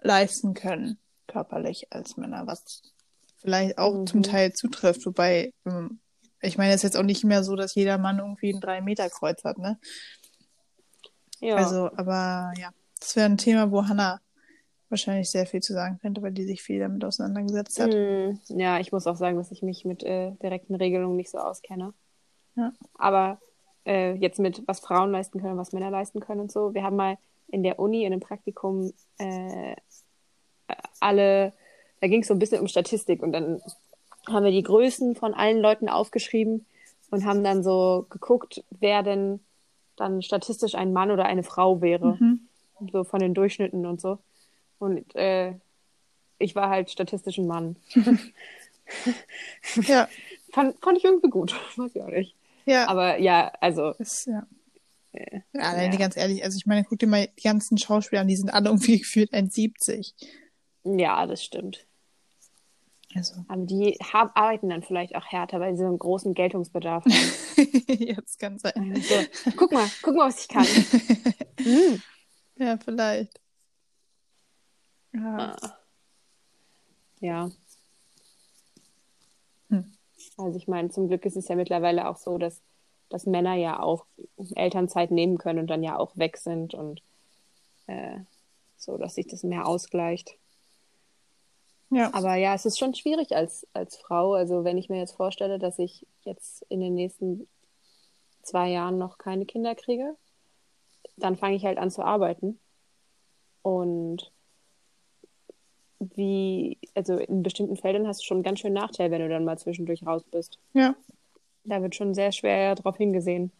leisten 0.00 0.54
können, 0.54 0.98
körperlich 1.26 1.92
als 1.92 2.16
Männer, 2.16 2.46
was 2.46 2.82
vielleicht 3.38 3.78
auch 3.78 3.94
Mhm. 3.94 4.06
zum 4.06 4.22
Teil 4.22 4.52
zutrifft. 4.52 5.04
Wobei, 5.06 5.52
ähm, 5.66 6.00
ich 6.40 6.56
meine, 6.58 6.70
es 6.70 6.76
ist 6.76 6.82
jetzt 6.84 6.96
auch 6.96 7.02
nicht 7.04 7.22
mehr 7.24 7.44
so, 7.44 7.54
dass 7.54 7.74
jeder 7.74 7.98
Mann 7.98 8.18
irgendwie 8.18 8.52
ein 8.52 8.60
3-Meter-Kreuz 8.60 9.44
hat, 9.44 9.58
ne? 9.58 9.78
Ja. 11.40 11.56
Also, 11.56 11.90
aber 11.96 12.52
ja, 12.58 12.70
das 12.98 13.16
wäre 13.16 13.26
ein 13.26 13.38
Thema, 13.38 13.70
wo 13.70 13.86
Hannah 13.86 14.20
wahrscheinlich 14.90 15.30
sehr 15.30 15.46
viel 15.46 15.60
zu 15.60 15.72
sagen 15.72 15.98
könnte, 16.00 16.22
weil 16.22 16.32
die 16.32 16.44
sich 16.44 16.62
viel 16.62 16.80
damit 16.80 17.04
auseinandergesetzt 17.04 17.80
hat. 17.80 17.94
Mm, 17.94 18.38
Ja, 18.48 18.78
ich 18.80 18.92
muss 18.92 19.06
auch 19.06 19.16
sagen, 19.16 19.36
dass 19.36 19.52
ich 19.52 19.62
mich 19.62 19.84
mit 19.84 20.02
äh, 20.02 20.32
direkten 20.42 20.74
Regelungen 20.74 21.16
nicht 21.16 21.30
so 21.30 21.38
auskenne. 21.38 21.94
Ja. 22.56 22.72
Aber 22.94 23.38
äh, 23.86 24.14
jetzt 24.14 24.38
mit, 24.38 24.62
was 24.66 24.80
Frauen 24.80 25.12
leisten 25.12 25.40
können, 25.40 25.56
was 25.56 25.72
Männer 25.72 25.90
leisten 25.90 26.20
können 26.20 26.40
und 26.40 26.52
so. 26.52 26.74
Wir 26.74 26.82
haben 26.82 26.96
mal 26.96 27.16
in 27.48 27.62
der 27.62 27.78
Uni, 27.78 28.04
in 28.04 28.12
einem 28.12 28.20
Praktikum, 28.20 28.92
äh, 29.18 29.76
alle, 31.00 31.52
da 32.00 32.08
ging 32.08 32.22
es 32.22 32.28
so 32.28 32.34
ein 32.34 32.38
bisschen 32.38 32.60
um 32.60 32.68
Statistik 32.68 33.22
und 33.22 33.32
dann 33.32 33.60
haben 34.28 34.44
wir 34.44 34.52
die 34.52 34.62
Größen 34.62 35.16
von 35.16 35.34
allen 35.34 35.60
Leuten 35.60 35.88
aufgeschrieben 35.88 36.66
und 37.10 37.24
haben 37.24 37.42
dann 37.42 37.62
so 37.62 38.06
geguckt, 38.10 38.64
wer 38.70 39.02
denn 39.02 39.40
dann 39.96 40.22
statistisch 40.22 40.74
ein 40.74 40.92
Mann 40.92 41.10
oder 41.10 41.24
eine 41.26 41.42
Frau 41.42 41.80
wäre. 41.80 42.16
Mhm. 42.20 42.40
So 42.92 43.04
von 43.04 43.20
den 43.20 43.34
Durchschnitten 43.34 43.84
und 43.84 44.00
so. 44.00 44.18
Und 44.80 45.14
äh, 45.14 45.54
ich 46.38 46.56
war 46.56 46.68
halt 46.70 46.90
statistisch 46.90 47.38
ein 47.38 47.46
Mann. 47.46 47.76
Ja, 49.86 50.08
Fand, 50.52 50.76
fand 50.82 50.98
ich 50.98 51.04
irgendwie 51.04 51.28
gut. 51.30 51.54
Weiß 51.76 51.94
ich 51.94 52.02
auch 52.02 52.08
nicht. 52.08 52.34
ja. 52.66 52.88
Aber 52.88 53.18
ja, 53.18 53.52
also, 53.60 53.92
Das, 53.98 54.24
ja. 54.24 54.44
Äh, 55.12 55.42
Ja, 55.52 55.60
allein 55.60 55.92
ja. 55.92 55.98
ganz 55.98 56.16
ehrlich, 56.16 56.42
also 56.42 56.56
ich 56.56 56.66
meine, 56.66 56.82
guck 56.84 56.98
dir 56.98 57.06
mal 57.06 57.28
die 57.38 57.42
ganzen 57.42 57.78
Schauspieler 57.78 58.22
an, 58.22 58.26
die 58.28 58.34
sind 58.34 58.52
alle 58.52 58.68
irgendwie 58.68 58.98
gefühlt 58.98 59.32
1,70. 59.32 60.12
ja, 60.82 61.24
das 61.26 61.44
stimmt. 61.44 61.86
Also, 63.14 63.34
Aber 63.48 63.64
die 63.64 63.96
haben, 64.12 64.30
arbeiten 64.34 64.68
dann 64.70 64.82
vielleicht 64.82 65.14
auch 65.16 65.26
härter, 65.26 65.60
weil 65.60 65.76
sie 65.76 65.82
so 65.82 65.86
einen 65.88 65.98
großen 65.98 66.34
Geltungsbedarf 66.34 67.04
haben. 67.04 67.96
jetzt 67.98 68.38
kann 68.40 68.58
sein. 68.58 69.00
so, 69.02 69.52
guck 69.56 69.70
mal, 69.72 69.88
guck 70.02 70.16
mal, 70.16 70.28
was 70.28 70.40
ich 70.42 70.48
kann. 70.48 70.64
Hm. 71.60 72.02
Ja, 72.56 72.76
vielleicht. 72.78 73.40
Ja. 75.12 75.56
Ah. 75.60 75.78
Ja. 77.20 77.50
Hm. 79.68 79.92
Also 80.36 80.56
ich 80.56 80.68
meine, 80.68 80.90
zum 80.90 81.08
Glück 81.08 81.24
ist 81.24 81.36
es 81.36 81.48
ja 81.48 81.56
mittlerweile 81.56 82.08
auch 82.08 82.16
so, 82.16 82.38
dass, 82.38 82.62
dass 83.08 83.26
Männer 83.26 83.54
ja 83.54 83.80
auch 83.80 84.06
Elternzeit 84.54 85.10
nehmen 85.10 85.38
können 85.38 85.58
und 85.58 85.66
dann 85.68 85.82
ja 85.82 85.98
auch 85.98 86.16
weg 86.16 86.36
sind 86.36 86.74
und 86.74 87.02
äh, 87.86 88.20
so, 88.76 88.96
dass 88.96 89.14
sich 89.14 89.26
das 89.26 89.42
mehr 89.42 89.66
ausgleicht. 89.66 90.36
Ja. 91.90 92.14
Aber 92.14 92.36
ja, 92.36 92.54
es 92.54 92.64
ist 92.64 92.78
schon 92.78 92.94
schwierig 92.94 93.34
als, 93.34 93.66
als 93.72 93.96
Frau. 93.96 94.34
Also 94.34 94.64
wenn 94.64 94.78
ich 94.78 94.88
mir 94.88 94.98
jetzt 94.98 95.16
vorstelle, 95.16 95.58
dass 95.58 95.78
ich 95.78 96.06
jetzt 96.22 96.62
in 96.68 96.80
den 96.80 96.94
nächsten 96.94 97.48
zwei 98.42 98.70
Jahren 98.70 98.96
noch 98.96 99.18
keine 99.18 99.44
Kinder 99.44 99.74
kriege, 99.74 100.16
dann 101.16 101.36
fange 101.36 101.56
ich 101.56 101.64
halt 101.64 101.78
an 101.78 101.90
zu 101.90 102.02
arbeiten. 102.02 102.58
Und 103.62 104.32
wie, 106.00 106.78
also 106.94 107.18
in 107.18 107.42
bestimmten 107.42 107.76
Feldern 107.76 108.06
hast 108.06 108.22
du 108.22 108.24
schon 108.24 108.38
einen 108.38 108.44
ganz 108.44 108.60
schön 108.60 108.72
Nachteil, 108.72 109.10
wenn 109.10 109.20
du 109.20 109.28
dann 109.28 109.44
mal 109.44 109.58
zwischendurch 109.58 110.04
raus 110.06 110.22
bist. 110.30 110.58
ja. 110.72 110.94
Da 111.62 111.82
wird 111.82 111.94
schon 111.94 112.14
sehr 112.14 112.32
schwer 112.32 112.74
darauf 112.74 112.96
hingesehen. 112.96 113.52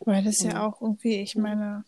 Weil 0.00 0.24
das 0.24 0.42
ja 0.42 0.50
Ja. 0.50 0.66
auch 0.66 0.80
irgendwie, 0.82 1.20
ich 1.20 1.36
meine, 1.36 1.84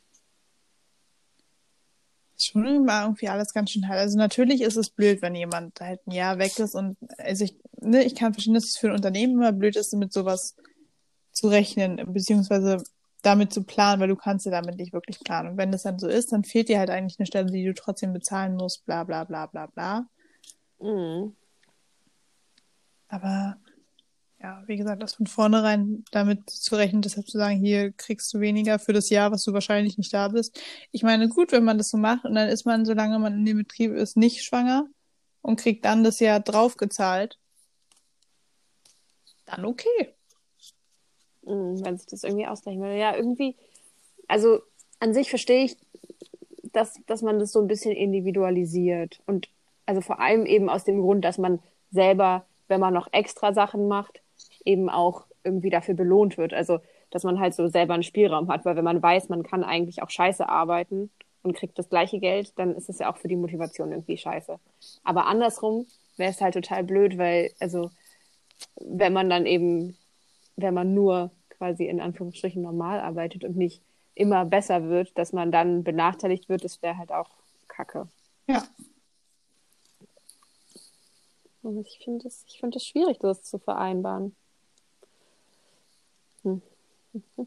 schon 2.38 2.64
immer 2.64 3.02
irgendwie 3.02 3.28
alles 3.28 3.52
ganz 3.52 3.70
schön 3.70 3.88
halt. 3.88 3.98
Also 4.00 4.16
natürlich 4.18 4.60
ist 4.62 4.76
es 4.76 4.90
blöd, 4.90 5.20
wenn 5.20 5.34
jemand 5.34 5.80
halt 5.80 6.06
ein 6.06 6.12
Jahr 6.12 6.38
weg 6.38 6.58
ist 6.58 6.74
und 6.74 6.96
also 7.18 7.44
ich, 7.44 7.56
ne, 7.80 8.04
ich 8.04 8.14
kann 8.14 8.32
verstehen, 8.34 8.54
dass 8.54 8.64
es 8.64 8.78
für 8.78 8.88
ein 8.88 8.94
Unternehmen 8.94 9.34
immer 9.34 9.52
blöd 9.52 9.74
ist, 9.76 9.92
mit 9.94 10.12
sowas 10.12 10.54
zu 11.32 11.48
rechnen, 11.48 12.00
beziehungsweise 12.12 12.82
damit 13.26 13.52
zu 13.52 13.64
planen, 13.64 14.00
weil 14.00 14.08
du 14.08 14.16
kannst 14.16 14.46
ja 14.46 14.52
damit 14.52 14.76
nicht 14.76 14.92
wirklich 14.92 15.18
planen. 15.20 15.50
Und 15.50 15.56
wenn 15.58 15.72
das 15.72 15.82
dann 15.82 15.98
so 15.98 16.08
ist, 16.08 16.32
dann 16.32 16.44
fehlt 16.44 16.68
dir 16.68 16.78
halt 16.78 16.90
eigentlich 16.90 17.18
eine 17.18 17.26
Stelle, 17.26 17.50
die 17.50 17.64
du 17.64 17.74
trotzdem 17.74 18.12
bezahlen 18.12 18.54
musst, 18.54 18.86
bla 18.86 19.04
bla 19.04 19.24
bla 19.24 19.46
bla 19.46 19.66
bla. 19.66 20.08
Mhm. 20.80 21.34
Aber 23.08 23.56
ja, 24.40 24.62
wie 24.66 24.76
gesagt, 24.76 25.02
das 25.02 25.14
von 25.14 25.26
vornherein 25.26 26.04
damit 26.12 26.48
zu 26.50 26.76
rechnen, 26.76 27.02
deshalb 27.02 27.26
zu 27.26 27.38
sagen, 27.38 27.58
hier 27.58 27.92
kriegst 27.92 28.32
du 28.32 28.40
weniger 28.40 28.78
für 28.78 28.92
das 28.92 29.10
Jahr, 29.10 29.32
was 29.32 29.42
du 29.42 29.52
wahrscheinlich 29.52 29.98
nicht 29.98 30.12
da 30.12 30.28
bist. 30.28 30.60
Ich 30.92 31.02
meine, 31.02 31.28
gut, 31.28 31.52
wenn 31.52 31.64
man 31.64 31.78
das 31.78 31.90
so 31.90 31.96
macht 31.96 32.24
und 32.24 32.34
dann 32.34 32.48
ist 32.48 32.64
man, 32.64 32.84
solange 32.84 33.18
man 33.18 33.34
in 33.34 33.44
dem 33.44 33.58
Betrieb 33.58 33.92
ist, 33.92 34.16
nicht 34.16 34.44
schwanger 34.44 34.86
und 35.42 35.58
kriegt 35.58 35.84
dann 35.84 36.04
das 36.04 36.20
Jahr 36.20 36.40
draufgezahlt, 36.40 37.38
dann 39.46 39.64
okay. 39.64 40.15
Mhm, 41.46 41.84
wenn 41.84 41.96
sich 41.96 42.06
das 42.06 42.24
irgendwie 42.24 42.46
ausgleichen 42.46 42.82
würde. 42.82 42.98
Ja, 42.98 43.16
irgendwie, 43.16 43.56
also 44.28 44.60
an 45.00 45.14
sich 45.14 45.30
verstehe 45.30 45.64
ich, 45.64 45.76
dass, 46.72 47.00
dass 47.06 47.22
man 47.22 47.38
das 47.38 47.52
so 47.52 47.60
ein 47.60 47.68
bisschen 47.68 47.92
individualisiert. 47.92 49.20
Und 49.26 49.48
also 49.86 50.00
vor 50.00 50.20
allem 50.20 50.44
eben 50.44 50.68
aus 50.68 50.84
dem 50.84 51.00
Grund, 51.00 51.24
dass 51.24 51.38
man 51.38 51.60
selber, 51.90 52.44
wenn 52.68 52.80
man 52.80 52.92
noch 52.92 53.08
extra 53.12 53.52
Sachen 53.54 53.88
macht, 53.88 54.20
eben 54.64 54.90
auch 54.90 55.24
irgendwie 55.44 55.70
dafür 55.70 55.94
belohnt 55.94 56.36
wird. 56.36 56.52
Also, 56.52 56.80
dass 57.10 57.22
man 57.22 57.38
halt 57.38 57.54
so 57.54 57.68
selber 57.68 57.94
einen 57.94 58.02
Spielraum 58.02 58.48
hat, 58.48 58.64
weil 58.64 58.74
wenn 58.76 58.84
man 58.84 59.00
weiß, 59.00 59.28
man 59.28 59.44
kann 59.44 59.62
eigentlich 59.62 60.02
auch 60.02 60.10
scheiße 60.10 60.48
arbeiten 60.48 61.10
und 61.42 61.56
kriegt 61.56 61.78
das 61.78 61.88
gleiche 61.88 62.18
Geld, 62.18 62.52
dann 62.58 62.74
ist 62.74 62.88
es 62.88 62.98
ja 62.98 63.10
auch 63.10 63.16
für 63.16 63.28
die 63.28 63.36
Motivation 63.36 63.92
irgendwie 63.92 64.18
scheiße. 64.18 64.58
Aber 65.04 65.26
andersrum 65.26 65.86
wäre 66.16 66.32
es 66.32 66.40
halt 66.40 66.54
total 66.54 66.82
blöd, 66.82 67.16
weil, 67.16 67.52
also, 67.60 67.90
wenn 68.80 69.12
man 69.12 69.30
dann 69.30 69.46
eben 69.46 69.96
wenn 70.56 70.74
man 70.74 70.94
nur 70.94 71.30
quasi 71.50 71.86
in 71.86 72.00
Anführungsstrichen 72.00 72.62
normal 72.62 73.00
arbeitet 73.00 73.44
und 73.44 73.56
nicht 73.56 73.82
immer 74.14 74.44
besser 74.44 74.88
wird, 74.88 75.16
dass 75.18 75.32
man 75.32 75.52
dann 75.52 75.84
benachteiligt 75.84 76.48
wird, 76.48 76.64
das 76.64 76.82
wäre 76.82 76.98
halt 76.98 77.12
auch 77.12 77.30
Kacke. 77.68 78.08
Ja. 78.46 78.64
Und 81.62 81.78
ich 81.86 82.00
finde 82.02 82.26
es 82.28 82.44
ich 82.46 82.60
find 82.60 82.80
schwierig, 82.80 83.18
das 83.18 83.42
zu 83.42 83.58
vereinbaren. 83.58 84.34
Hm. 86.42 86.62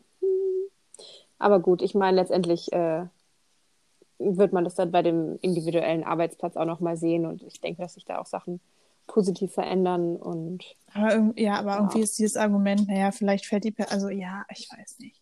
Aber 1.40 1.60
gut, 1.62 1.82
ich 1.82 1.96
meine, 1.96 2.18
letztendlich 2.18 2.72
äh, 2.74 3.06
wird 4.20 4.52
man 4.52 4.66
das 4.66 4.76
dann 4.76 4.92
bei 4.92 5.02
dem 5.02 5.40
individuellen 5.42 6.04
Arbeitsplatz 6.04 6.58
auch 6.58 6.66
nochmal 6.66 6.98
sehen 6.98 7.26
und 7.26 7.42
ich 7.44 7.62
denke, 7.62 7.82
dass 7.82 7.94
sich 7.94 8.04
da 8.06 8.20
auch 8.20 8.26
Sachen 8.26 8.60
positiv 9.10 9.54
verändern 9.54 10.16
und 10.16 10.64
Aber 10.94 11.34
ja, 11.36 11.56
aber 11.60 11.72
Ja. 11.72 11.78
irgendwie 11.80 12.02
ist 12.02 12.18
dieses 12.18 12.38
Argument, 12.38 12.88
naja, 12.88 13.12
vielleicht 13.12 13.46
fällt 13.46 13.66
die, 13.66 13.72
Per- 13.72 13.92
also 13.92 14.10
ja, 14.10 14.46
ich 14.50 14.70
weiß 14.72 15.00
nicht. 15.00 15.22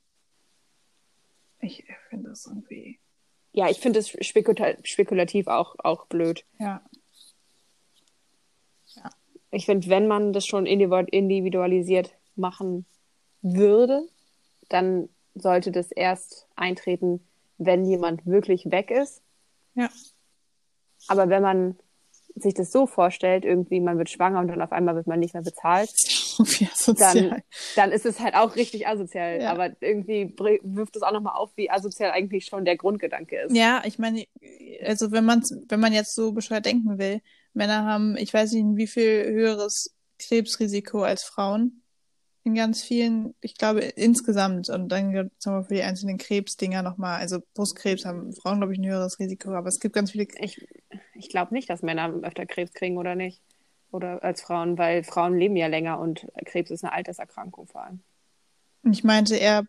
Ich 1.59 1.83
finde 2.09 2.29
das 2.29 2.45
irgendwie, 2.45 2.99
ja, 3.53 3.69
ich 3.69 3.79
finde 3.79 3.99
es 3.99 4.09
spekula 4.09 4.75
spekulativ 4.83 5.47
auch, 5.47 5.75
auch 5.79 6.05
blöd. 6.05 6.45
ja, 6.59 6.81
Ich 9.51 9.65
finde, 9.65 9.87
wenn 9.89 10.07
man 10.07 10.33
das 10.33 10.45
schon 10.45 10.65
individu- 10.65 11.09
individualisiert 11.09 12.13
machen 12.35 12.85
würde, 13.41 14.07
dann 14.69 15.09
sollte 15.35 15.71
das 15.71 15.91
erst 15.91 16.47
eintreten, 16.55 17.25
wenn 17.57 17.85
jemand 17.85 18.25
wirklich 18.25 18.69
weg 18.69 18.91
ist. 18.91 19.21
ja, 19.73 19.89
Aber 21.07 21.29
wenn 21.29 21.41
man 21.41 21.79
sich 22.41 22.53
das 22.53 22.71
so 22.71 22.87
vorstellt, 22.87 23.45
irgendwie 23.45 23.79
man 23.79 23.97
wird 23.97 24.09
schwanger 24.09 24.39
und 24.39 24.47
dann 24.47 24.61
auf 24.61 24.71
einmal 24.71 24.95
wird 24.95 25.07
man 25.07 25.19
nicht 25.19 25.33
mehr 25.33 25.43
bezahlt, 25.43 25.89
dann, 26.99 27.41
dann 27.75 27.91
ist 27.91 28.05
es 28.05 28.19
halt 28.19 28.35
auch 28.35 28.55
richtig 28.55 28.87
asozial. 28.87 29.41
Ja. 29.41 29.51
Aber 29.51 29.71
irgendwie 29.81 30.33
wirft 30.63 30.95
es 30.95 31.01
auch 31.01 31.11
nochmal 31.11 31.35
auf, 31.35 31.51
wie 31.55 31.69
asozial 31.69 32.11
eigentlich 32.11 32.45
schon 32.45 32.65
der 32.65 32.77
Grundgedanke 32.77 33.41
ist. 33.41 33.55
Ja, 33.55 33.81
ich 33.85 33.99
meine, 33.99 34.25
also 34.83 35.11
wenn 35.11 35.25
man 35.25 35.41
wenn 35.67 35.79
man 35.79 35.93
jetzt 35.93 36.15
so 36.15 36.31
bescheuert 36.31 36.65
denken 36.65 36.97
will, 36.97 37.21
Männer 37.53 37.85
haben, 37.85 38.15
ich 38.17 38.33
weiß 38.33 38.53
nicht, 38.53 38.65
wie 38.75 38.87
viel 38.87 39.25
höheres 39.25 39.95
Krebsrisiko 40.19 41.03
als 41.03 41.23
Frauen 41.23 41.83
in 42.47 42.55
ganz 42.55 42.81
vielen, 42.81 43.35
ich 43.41 43.55
glaube 43.55 43.81
insgesamt 43.81 44.69
und 44.69 44.89
dann 44.89 45.11
gibt's 45.11 45.45
nochmal 45.45 45.65
für 45.65 45.75
die 45.75 45.83
einzelnen 45.83 46.17
Krebsdinger 46.17 46.81
nochmal, 46.81 47.19
also 47.19 47.39
Brustkrebs 47.53 48.05
haben 48.05 48.33
Frauen, 48.33 48.57
glaube 48.57 48.73
ich, 48.73 48.79
ein 48.79 48.87
höheres 48.87 49.19
Risiko, 49.19 49.51
aber 49.51 49.67
es 49.67 49.79
gibt 49.79 49.93
ganz 49.93 50.11
viele, 50.11 50.27
Ich, 50.39 50.65
ich 51.13 51.29
glaube 51.29 51.53
nicht, 51.53 51.69
dass 51.69 51.83
Männer 51.83 52.13
öfter 52.23 52.45
Krebs 52.45 52.73
kriegen 52.73 52.97
oder 52.97 53.15
nicht. 53.15 53.41
Oder 53.91 54.21
als 54.21 54.41
Frauen, 54.41 54.77
weil 54.77 55.03
Frauen 55.03 55.37
leben 55.37 55.55
ja 55.55 55.67
länger 55.67 55.99
und 55.99 56.27
Krebs 56.45 56.71
ist 56.71 56.83
eine 56.83 56.91
Alterserkrankung 56.93 57.67
vor 57.67 57.83
allem. 57.83 58.01
ich 58.83 59.03
meinte 59.03 59.35
eher, 59.37 59.63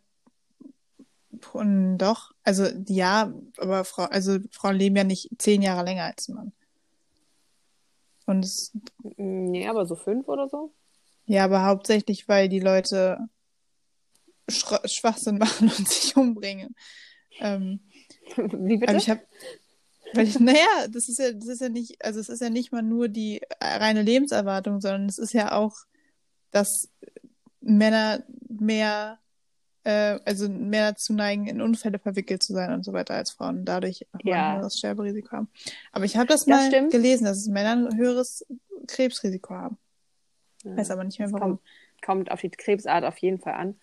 und 1.52 1.98
doch, 1.98 2.32
also 2.42 2.64
ja, 2.86 3.32
aber 3.58 3.84
Frau, 3.84 4.04
also 4.04 4.38
Frauen 4.50 4.76
leben 4.76 4.96
ja 4.96 5.04
nicht 5.04 5.30
zehn 5.38 5.62
Jahre 5.62 5.84
länger 5.84 6.04
als 6.04 6.28
ein 6.28 6.34
Mann. 6.34 6.52
Und 8.26 8.44
es 8.44 8.72
Nee, 9.16 9.68
aber 9.68 9.86
so 9.86 9.94
fünf 9.94 10.26
oder 10.28 10.48
so? 10.48 10.72
Ja, 11.28 11.44
aber 11.44 11.64
hauptsächlich, 11.64 12.26
weil 12.28 12.48
die 12.48 12.58
Leute 12.60 13.18
Schra- 14.50 14.86
Schwachsinn 14.88 15.38
machen 15.38 15.70
und 15.76 15.88
sich 15.88 16.16
umbringen. 16.16 16.74
Ähm, 17.40 17.80
Wie 18.36 18.78
bitte? 18.78 18.88
Aber 18.88 18.98
ich 18.98 19.10
habe, 19.10 19.20
weil 20.14 20.26
ich, 20.26 20.40
naja, 20.40 20.88
das 20.90 21.08
ist 21.08 21.18
ja, 21.18 21.32
das 21.32 21.46
ist 21.48 21.60
ja 21.60 21.68
nicht, 21.68 22.02
also 22.04 22.18
es 22.18 22.28
ist 22.28 22.40
ja 22.40 22.50
nicht 22.50 22.72
mal 22.72 22.82
nur 22.82 23.08
die 23.08 23.42
reine 23.60 24.02
Lebenserwartung, 24.02 24.80
sondern 24.80 25.06
es 25.06 25.18
ist 25.18 25.34
ja 25.34 25.52
auch, 25.52 25.76
dass 26.50 26.88
Männer 27.60 28.24
mehr, 28.48 29.18
äh, 29.84 30.18
also 30.24 30.48
mehr 30.48 30.92
dazu 30.92 31.12
neigen, 31.12 31.46
in 31.46 31.60
Unfälle 31.60 31.98
verwickelt 31.98 32.42
zu 32.42 32.54
sein 32.54 32.72
und 32.72 32.84
so 32.84 32.94
weiter 32.94 33.14
als 33.14 33.32
Frauen 33.32 33.66
dadurch 33.66 34.06
auch 34.14 34.20
Ja. 34.24 34.52
ein 34.52 34.56
höheres 34.60 34.78
Sterberisiko 34.78 35.30
haben. 35.32 35.48
Aber 35.92 36.06
ich 36.06 36.16
habe 36.16 36.26
das, 36.26 36.46
Das 36.46 36.48
mal 36.48 36.66
stimmt. 36.68 36.90
gelesen, 36.90 37.24
dass 37.24 37.36
es 37.36 37.48
Männer 37.48 37.72
ein 37.90 37.96
höheres 37.98 38.46
Krebsrisiko 38.86 39.54
haben. 39.54 39.76
Weiß 40.64 40.90
aber 40.90 41.04
nicht 41.04 41.18
mehr 41.18 41.28
Es 41.28 41.32
warum. 41.32 41.58
kommt, 41.58 41.60
kommt 42.04 42.30
auf 42.30 42.40
die 42.40 42.50
Krebsart 42.50 43.04
auf 43.04 43.18
jeden 43.18 43.38
Fall 43.38 43.54
an. 43.54 43.78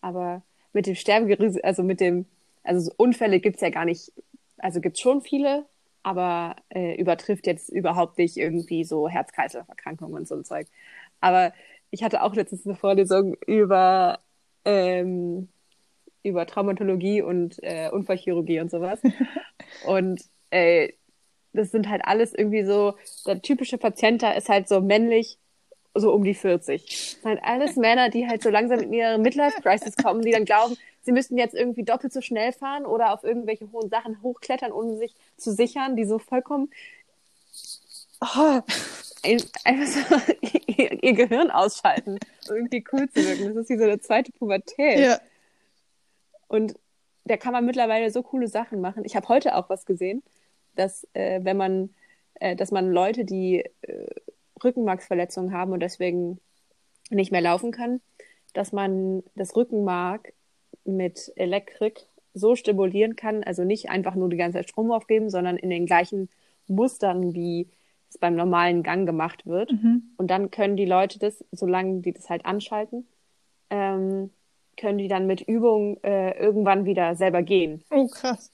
Aber 0.00 0.42
mit 0.72 0.86
dem 0.86 0.94
Sterberisiko, 0.94 1.66
also 1.66 1.82
mit 1.82 2.00
dem, 2.00 2.26
also 2.62 2.80
so 2.80 2.92
Unfälle 2.96 3.40
gibt's 3.40 3.60
ja 3.60 3.70
gar 3.70 3.84
nicht, 3.84 4.12
also 4.58 4.80
gibt's 4.80 5.00
schon 5.00 5.20
viele, 5.20 5.66
aber 6.02 6.56
äh, 6.70 6.94
übertrifft 7.00 7.46
jetzt 7.46 7.68
überhaupt 7.68 8.18
nicht 8.18 8.36
irgendwie 8.36 8.84
so 8.84 9.08
Herz-Kreislauf-Erkrankungen 9.08 10.14
und 10.14 10.28
so 10.28 10.36
ein 10.36 10.44
Zeug. 10.44 10.66
Aber 11.20 11.52
ich 11.90 12.02
hatte 12.02 12.22
auch 12.22 12.34
letztens 12.34 12.66
eine 12.66 12.76
Vorlesung 12.76 13.36
über, 13.46 14.20
ähm, 14.64 15.48
über 16.22 16.46
Traumatologie 16.46 17.22
und 17.22 17.62
äh, 17.62 17.90
Unfallchirurgie 17.90 18.60
und 18.60 18.70
sowas. 18.70 19.00
und 19.86 20.22
äh, 20.50 20.92
das 21.52 21.70
sind 21.70 21.88
halt 21.88 22.02
alles 22.04 22.32
irgendwie 22.32 22.64
so, 22.64 22.94
der 23.26 23.42
typische 23.42 23.76
Patient 23.76 24.22
da 24.22 24.32
ist 24.32 24.48
halt 24.48 24.68
so 24.68 24.80
männlich, 24.80 25.38
so 25.94 26.12
um 26.12 26.24
die 26.24 26.34
40. 26.34 26.84
Das 26.86 27.10
sind 27.12 27.24
halt 27.24 27.40
alles 27.42 27.76
Männer, 27.76 28.08
die 28.10 28.26
halt 28.26 28.42
so 28.42 28.50
langsam 28.50 28.80
in 28.80 28.92
ihre 28.92 29.18
Midlife-Crisis 29.18 29.96
kommen, 29.96 30.22
die 30.22 30.30
dann 30.30 30.44
glauben, 30.44 30.76
sie 31.02 31.12
müssten 31.12 31.36
jetzt 31.36 31.54
irgendwie 31.54 31.82
doppelt 31.82 32.12
so 32.12 32.20
schnell 32.20 32.52
fahren 32.52 32.86
oder 32.86 33.12
auf 33.12 33.24
irgendwelche 33.24 33.70
hohen 33.72 33.88
Sachen 33.88 34.22
hochklettern, 34.22 34.72
um 34.72 34.96
sich 34.96 35.14
zu 35.36 35.52
sichern, 35.52 35.96
die 35.96 36.04
so 36.04 36.18
vollkommen 36.18 36.70
oh, 38.20 38.60
ein- 39.24 39.42
einfach 39.64 39.86
so 39.86 40.16
ihr, 40.66 41.02
ihr 41.02 41.12
Gehirn 41.14 41.50
ausschalten, 41.50 42.18
um 42.48 42.56
irgendwie 42.56 42.84
cool 42.92 43.08
zu 43.10 43.24
wirken. 43.24 43.54
Das 43.54 43.64
ist 43.64 43.70
wie 43.70 43.78
so 43.78 43.84
eine 43.84 44.00
zweite 44.00 44.32
Pubertät. 44.32 45.00
Ja. 45.00 45.20
Und 46.48 46.74
da 47.24 47.36
kann 47.36 47.52
man 47.52 47.64
mittlerweile 47.66 48.10
so 48.10 48.22
coole 48.22 48.48
Sachen 48.48 48.80
machen. 48.80 49.04
Ich 49.04 49.16
habe 49.16 49.28
heute 49.28 49.54
auch 49.56 49.68
was 49.68 49.86
gesehen, 49.86 50.22
dass 50.74 51.06
äh, 51.12 51.40
wenn 51.42 51.56
man, 51.56 51.94
äh, 52.34 52.56
dass 52.56 52.70
man 52.70 52.90
Leute, 52.90 53.24
die 53.24 53.64
äh, 53.82 54.06
Rückenmarksverletzungen 54.62 55.52
haben 55.52 55.72
und 55.72 55.80
deswegen 55.80 56.38
nicht 57.10 57.32
mehr 57.32 57.40
laufen 57.40 57.72
können, 57.72 58.00
dass 58.52 58.72
man 58.72 59.22
das 59.34 59.56
Rückenmark 59.56 60.32
mit 60.84 61.32
Elektrik 61.36 62.06
so 62.34 62.54
stimulieren 62.54 63.16
kann, 63.16 63.42
also 63.42 63.64
nicht 63.64 63.90
einfach 63.90 64.14
nur 64.14 64.28
die 64.28 64.36
ganze 64.36 64.58
Zeit 64.58 64.68
Strom 64.68 64.92
aufgeben, 64.92 65.30
sondern 65.30 65.56
in 65.56 65.70
den 65.70 65.86
gleichen 65.86 66.28
Mustern, 66.68 67.34
wie 67.34 67.68
es 68.08 68.18
beim 68.18 68.36
normalen 68.36 68.82
Gang 68.82 69.06
gemacht 69.06 69.46
wird. 69.46 69.72
Mhm. 69.72 70.02
Und 70.16 70.30
dann 70.30 70.50
können 70.50 70.76
die 70.76 70.84
Leute 70.86 71.18
das, 71.18 71.44
solange 71.52 72.00
die 72.00 72.12
das 72.12 72.30
halt 72.30 72.44
anschalten, 72.46 73.06
ähm, 73.70 74.30
können 74.76 74.98
die 74.98 75.08
dann 75.08 75.26
mit 75.26 75.42
Übung 75.42 75.98
äh, 76.02 76.38
irgendwann 76.38 76.84
wieder 76.84 77.14
selber 77.14 77.42
gehen. 77.42 77.84
Oh, 77.90 78.08
krass. 78.08 78.50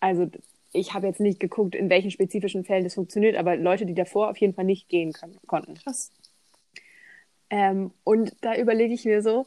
Also 0.00 0.28
ich 0.76 0.94
habe 0.94 1.06
jetzt 1.06 1.20
nicht 1.20 1.40
geguckt, 1.40 1.74
in 1.74 1.90
welchen 1.90 2.10
spezifischen 2.10 2.64
Fällen 2.64 2.84
das 2.84 2.94
funktioniert, 2.94 3.36
aber 3.36 3.56
Leute, 3.56 3.86
die 3.86 3.94
davor 3.94 4.30
auf 4.30 4.36
jeden 4.38 4.54
Fall 4.54 4.64
nicht 4.64 4.88
gehen 4.88 5.12
können, 5.12 5.38
konnten. 5.46 5.74
Krass. 5.74 6.10
Ähm, 7.50 7.92
und 8.04 8.34
da 8.40 8.56
überlege 8.56 8.94
ich 8.94 9.04
mir 9.04 9.22
so, 9.22 9.46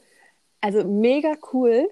also 0.62 0.84
mega 0.84 1.36
cool, 1.54 1.90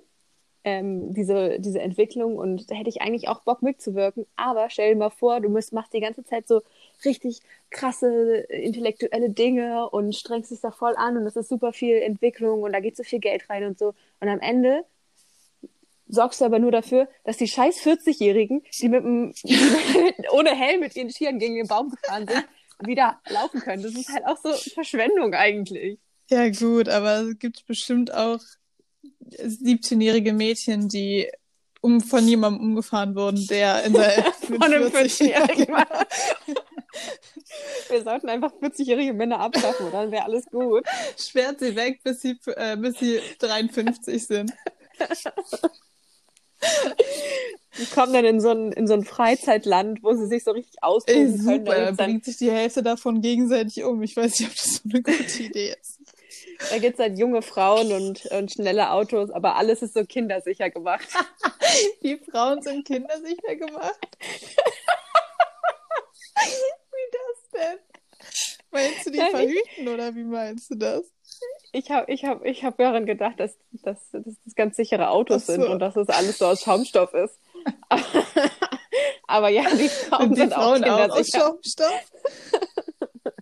ähm, 0.63 1.13
diese, 1.13 1.59
diese 1.59 1.79
Entwicklung 1.79 2.37
und 2.37 2.69
da 2.69 2.75
hätte 2.75 2.89
ich 2.89 3.01
eigentlich 3.01 3.29
auch 3.29 3.41
Bock 3.41 3.61
mitzuwirken. 3.61 4.25
Aber 4.35 4.69
stell 4.69 4.93
dir 4.93 4.97
mal 4.97 5.09
vor, 5.09 5.39
du 5.39 5.49
müsst, 5.49 5.71
machst 5.73 5.93
die 5.93 6.01
ganze 6.01 6.25
Zeit 6.25 6.47
so 6.47 6.61
richtig 7.05 7.39
krasse 7.69 8.49
äh, 8.49 8.65
intellektuelle 8.65 9.29
Dinge 9.29 9.89
und 9.89 10.13
strengst 10.15 10.51
dich 10.51 10.61
da 10.61 10.71
voll 10.71 10.95
an 10.97 11.17
und 11.17 11.25
es 11.25 11.37
ist 11.37 11.49
super 11.49 11.71
viel 11.73 11.97
Entwicklung 11.97 12.63
und 12.63 12.73
da 12.73 12.81
geht 12.81 12.97
so 12.97 13.03
viel 13.03 13.19
Geld 13.19 13.49
rein 13.49 13.63
und 13.65 13.79
so. 13.79 13.93
Und 14.19 14.27
am 14.29 14.39
Ende 14.39 14.83
sorgst 16.07 16.41
du 16.41 16.45
aber 16.45 16.59
nur 16.59 16.71
dafür, 16.71 17.07
dass 17.23 17.37
die 17.37 17.47
scheiß 17.47 17.77
40-Jährigen, 17.81 18.63
die 18.79 18.89
mit 18.89 19.03
dem, 19.03 19.33
die 19.43 19.57
ohne 20.31 20.55
Helm 20.55 20.81
mit 20.81 20.95
ihren 20.95 21.09
Skiern 21.09 21.39
gegen 21.39 21.55
den 21.55 21.67
Baum 21.67 21.89
gefahren 21.89 22.27
sind, 22.27 22.45
wieder 22.85 23.19
laufen 23.29 23.59
können. 23.61 23.83
Das 23.83 23.93
ist 23.93 24.09
halt 24.09 24.25
auch 24.25 24.37
so 24.41 24.51
Verschwendung 24.73 25.33
eigentlich. 25.33 25.99
Ja, 26.29 26.49
gut, 26.49 26.89
aber 26.89 27.21
es 27.21 27.39
gibt 27.39 27.65
bestimmt 27.65 28.13
auch 28.13 28.39
17-jährige 29.31 30.33
Mädchen, 30.33 30.87
die 30.87 31.29
um, 31.81 32.01
von 32.01 32.27
jemandem 32.27 32.61
umgefahren 32.61 33.15
wurden, 33.15 33.45
der 33.47 33.83
in 33.83 33.93
der 33.93 34.23
Von 34.33 34.61
einem 34.61 34.91
40 34.91 35.29
40-Jährigen. 35.29 35.75
Wir 37.89 38.03
sollten 38.03 38.29
einfach 38.29 38.51
40-jährige 38.53 39.13
Männer 39.13 39.39
abschaffen, 39.39 39.87
dann 39.91 40.11
wäre 40.11 40.25
alles 40.25 40.45
gut. 40.47 40.85
Sperrt 41.17 41.59
sie 41.59 41.75
weg, 41.75 42.01
bis 42.03 42.21
sie, 42.21 42.37
äh, 42.47 42.75
bis 42.77 42.97
sie 42.99 43.21
53 43.39 44.25
sind. 44.25 44.51
Die 47.79 47.85
kommen 47.85 48.11
dann 48.13 48.25
in 48.25 48.39
so 48.41 48.49
ein, 48.49 48.71
in 48.71 48.87
so 48.87 48.93
ein 48.95 49.03
Freizeitland, 49.03 50.01
wo 50.01 50.13
sie 50.13 50.25
sich 50.25 50.43
so 50.43 50.51
richtig 50.51 50.75
Ey, 50.81 50.87
austoben 50.89 51.37
können. 51.45 51.65
Da 51.65 51.71
super, 51.71 51.75
gibt's 51.85 51.97
dann, 51.97 52.07
bringt 52.07 52.25
sich 52.25 52.37
die 52.37 52.49
Hälfte 52.51 52.81
davon 52.81 53.21
gegenseitig 53.21 53.83
um. 53.83 54.01
Ich 54.01 54.17
weiß 54.17 54.39
nicht, 54.39 54.49
ob 54.49 54.55
das 54.55 54.73
so 54.75 54.81
eine 54.89 55.01
gute 55.03 55.43
Idee 55.43 55.75
ist. 55.79 55.99
da 56.71 56.79
gibt's 56.79 56.99
halt 56.99 57.19
junge 57.19 57.43
Frauen 57.43 57.91
und, 57.91 58.25
und 58.27 58.51
schnelle 58.51 58.89
Autos, 58.91 59.29
aber 59.29 59.57
alles 59.57 59.83
ist 59.83 59.93
so 59.93 60.03
kindersicher 60.05 60.69
gemacht. 60.71 61.07
Die 62.03 62.17
Frauen 62.31 62.61
sind 62.63 62.87
kindersicher 62.87 63.55
gemacht. 63.55 64.17
wie 66.91 67.11
das 67.11 67.49
denn? 67.61 67.79
Meinst 68.71 69.05
du 69.05 69.11
die 69.11 69.17
Nein, 69.19 69.27
ich- 69.27 69.31
verhüten 69.35 69.87
oder 69.93 70.15
wie 70.15 70.23
meinst 70.23 70.71
du 70.71 70.75
das? 70.75 71.03
Ich 71.71 71.91
habe 71.91 72.11
ich 72.11 72.25
hab, 72.25 72.45
ich 72.45 72.63
hab 72.63 72.77
daran 72.77 73.05
gedacht, 73.05 73.39
dass, 73.39 73.57
dass, 73.71 74.11
dass 74.11 74.23
das 74.45 74.55
ganz 74.55 74.77
sichere 74.77 75.09
Autos 75.09 75.45
so. 75.45 75.53
sind 75.53 75.65
und 75.65 75.79
dass 75.79 75.95
das 75.95 76.09
alles 76.09 76.37
so 76.37 76.45
aus 76.45 76.61
Schaumstoff 76.61 77.13
ist. 77.13 77.39
aber 79.27 79.49
ja, 79.49 79.63
die 79.75 79.89
Frauen 79.89 80.21
Sind 80.21 80.31
die 80.35 80.39
sind 80.41 80.53
Frauen 80.53 80.83
auch 80.85 80.99
auch 80.99 81.17
aus. 81.17 81.29
Schaumstoff? 81.29 82.11
Das 83.23 83.33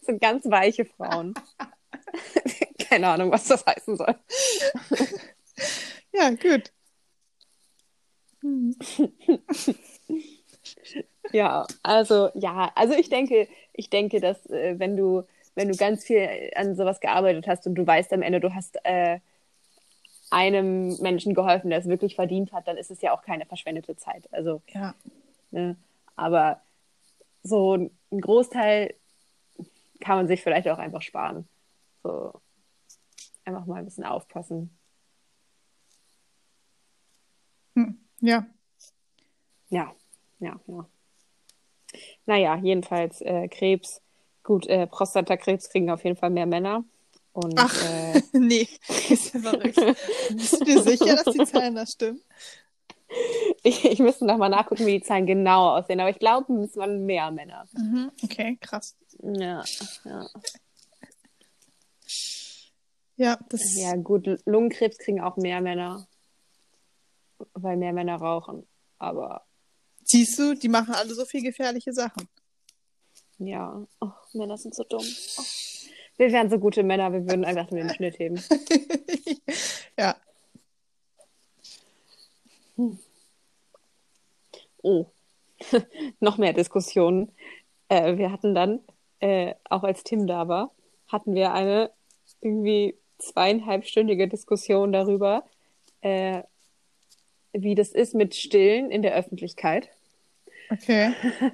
sind 0.02 0.20
ganz 0.20 0.44
weiche 0.50 0.84
Frauen. 0.84 1.34
Keine 2.88 3.08
Ahnung, 3.08 3.30
was 3.30 3.46
das 3.46 3.64
heißen 3.64 3.96
soll. 3.96 4.14
Ja, 6.12 6.30
gut. 6.30 6.72
Hm. 8.40 8.76
Ja, 11.32 11.66
also 11.82 12.30
ja, 12.34 12.72
also 12.74 12.94
ich 12.94 13.08
denke, 13.08 13.48
ich 13.72 13.90
denke, 13.90 14.20
dass 14.20 14.46
äh, 14.46 14.78
wenn 14.78 14.96
du, 14.96 15.24
wenn 15.58 15.68
du 15.68 15.76
ganz 15.76 16.04
viel 16.04 16.52
an 16.54 16.76
sowas 16.76 17.00
gearbeitet 17.00 17.48
hast 17.48 17.66
und 17.66 17.74
du 17.74 17.84
weißt 17.84 18.12
am 18.12 18.22
Ende, 18.22 18.38
du 18.38 18.54
hast 18.54 18.78
äh, 18.84 19.18
einem 20.30 20.96
Menschen 21.00 21.34
geholfen, 21.34 21.70
der 21.70 21.80
es 21.80 21.88
wirklich 21.88 22.14
verdient 22.14 22.52
hat, 22.52 22.68
dann 22.68 22.76
ist 22.76 22.92
es 22.92 23.00
ja 23.00 23.12
auch 23.12 23.22
keine 23.22 23.44
verschwendete 23.44 23.96
Zeit. 23.96 24.32
Also, 24.32 24.62
Ja. 24.68 24.94
ne, 25.50 25.76
aber 26.14 26.60
so 27.42 27.74
ein 27.74 27.90
Großteil 28.20 28.94
kann 30.00 30.18
man 30.18 30.28
sich 30.28 30.42
vielleicht 30.44 30.68
auch 30.68 30.78
einfach 30.78 31.02
sparen. 31.02 31.48
So 32.04 32.40
einfach 33.44 33.66
mal 33.66 33.80
ein 33.80 33.84
bisschen 33.84 34.04
aufpassen. 34.04 34.70
Hm. 37.74 37.98
Ja. 38.20 38.46
Ja, 39.70 39.92
ja, 40.38 40.60
ja. 40.68 40.88
Naja, 42.26 42.56
jedenfalls 42.62 43.20
äh, 43.22 43.48
Krebs. 43.48 44.00
Gut, 44.48 44.66
äh, 44.66 44.86
Prostatakrebs 44.86 45.68
kriegen 45.68 45.90
auf 45.90 46.04
jeden 46.04 46.16
Fall 46.16 46.30
mehr 46.30 46.46
Männer. 46.46 46.82
Und 47.32 47.52
Ach. 47.58 47.82
Äh, 47.84 48.22
nee, 48.32 48.66
ist 49.10 49.34
ja 49.34 49.40
verrückt. 49.40 49.78
Bist 50.30 50.60
du 50.60 50.64
dir 50.64 50.82
sicher, 50.82 51.16
dass 51.16 51.34
die 51.34 51.44
Zahlen 51.44 51.74
da 51.74 51.84
stimmen? 51.84 52.22
ich, 53.62 53.84
ich 53.84 53.98
müsste 53.98 54.24
nochmal 54.24 54.48
nachgucken, 54.48 54.86
wie 54.86 55.00
die 55.00 55.04
Zahlen 55.04 55.26
genau 55.26 55.76
aussehen. 55.76 56.00
Aber 56.00 56.08
ich 56.08 56.18
glaube, 56.18 56.50
es 56.62 56.78
waren 56.78 57.04
mehr 57.04 57.30
Männer. 57.30 57.66
Mhm. 57.74 58.10
Okay, 58.24 58.56
krass. 58.58 58.96
Ja, 59.22 59.62
ja. 60.06 60.26
Ja, 63.16 63.38
das 63.50 63.76
ja, 63.76 63.96
gut, 63.96 64.30
Lungenkrebs 64.46 64.96
kriegen 64.96 65.20
auch 65.20 65.36
mehr 65.36 65.60
Männer, 65.60 66.08
weil 67.52 67.76
mehr 67.76 67.92
Männer 67.92 68.16
rauchen. 68.16 68.66
Aber 68.98 69.44
siehst 70.04 70.38
du, 70.38 70.54
die 70.54 70.70
machen 70.70 70.94
alle 70.94 71.12
so 71.12 71.26
viel 71.26 71.42
gefährliche 71.42 71.92
Sachen. 71.92 72.26
Ja, 73.38 73.86
oh, 74.00 74.10
Männer 74.32 74.58
sind 74.58 74.74
so 74.74 74.84
dumm. 74.84 75.04
Oh. 75.38 75.42
Wir 76.16 76.32
wären 76.32 76.50
so 76.50 76.58
gute 76.58 76.82
Männer, 76.82 77.12
wir 77.12 77.26
würden 77.26 77.44
einfach 77.44 77.70
nur 77.70 77.80
den 77.80 77.94
Schnitt 77.94 78.18
heben. 78.18 78.42
ja. 79.98 80.16
Oh, 84.82 85.06
noch 86.20 86.38
mehr 86.38 86.52
Diskussionen. 86.52 87.30
Äh, 87.88 88.16
wir 88.16 88.32
hatten 88.32 88.54
dann, 88.54 88.80
äh, 89.20 89.54
auch 89.64 89.84
als 89.84 90.02
Tim 90.02 90.26
da 90.26 90.48
war, 90.48 90.72
hatten 91.06 91.34
wir 91.34 91.52
eine 91.52 91.90
irgendwie 92.40 92.96
zweieinhalbstündige 93.18 94.28
Diskussion 94.28 94.92
darüber, 94.92 95.44
äh, 96.00 96.42
wie 97.52 97.74
das 97.74 97.90
ist 97.90 98.14
mit 98.14 98.34
Stillen 98.34 98.90
in 98.90 99.02
der 99.02 99.14
Öffentlichkeit. 99.14 99.88
Okay. 100.70 101.12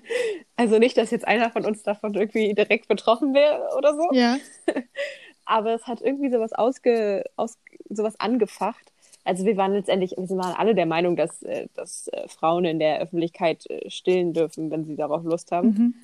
Also 0.56 0.78
nicht, 0.78 0.96
dass 0.96 1.10
jetzt 1.10 1.26
einer 1.26 1.50
von 1.50 1.64
uns 1.64 1.82
davon 1.82 2.14
irgendwie 2.14 2.54
direkt 2.54 2.86
betroffen 2.86 3.34
wäre 3.34 3.70
oder 3.76 3.92
so. 3.94 4.08
Ja. 4.12 4.36
Aber 5.44 5.74
es 5.74 5.88
hat 5.88 6.00
irgendwie 6.00 6.30
sowas 6.30 6.52
ausge, 6.52 7.24
aus, 7.34 7.58
sowas 7.88 8.20
angefacht. 8.20 8.92
Also 9.24 9.44
wir 9.44 9.56
waren 9.56 9.72
letztendlich, 9.72 10.12
wir 10.12 10.36
waren 10.36 10.54
alle 10.54 10.76
der 10.76 10.86
Meinung, 10.86 11.16
dass, 11.16 11.42
äh, 11.42 11.66
dass 11.74 12.06
äh, 12.08 12.28
Frauen 12.28 12.64
in 12.66 12.78
der 12.78 13.00
Öffentlichkeit 13.00 13.68
äh, 13.68 13.90
stillen 13.90 14.32
dürfen, 14.32 14.70
wenn 14.70 14.84
sie 14.84 14.94
darauf 14.94 15.24
Lust 15.24 15.50
haben. 15.50 15.68
Mhm. 15.68 15.94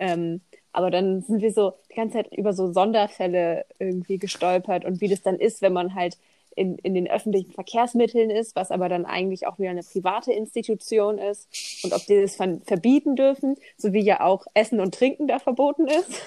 Ähm, 0.00 0.40
aber 0.72 0.90
dann 0.90 1.22
sind 1.22 1.40
wir 1.40 1.52
so 1.52 1.74
die 1.92 1.94
ganze 1.94 2.14
Zeit 2.14 2.36
über 2.36 2.52
so 2.52 2.72
Sonderfälle 2.72 3.64
irgendwie 3.78 4.18
gestolpert 4.18 4.84
und 4.84 5.00
wie 5.00 5.08
das 5.08 5.22
dann 5.22 5.38
ist, 5.38 5.62
wenn 5.62 5.72
man 5.72 5.94
halt 5.94 6.18
in, 6.56 6.78
in 6.78 6.94
den 6.94 7.08
öffentlichen 7.08 7.52
Verkehrsmitteln 7.52 8.30
ist, 8.30 8.56
was 8.56 8.70
aber 8.70 8.88
dann 8.88 9.04
eigentlich 9.04 9.46
auch 9.46 9.58
wieder 9.58 9.70
eine 9.70 9.82
private 9.82 10.32
Institution 10.32 11.18
ist 11.18 11.48
und 11.84 11.92
ob 11.92 12.04
die 12.06 12.20
das 12.20 12.36
ver 12.36 12.60
verbieten 12.64 13.16
dürfen, 13.16 13.56
so 13.76 13.92
wie 13.92 14.02
ja 14.02 14.20
auch 14.20 14.46
Essen 14.54 14.80
und 14.80 14.94
Trinken 14.94 15.26
da 15.26 15.38
verboten 15.38 15.86
ist. 15.86 16.22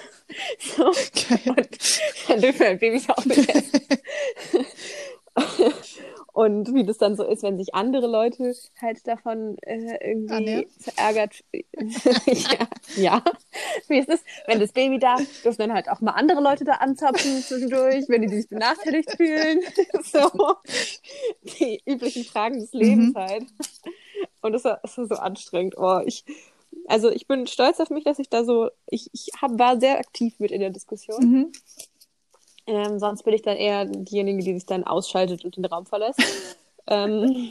so. 0.76 0.86
Und 0.86 1.78
dann 2.28 2.40
dürfen 2.40 2.66
halt 2.66 2.80
Babys 2.80 3.08
auch 3.08 3.24
mit 3.24 3.38
essen. 3.54 3.80
Und 6.38 6.72
wie 6.72 6.84
das 6.84 6.98
dann 6.98 7.16
so 7.16 7.24
ist, 7.24 7.42
wenn 7.42 7.56
sich 7.58 7.74
andere 7.74 8.06
Leute 8.06 8.54
halt 8.80 9.04
davon 9.08 9.58
äh, 9.62 9.96
irgendwie 10.08 10.32
Anja? 10.32 10.62
verärgert. 10.78 11.42
ja, 12.26 12.68
ja, 12.94 13.24
wie 13.88 13.98
es 13.98 14.06
ist. 14.06 14.24
Wenn 14.46 14.60
das 14.60 14.70
Baby 14.70 15.00
da, 15.00 15.16
dürfen 15.42 15.58
dann 15.58 15.72
halt 15.72 15.88
auch 15.88 16.00
mal 16.00 16.12
andere 16.12 16.40
Leute 16.40 16.62
da 16.62 16.74
anzapfen 16.74 17.42
zwischendurch, 17.42 18.08
wenn 18.08 18.22
die 18.22 18.28
sich 18.28 18.48
benachteiligt 18.48 19.10
fühlen. 19.16 19.62
so. 20.04 20.30
Die 21.58 21.82
üblichen 21.84 22.22
Fragen 22.22 22.60
des 22.60 22.72
Lebens 22.72 23.14
Mhm. 23.14 23.18
halt. 23.18 23.46
Und 24.40 24.52
das 24.52 24.62
war, 24.62 24.78
das 24.80 24.96
war 24.96 25.06
so 25.08 25.16
anstrengend. 25.16 25.74
Oh, 25.76 26.02
ich, 26.06 26.24
also 26.86 27.10
ich 27.10 27.26
bin 27.26 27.48
stolz 27.48 27.80
auf 27.80 27.90
mich, 27.90 28.04
dass 28.04 28.20
ich 28.20 28.28
da 28.28 28.44
so, 28.44 28.70
ich, 28.86 29.10
ich 29.12 29.30
hab, 29.42 29.58
war 29.58 29.80
sehr 29.80 29.98
aktiv 29.98 30.38
mit 30.38 30.52
in 30.52 30.60
der 30.60 30.70
Diskussion. 30.70 31.18
Mhm. 31.20 31.52
Ähm, 32.68 32.98
sonst 32.98 33.22
bin 33.22 33.32
ich 33.32 33.40
dann 33.40 33.56
eher 33.56 33.86
diejenige, 33.86 34.44
die 34.44 34.52
sich 34.52 34.66
dann 34.66 34.84
ausschaltet 34.84 35.42
und 35.44 35.56
den 35.56 35.64
Raum 35.64 35.86
verlässt. 35.86 36.20
ähm, 36.86 37.48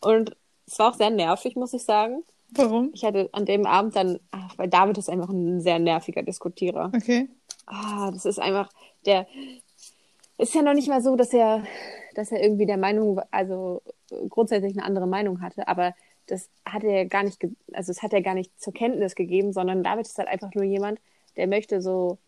und 0.00 0.36
es 0.66 0.78
war 0.78 0.90
auch 0.90 0.96
sehr 0.96 1.10
nervig, 1.10 1.54
muss 1.54 1.72
ich 1.72 1.84
sagen. 1.84 2.24
Warum? 2.50 2.90
Ich 2.94 3.04
hatte 3.04 3.28
an 3.32 3.46
dem 3.46 3.64
Abend 3.64 3.94
dann, 3.94 4.18
ach, 4.32 4.58
weil 4.58 4.68
David 4.68 4.98
ist 4.98 5.08
einfach 5.08 5.28
ein 5.28 5.60
sehr 5.60 5.78
nerviger 5.78 6.24
Diskutierer. 6.24 6.90
Okay. 6.94 7.28
Ah, 7.66 8.10
das 8.10 8.24
ist 8.24 8.40
einfach, 8.40 8.70
der 9.06 9.28
ist 10.36 10.54
ja 10.54 10.62
noch 10.62 10.74
nicht 10.74 10.88
mal 10.88 11.02
so, 11.02 11.14
dass 11.14 11.32
er, 11.32 11.62
dass 12.14 12.32
er 12.32 12.42
irgendwie 12.42 12.66
der 12.66 12.76
Meinung, 12.76 13.20
also 13.30 13.82
grundsätzlich 14.30 14.72
eine 14.72 14.84
andere 14.84 15.06
Meinung 15.06 15.42
hatte, 15.42 15.68
aber 15.68 15.94
das 16.26 16.48
hat 16.64 16.82
er 16.82 17.06
gar 17.06 17.22
nicht, 17.22 17.40
also 17.72 17.92
das 17.92 18.02
hat 18.02 18.12
er 18.12 18.22
gar 18.22 18.34
nicht 18.34 18.58
zur 18.60 18.72
Kenntnis 18.72 19.14
gegeben, 19.14 19.52
sondern 19.52 19.84
David 19.84 20.06
ist 20.06 20.18
halt 20.18 20.28
einfach 20.28 20.52
nur 20.54 20.64
jemand, 20.64 20.98
der 21.36 21.46
möchte 21.46 21.80
so 21.80 22.18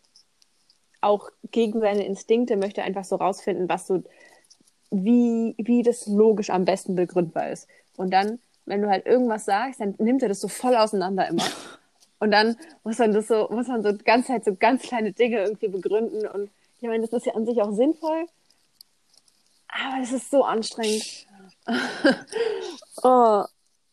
auch 1.01 1.29
gegen 1.51 1.79
seine 1.81 2.05
Instinkte 2.05 2.55
möchte 2.55 2.83
einfach 2.83 3.03
so 3.03 3.15
rausfinden, 3.15 3.67
was 3.67 3.87
so, 3.87 4.03
wie, 4.91 5.55
wie 5.57 5.83
das 5.83 6.07
logisch 6.07 6.49
am 6.49 6.65
besten 6.65 6.95
begründbar 6.95 7.51
ist. 7.51 7.67
Und 7.97 8.11
dann, 8.11 8.39
wenn 8.65 8.81
du 8.81 8.89
halt 8.89 9.05
irgendwas 9.05 9.45
sagst, 9.45 9.81
dann 9.81 9.95
nimmt 9.97 10.21
er 10.21 10.29
das 10.29 10.39
so 10.39 10.47
voll 10.47 10.75
auseinander 10.75 11.27
immer. 11.27 11.43
Und 12.19 12.29
dann 12.29 12.55
muss 12.83 12.99
man 12.99 13.13
das 13.13 13.27
so, 13.27 13.47
muss 13.49 13.67
man 13.67 13.81
so 13.81 13.97
ganze 14.05 14.27
Zeit 14.27 14.45
so 14.45 14.55
ganz 14.55 14.83
kleine 14.83 15.11
Dinge 15.11 15.43
irgendwie 15.43 15.69
begründen. 15.69 16.27
Und 16.27 16.51
ich 16.79 16.87
meine, 16.87 17.01
das 17.07 17.11
ist 17.13 17.25
ja 17.25 17.33
an 17.33 17.47
sich 17.47 17.59
auch 17.61 17.71
sinnvoll. 17.71 18.27
Aber 19.67 20.03
es 20.03 20.11
ist 20.11 20.29
so 20.29 20.43
anstrengend. 20.43 21.25
oh. 23.03 23.43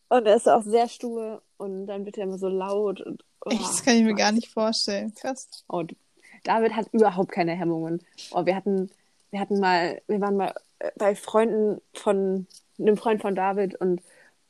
Und 0.09 0.25
er 0.25 0.35
ist 0.35 0.47
auch 0.47 0.63
sehr 0.63 0.87
stur 0.89 1.41
und 1.57 1.87
dann 1.87 2.05
wird 2.05 2.17
er 2.17 2.23
immer 2.23 2.37
so 2.37 2.47
laut 2.47 3.01
und 3.01 3.23
oh, 3.45 3.49
Echt, 3.49 3.61
das 3.61 3.83
kann 3.83 3.95
ich 3.95 4.03
mir 4.03 4.15
gar 4.15 4.31
nicht 4.31 4.49
vorstellen. 4.49 5.13
Krass. 5.13 5.47
und 5.67 5.95
David 6.43 6.75
hat 6.75 6.87
überhaupt 6.91 7.31
keine 7.31 7.53
Hemmungen. 7.53 8.01
Oh, 8.31 8.45
wir 8.45 8.55
hatten, 8.55 8.89
wir 9.31 9.39
hatten 9.39 9.59
mal, 9.59 10.01
wir 10.07 10.21
waren 10.21 10.37
mal 10.37 10.53
äh, 10.79 10.91
bei 10.97 11.15
Freunden 11.15 11.81
von 11.93 12.47
einem 12.79 12.97
Freund 12.97 13.21
von 13.21 13.35
David 13.35 13.75
und 13.75 14.01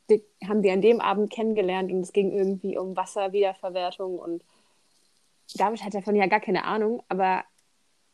die 0.08 0.22
haben 0.46 0.62
die 0.62 0.70
an 0.70 0.82
dem 0.82 1.00
Abend 1.00 1.30
kennengelernt 1.30 1.92
und 1.92 2.00
es 2.00 2.12
ging 2.12 2.32
irgendwie 2.32 2.76
um 2.76 2.96
Wasserwiederverwertung 2.96 4.18
und 4.18 4.42
David 5.54 5.84
hat 5.84 5.94
davon 5.94 6.16
ja 6.16 6.26
gar 6.26 6.40
keine 6.40 6.64
Ahnung, 6.64 7.02
aber 7.08 7.44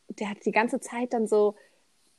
der 0.09 0.31
hat 0.31 0.45
die 0.45 0.53
ganze 0.53 0.81
Zeit 0.81 1.13
dann 1.13 1.27
so 1.27 1.55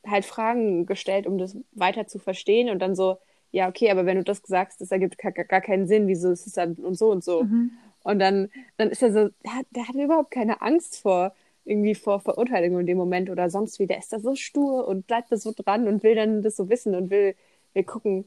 halt 0.05 0.25
Fragen 0.25 0.85
gestellt, 0.85 1.27
um 1.27 1.37
das 1.37 1.57
weiter 1.71 2.07
zu 2.07 2.19
verstehen 2.19 2.69
und 2.69 2.79
dann 2.79 2.95
so, 2.95 3.17
ja, 3.51 3.67
okay, 3.67 3.89
aber 3.91 4.05
wenn 4.05 4.17
du 4.17 4.23
das 4.23 4.41
sagst, 4.45 4.81
das 4.81 4.91
ergibt 4.91 5.17
gar, 5.17 5.31
gar 5.31 5.61
keinen 5.61 5.87
Sinn, 5.87 6.07
wieso 6.07 6.31
ist 6.31 6.47
es 6.47 6.53
dann 6.53 6.73
und 6.75 6.95
so 6.95 7.11
und 7.11 7.23
so. 7.23 7.43
Mhm. 7.43 7.71
Und 8.03 8.19
dann, 8.19 8.49
dann 8.77 8.89
ist 8.89 9.01
er 9.01 9.11
so, 9.11 9.29
der 9.43 9.63
der 9.71 9.87
hat 9.87 9.95
überhaupt 9.95 10.31
keine 10.31 10.61
Angst 10.61 11.01
vor 11.01 11.33
irgendwie 11.67 11.95
vor 11.95 12.19
Verurteilung 12.19 12.79
in 12.79 12.85
dem 12.85 12.97
Moment 12.97 13.29
oder 13.29 13.49
sonst 13.49 13.79
wie. 13.79 13.87
Der 13.87 13.99
ist 13.99 14.13
da 14.13 14.19
so 14.19 14.35
stur 14.35 14.87
und 14.87 15.07
bleibt 15.07 15.31
da 15.31 15.37
so 15.37 15.53
dran 15.55 15.87
und 15.87 16.03
will 16.03 16.15
dann 16.15 16.41
das 16.41 16.55
so 16.55 16.69
wissen 16.69 16.95
und 16.95 17.09
will, 17.09 17.35
will 17.73 17.83
gucken, 17.83 18.25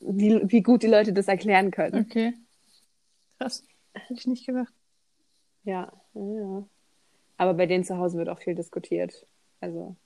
wie, 0.00 0.40
wie 0.50 0.62
gut 0.62 0.82
die 0.82 0.88
Leute 0.88 1.12
das 1.12 1.28
erklären 1.28 1.70
können. 1.70 2.06
Okay. 2.08 2.34
Krass. 3.38 3.64
Hätte 3.92 4.14
ich 4.14 4.26
nicht 4.26 4.46
gedacht. 4.46 4.72
Ja, 5.64 5.92
ja. 6.14 6.66
Aber 7.36 7.54
bei 7.54 7.66
denen 7.66 7.84
zu 7.84 7.98
Hause 7.98 8.18
wird 8.18 8.28
auch 8.28 8.40
viel 8.40 8.54
diskutiert. 8.54 9.26
Also 9.60 9.96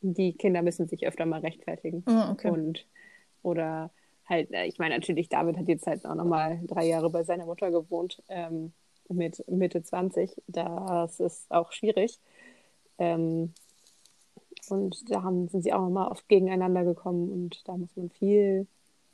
die 0.00 0.34
Kinder 0.34 0.62
müssen 0.62 0.88
sich 0.88 1.06
öfter 1.06 1.26
mal 1.26 1.40
rechtfertigen. 1.40 2.04
Oh, 2.06 2.32
okay. 2.32 2.50
Und 2.50 2.86
oder 3.42 3.90
halt, 4.26 4.52
äh, 4.52 4.66
ich 4.66 4.78
meine, 4.78 4.94
natürlich, 4.94 5.28
David 5.28 5.56
hat 5.56 5.68
jetzt 5.68 5.86
halt 5.86 6.04
auch 6.04 6.14
nochmal 6.14 6.60
drei 6.66 6.86
Jahre 6.86 7.10
bei 7.10 7.24
seiner 7.24 7.46
Mutter 7.46 7.70
gewohnt, 7.70 8.22
ähm, 8.28 8.72
mit 9.08 9.46
Mitte 9.48 9.82
20. 9.82 10.42
Das 10.46 11.20
ist 11.20 11.50
auch 11.50 11.72
schwierig. 11.72 12.18
Ähm, 12.98 13.52
und 14.70 15.10
da 15.10 15.22
haben, 15.22 15.48
sind 15.48 15.62
sie 15.62 15.72
auch 15.72 15.80
nochmal 15.80 16.08
oft 16.08 16.28
gegeneinander 16.28 16.84
gekommen 16.84 17.30
und 17.30 17.66
da 17.66 17.76
muss 17.76 17.90
man 17.96 18.10
viel, 18.10 18.66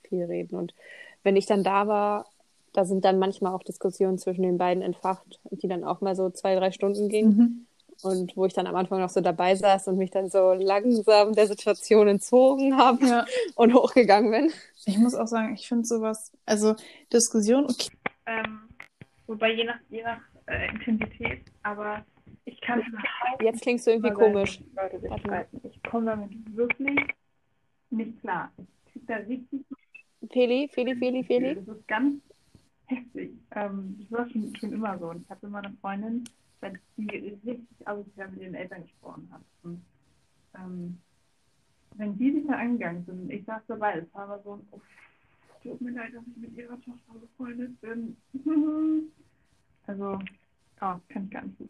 viel 0.02 0.24
reden. 0.24 0.56
Und 0.56 0.74
wenn 1.22 1.36
ich 1.36 1.46
dann 1.46 1.62
da 1.62 1.86
war, 1.86 2.26
da 2.72 2.84
sind 2.84 3.04
dann 3.04 3.18
manchmal 3.18 3.54
auch 3.54 3.62
Diskussionen 3.62 4.18
zwischen 4.18 4.42
den 4.42 4.58
beiden 4.58 4.82
entfacht, 4.82 5.40
die 5.50 5.68
dann 5.68 5.84
auch 5.84 6.00
mal 6.00 6.16
so 6.16 6.30
zwei, 6.30 6.56
drei 6.56 6.72
Stunden 6.72 7.08
gingen. 7.08 7.36
Mhm. 7.36 7.66
Und 8.02 8.36
wo 8.36 8.44
ich 8.44 8.52
dann 8.52 8.66
am 8.66 8.74
Anfang 8.74 9.00
noch 9.00 9.08
so 9.08 9.20
dabei 9.20 9.54
saß 9.54 9.88
und 9.88 9.96
mich 9.96 10.10
dann 10.10 10.28
so 10.28 10.52
langsam 10.52 11.32
der 11.32 11.46
Situation 11.46 12.08
entzogen 12.08 12.76
habe 12.76 13.06
Ja. 13.06 13.24
und 13.54 13.72
hochgegangen 13.72 14.30
bin. 14.30 14.52
Ich 14.84 14.98
muss 14.98 15.14
auch 15.14 15.28
sagen, 15.28 15.54
ich 15.54 15.68
finde 15.68 15.86
sowas, 15.86 16.32
also 16.44 16.74
Diskussion, 17.12 17.64
okay. 17.64 17.90
Ähm, 18.26 18.60
wobei 19.26 19.52
je 19.52 19.64
nach, 19.64 19.80
je 19.88 20.02
nach 20.02 20.20
äh, 20.46 20.70
Intensität, 20.70 21.42
aber 21.62 22.04
ich 22.44 22.60
kann 22.60 22.82
Jetzt 23.40 23.62
klingst 23.62 23.86
du 23.86 23.92
irgendwie 23.92 24.12
komisch. 24.12 24.60
Ich 25.62 25.82
komme 25.82 26.06
damit 26.06 26.56
wirklich 26.56 26.98
nicht 27.90 28.20
klar. 28.20 28.52
Ich 28.58 28.92
krieg 28.92 29.06
da 29.06 29.16
richtig 29.16 29.64
Feli, 30.30 30.68
Feli, 30.72 30.96
Feli, 30.96 31.24
Feli. 31.24 31.54
Das 31.54 31.76
ist 31.76 31.88
ganz 31.88 32.22
heftig. 32.86 33.32
Ähm, 33.52 33.96
das 34.00 34.18
war 34.18 34.28
schon, 34.30 34.54
schon 34.56 34.72
immer 34.72 34.98
so. 34.98 35.10
Und 35.10 35.22
ich 35.22 35.30
hatte 35.30 35.46
immer 35.46 35.58
eine 35.58 35.74
Freundin, 35.80 36.24
die 36.96 37.38
richtig 37.44 37.66
asozial 37.84 38.30
mit 38.30 38.40
ihren 38.40 38.54
Eltern 38.54 38.82
gesprochen 38.82 39.28
hat. 39.30 39.42
Und 39.62 39.84
ähm, 40.56 40.98
wenn 41.96 42.16
die 42.16 42.32
sich 42.32 42.46
da 42.46 42.54
angegangen 42.54 43.04
sind, 43.04 43.30
ich 43.30 43.44
saß 43.44 43.62
dabei, 43.68 43.98
es 43.98 44.14
war 44.14 44.24
aber 44.24 44.42
so 44.42 44.54
ein, 44.54 44.66
oh, 44.70 44.80
tut 45.64 45.80
mir 45.80 45.90
leid, 45.92 46.14
dass 46.14 46.22
ich 46.26 46.36
mit 46.36 46.54
ihrer 46.56 46.80
Tochter 46.80 47.14
befreundet 47.20 47.80
bin. 47.80 48.16
Also, 49.86 50.18
oh, 50.80 50.94
kann 51.10 51.24
ich 51.26 51.30
gar 51.30 51.42
nicht 51.44 51.58
gut. 51.58 51.68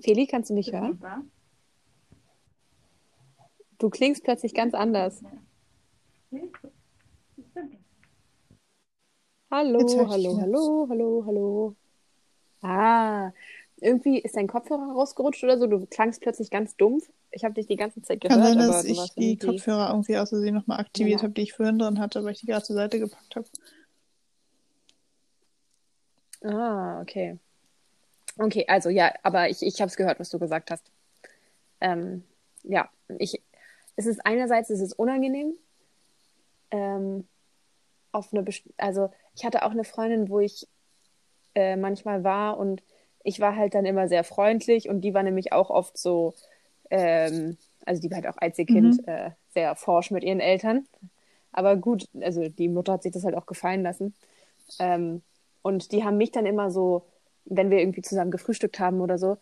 Feli, 0.00 0.26
kannst 0.26 0.50
du 0.50 0.54
mich 0.54 0.66
Bist 0.66 0.74
du 0.74 0.80
hören? 0.80 0.98
da? 0.98 1.22
Du 3.78 3.88
klingst 3.90 4.24
plötzlich 4.24 4.54
ganz 4.54 4.74
anders. 4.74 5.22
Hallo, 9.52 10.08
hallo, 10.08 10.40
hallo, 10.40 10.86
hallo, 10.90 11.24
hallo. 11.26 11.76
Ah, 12.60 13.30
irgendwie 13.76 14.18
ist 14.18 14.34
dein 14.34 14.48
Kopfhörer 14.48 14.94
rausgerutscht 14.94 15.44
oder 15.44 15.58
so. 15.58 15.68
Du 15.68 15.86
klangst 15.86 16.20
plötzlich 16.20 16.50
ganz 16.50 16.76
dumpf. 16.76 17.08
Ich 17.30 17.44
habe 17.44 17.54
dich 17.54 17.66
die 17.66 17.76
ganze 17.76 18.00
Zeit 18.02 18.20
Kann 18.22 18.38
gehört, 18.40 18.54
sein, 18.54 18.58
aber 18.58 18.66
dass 18.68 18.84
ich 18.84 19.14
die 19.14 19.32
irgendwie... 19.32 19.46
Kopfhörer 19.46 19.90
irgendwie 19.90 20.16
aus 20.18 20.30
Versehen 20.30 20.54
nochmal 20.54 20.80
aktiviert 20.80 21.20
Ja. 21.20 21.24
habe, 21.24 21.34
die 21.34 21.42
ich 21.42 21.52
vorhin 21.52 21.78
drin 21.78 21.98
hatte, 21.98 22.24
weil 22.24 22.32
ich 22.32 22.40
die 22.40 22.46
gerade 22.46 22.64
zur 22.64 22.76
Seite 22.76 22.98
gepackt 22.98 23.36
habe. 23.36 23.46
Ah, 26.42 27.00
okay. 27.02 27.38
Okay, 28.38 28.64
also 28.68 28.88
ja, 28.88 29.12
aber 29.22 29.48
ich, 29.50 29.62
ich 29.62 29.80
habe 29.80 29.88
es 29.88 29.96
gehört, 29.96 30.20
was 30.20 30.30
du 30.30 30.38
gesagt 30.38 30.70
hast. 30.70 30.90
Ähm, 31.80 32.22
ja, 32.62 32.88
ich, 33.18 33.42
es 33.96 34.06
ist 34.06 34.24
einerseits 34.24 34.70
es 34.70 34.80
ist 34.80 34.92
unangenehm. 34.92 35.54
Ähm, 36.70 37.26
auf 38.12 38.32
eine, 38.32 38.42
best- 38.42 38.68
also 38.76 39.10
ich 39.34 39.44
hatte 39.44 39.64
auch 39.64 39.70
eine 39.72 39.84
Freundin, 39.84 40.28
wo 40.28 40.40
ich 40.40 40.66
äh, 41.54 41.76
manchmal 41.76 42.24
war 42.24 42.58
und 42.58 42.82
ich 43.24 43.40
war 43.40 43.56
halt 43.56 43.74
dann 43.74 43.84
immer 43.84 44.08
sehr 44.08 44.24
freundlich 44.24 44.88
und 44.88 45.00
die 45.02 45.14
war 45.14 45.22
nämlich 45.22 45.52
auch 45.52 45.70
oft 45.70 45.98
so, 45.98 46.34
ähm, 46.90 47.56
Also 47.86 48.02
die 48.02 48.10
war 48.10 48.16
halt 48.16 48.26
auch 48.28 48.36
Einzelkind 48.38 48.98
Mhm. 48.98 49.04
äh, 49.06 49.30
sehr 49.54 49.74
forsch 49.76 50.10
mit 50.10 50.22
ihren 50.24 50.40
Eltern. 50.40 50.86
Aber 51.52 51.76
gut, 51.76 52.08
also 52.20 52.48
die 52.48 52.68
Mutter 52.68 52.94
hat 52.94 53.02
sich 53.02 53.12
das 53.12 53.24
halt 53.24 53.34
auch 53.36 53.46
gefallen 53.46 53.82
lassen. 53.82 54.14
Ähm, 54.78 55.22
und 55.62 55.92
die 55.92 56.04
haben 56.04 56.18
mich 56.18 56.32
dann 56.32 56.46
immer 56.46 56.70
so, 56.70 57.06
wenn 57.46 57.70
wir 57.70 57.80
irgendwie 57.80 58.02
zusammen 58.02 58.30
gefrühstückt 58.30 58.80
haben 58.80 59.00
oder 59.00 59.18
so, 59.18 59.38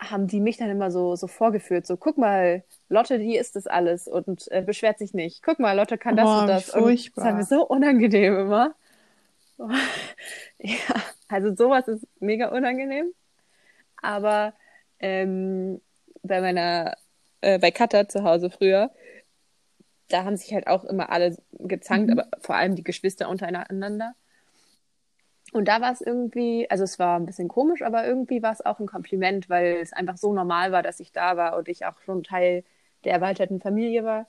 haben 0.00 0.26
die 0.26 0.40
mich 0.40 0.56
dann 0.58 0.70
immer 0.70 0.90
so, 0.90 1.16
so 1.16 1.26
vorgeführt. 1.26 1.86
So, 1.86 1.96
guck 1.96 2.18
mal, 2.18 2.62
Lotte, 2.88 3.18
die 3.18 3.36
isst 3.36 3.56
das 3.56 3.66
alles 3.66 4.06
und 4.08 4.50
äh, 4.50 4.62
beschwert 4.62 4.98
sich 4.98 5.14
nicht. 5.14 5.42
Guck 5.42 5.58
mal, 5.60 5.76
Lotte 5.76 5.98
kann 5.98 6.16
das 6.16 6.26
Boah, 6.26 6.40
und 6.42 6.48
das. 6.48 6.70
Und 6.70 6.82
furchtbar. 6.82 7.24
das 7.24 7.24
war 7.24 7.32
mir 7.38 7.44
so 7.44 7.66
unangenehm 7.66 8.38
immer. 8.38 8.74
ja, 10.58 10.94
also 11.28 11.54
sowas 11.54 11.88
ist 11.88 12.06
mega 12.20 12.48
unangenehm. 12.48 13.12
Aber 14.02 14.54
ähm, 15.00 15.80
bei 16.24 16.40
meiner, 16.40 16.96
äh, 17.42 17.58
bei 17.58 17.70
Katha 17.70 18.08
zu 18.08 18.24
Hause 18.24 18.50
früher, 18.50 18.90
da 20.08 20.24
haben 20.24 20.36
sich 20.36 20.52
halt 20.52 20.66
auch 20.66 20.84
immer 20.84 21.10
alle 21.10 21.36
gezankt, 21.52 22.10
Mhm. 22.10 22.18
aber 22.18 22.28
vor 22.40 22.56
allem 22.56 22.74
die 22.76 22.84
Geschwister 22.84 23.28
untereinander. 23.28 24.14
Und 25.52 25.68
da 25.68 25.80
war 25.80 25.92
es 25.92 26.00
irgendwie, 26.00 26.68
also 26.70 26.84
es 26.84 26.98
war 26.98 27.18
ein 27.18 27.26
bisschen 27.26 27.48
komisch, 27.48 27.82
aber 27.82 28.06
irgendwie 28.06 28.42
war 28.42 28.52
es 28.52 28.64
auch 28.64 28.80
ein 28.80 28.86
Kompliment, 28.86 29.48
weil 29.48 29.76
es 29.76 29.92
einfach 29.92 30.16
so 30.16 30.32
normal 30.32 30.72
war, 30.72 30.82
dass 30.82 31.00
ich 31.00 31.12
da 31.12 31.36
war 31.36 31.56
und 31.56 31.68
ich 31.68 31.86
auch 31.86 32.00
schon 32.00 32.24
Teil 32.24 32.64
der 33.04 33.12
erweiterten 33.12 33.60
Familie 33.60 34.04
war, 34.04 34.26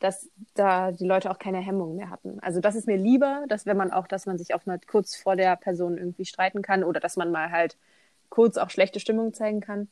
dass 0.00 0.30
da 0.54 0.92
die 0.92 1.06
Leute 1.06 1.30
auch 1.30 1.38
keine 1.38 1.58
Hemmungen 1.60 1.96
mehr 1.96 2.10
hatten. 2.10 2.38
Also 2.40 2.60
das 2.60 2.76
ist 2.76 2.86
mir 2.86 2.96
lieber, 2.96 3.44
dass 3.48 3.66
wenn 3.66 3.76
man 3.76 3.92
auch, 3.92 4.06
dass 4.06 4.26
man 4.26 4.38
sich 4.38 4.54
auch 4.54 4.66
mal 4.66 4.80
kurz 4.86 5.16
vor 5.16 5.36
der 5.36 5.56
Person 5.56 5.98
irgendwie 5.98 6.24
streiten 6.26 6.62
kann 6.62 6.84
oder 6.84 7.00
dass 7.00 7.16
man 7.16 7.32
mal 7.32 7.50
halt 7.50 7.76
kurz 8.30 8.56
auch 8.58 8.70
schlechte 8.70 9.00
Stimmung 9.00 9.34
zeigen 9.34 9.60
kann, 9.60 9.88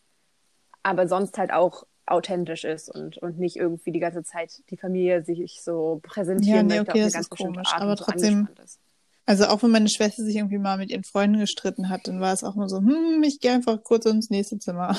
aber 0.83 1.09
sonst 1.09 1.37
halt 1.39 1.53
auch 1.53 1.85
authentisch 2.07 2.65
ist 2.65 2.89
und, 2.89 3.19
und 3.19 3.39
nicht 3.39 3.57
irgendwie 3.57 3.93
die 3.93 4.01
ganze 4.01 4.23
Zeit 4.23 4.63
die 4.71 4.77
Familie 4.79 5.23
sich 5.23 5.61
so 5.63 6.01
präsentieren 6.03 6.57
Ja, 6.57 6.63
nee, 6.63 6.69
möchte 6.79 6.83
okay, 6.83 6.91
auf 6.91 6.95
eine 6.97 7.05
das 7.05 7.13
ganz 7.13 7.31
komisch, 7.31 7.69
Art 7.73 7.83
aber 7.83 7.91
und 7.93 7.99
so 7.99 8.05
trotzdem- 8.05 8.49
ist. 8.65 8.81
Also 9.27 9.45
auch 9.45 9.63
wenn 9.63 9.71
meine 9.73 9.91
Schwester 9.91 10.25
sich 10.25 10.37
irgendwie 10.37 10.57
mal 10.57 10.79
mit 10.79 10.91
ihren 10.91 11.05
Freunden 11.05 11.39
gestritten 11.39 11.91
hat, 11.91 12.09
dann 12.09 12.19
war 12.19 12.33
es 12.33 12.43
auch 12.45 12.55
nur 12.55 12.71
so, 12.71 12.79
hm, 12.79 13.23
ich 13.23 13.41
gehe 13.41 13.53
einfach 13.53 13.83
kurz 13.85 14.07
ins 14.07 14.31
nächste 14.31 14.59
Zimmer. 14.59 14.99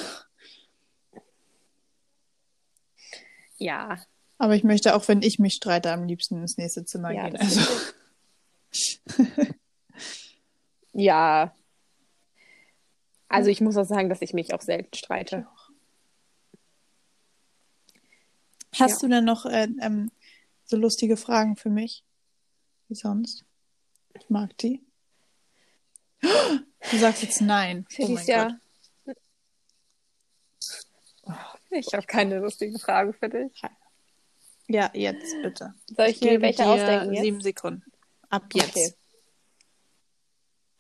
Ja, 3.57 3.97
Aber 4.37 4.55
ich 4.55 4.63
möchte 4.63 4.95
auch, 4.95 5.07
wenn 5.07 5.21
ich 5.21 5.39
mich 5.39 5.55
streite, 5.55 5.91
am 5.91 6.05
liebsten 6.05 6.39
ins 6.41 6.57
nächste 6.57 6.85
Zimmer 6.85 7.11
ja, 7.11 7.27
gehen. 7.27 7.37
Also, 7.37 7.59
ja. 10.93 11.53
Also 13.27 13.49
ich 13.49 13.61
muss 13.61 13.77
auch 13.77 13.85
sagen, 13.85 14.09
dass 14.09 14.21
ich 14.21 14.33
mich 14.33 14.53
auch 14.53 14.61
selten 14.61 14.93
streite. 14.95 15.47
Hast 18.79 19.03
du 19.03 19.07
denn 19.07 19.25
noch 19.25 19.45
äh, 19.45 19.67
ähm, 19.81 20.11
so 20.65 20.77
lustige 20.77 21.17
Fragen 21.17 21.55
für 21.55 21.69
mich? 21.69 22.03
Wie 22.87 22.95
sonst? 22.95 23.45
Ich 24.13 24.29
mag 24.29 24.57
die. 24.57 24.83
Du 26.21 26.97
sagst 26.97 27.23
jetzt 27.23 27.41
nein. 27.41 27.85
Oh 27.87 28.07
mein 28.07 28.07
Felicia. 28.07 28.59
Gott. 29.05 29.17
Ich 31.71 31.93
habe 31.93 32.05
keine 32.05 32.39
lustigen 32.39 32.79
Fragen 32.79 33.13
für 33.13 33.29
dich. 33.29 33.61
Ja, 34.67 34.91
jetzt 34.93 35.35
bitte. 35.41 35.73
Soll 35.95 36.07
ich 36.07 36.21
mir 36.21 36.31
gebe 36.31 36.43
welche 36.43 36.63
dir 36.63 36.69
ausdenken 36.69 37.13
jetzt? 37.13 37.23
Sieben 37.23 37.41
Sekunden. 37.41 37.83
Ab 38.29 38.45
jetzt. 38.53 38.75
Okay. 38.75 38.93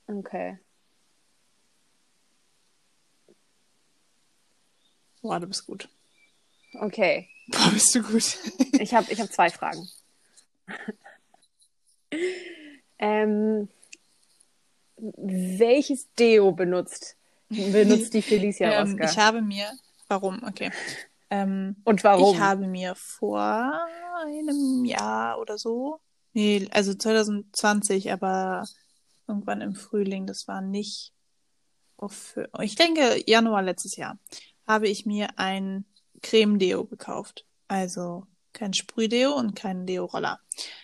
Okay. 0.07 0.59
Boah, 5.21 5.39
du 5.39 5.47
bist 5.47 5.65
gut. 5.65 5.89
Okay. 6.73 7.29
Boah, 7.49 7.71
bist 7.71 7.95
du 7.95 8.03
gut. 8.03 8.37
Ich 8.79 8.93
habe 8.93 9.11
ich 9.11 9.19
hab 9.19 9.31
zwei 9.31 9.49
Fragen. 9.49 9.87
ähm, 12.99 13.69
welches 14.97 16.13
Deo 16.15 16.51
benutzt, 16.51 17.15
benutzt 17.49 18.13
die 18.13 18.21
Felicia 18.21 18.71
ähm, 18.71 18.91
Rosca? 18.91 19.09
ich 19.09 19.17
habe 19.17 19.41
mir, 19.41 19.71
warum? 20.07 20.43
Okay. 20.43 20.71
Ähm, 21.29 21.75
Und 21.83 22.03
warum? 22.03 22.35
Ich 22.35 22.39
habe 22.39 22.67
mir 22.67 22.95
vor 22.95 23.87
einem 24.25 24.85
Jahr 24.85 25.39
oder 25.39 25.57
so, 25.57 25.99
nee, 26.33 26.67
also 26.71 26.93
2020, 26.93 28.11
aber 28.11 28.67
irgendwann 29.27 29.61
im 29.61 29.75
Frühling, 29.75 30.25
das 30.25 30.47
war 30.47 30.61
nicht, 30.61 31.13
auf, 31.97 32.37
ich 32.61 32.75
denke 32.75 33.21
Januar 33.27 33.61
letztes 33.61 33.95
Jahr, 33.95 34.17
habe 34.67 34.87
ich 34.87 35.05
mir 35.05 35.27
ein 35.37 35.85
Creme-Deo 36.21 36.85
gekauft. 36.85 37.45
Also 37.67 38.25
kein 38.53 38.73
Sprühdeo 38.73 39.33
und 39.35 39.55
kein 39.55 39.85
Deo-Roller. 39.85 40.39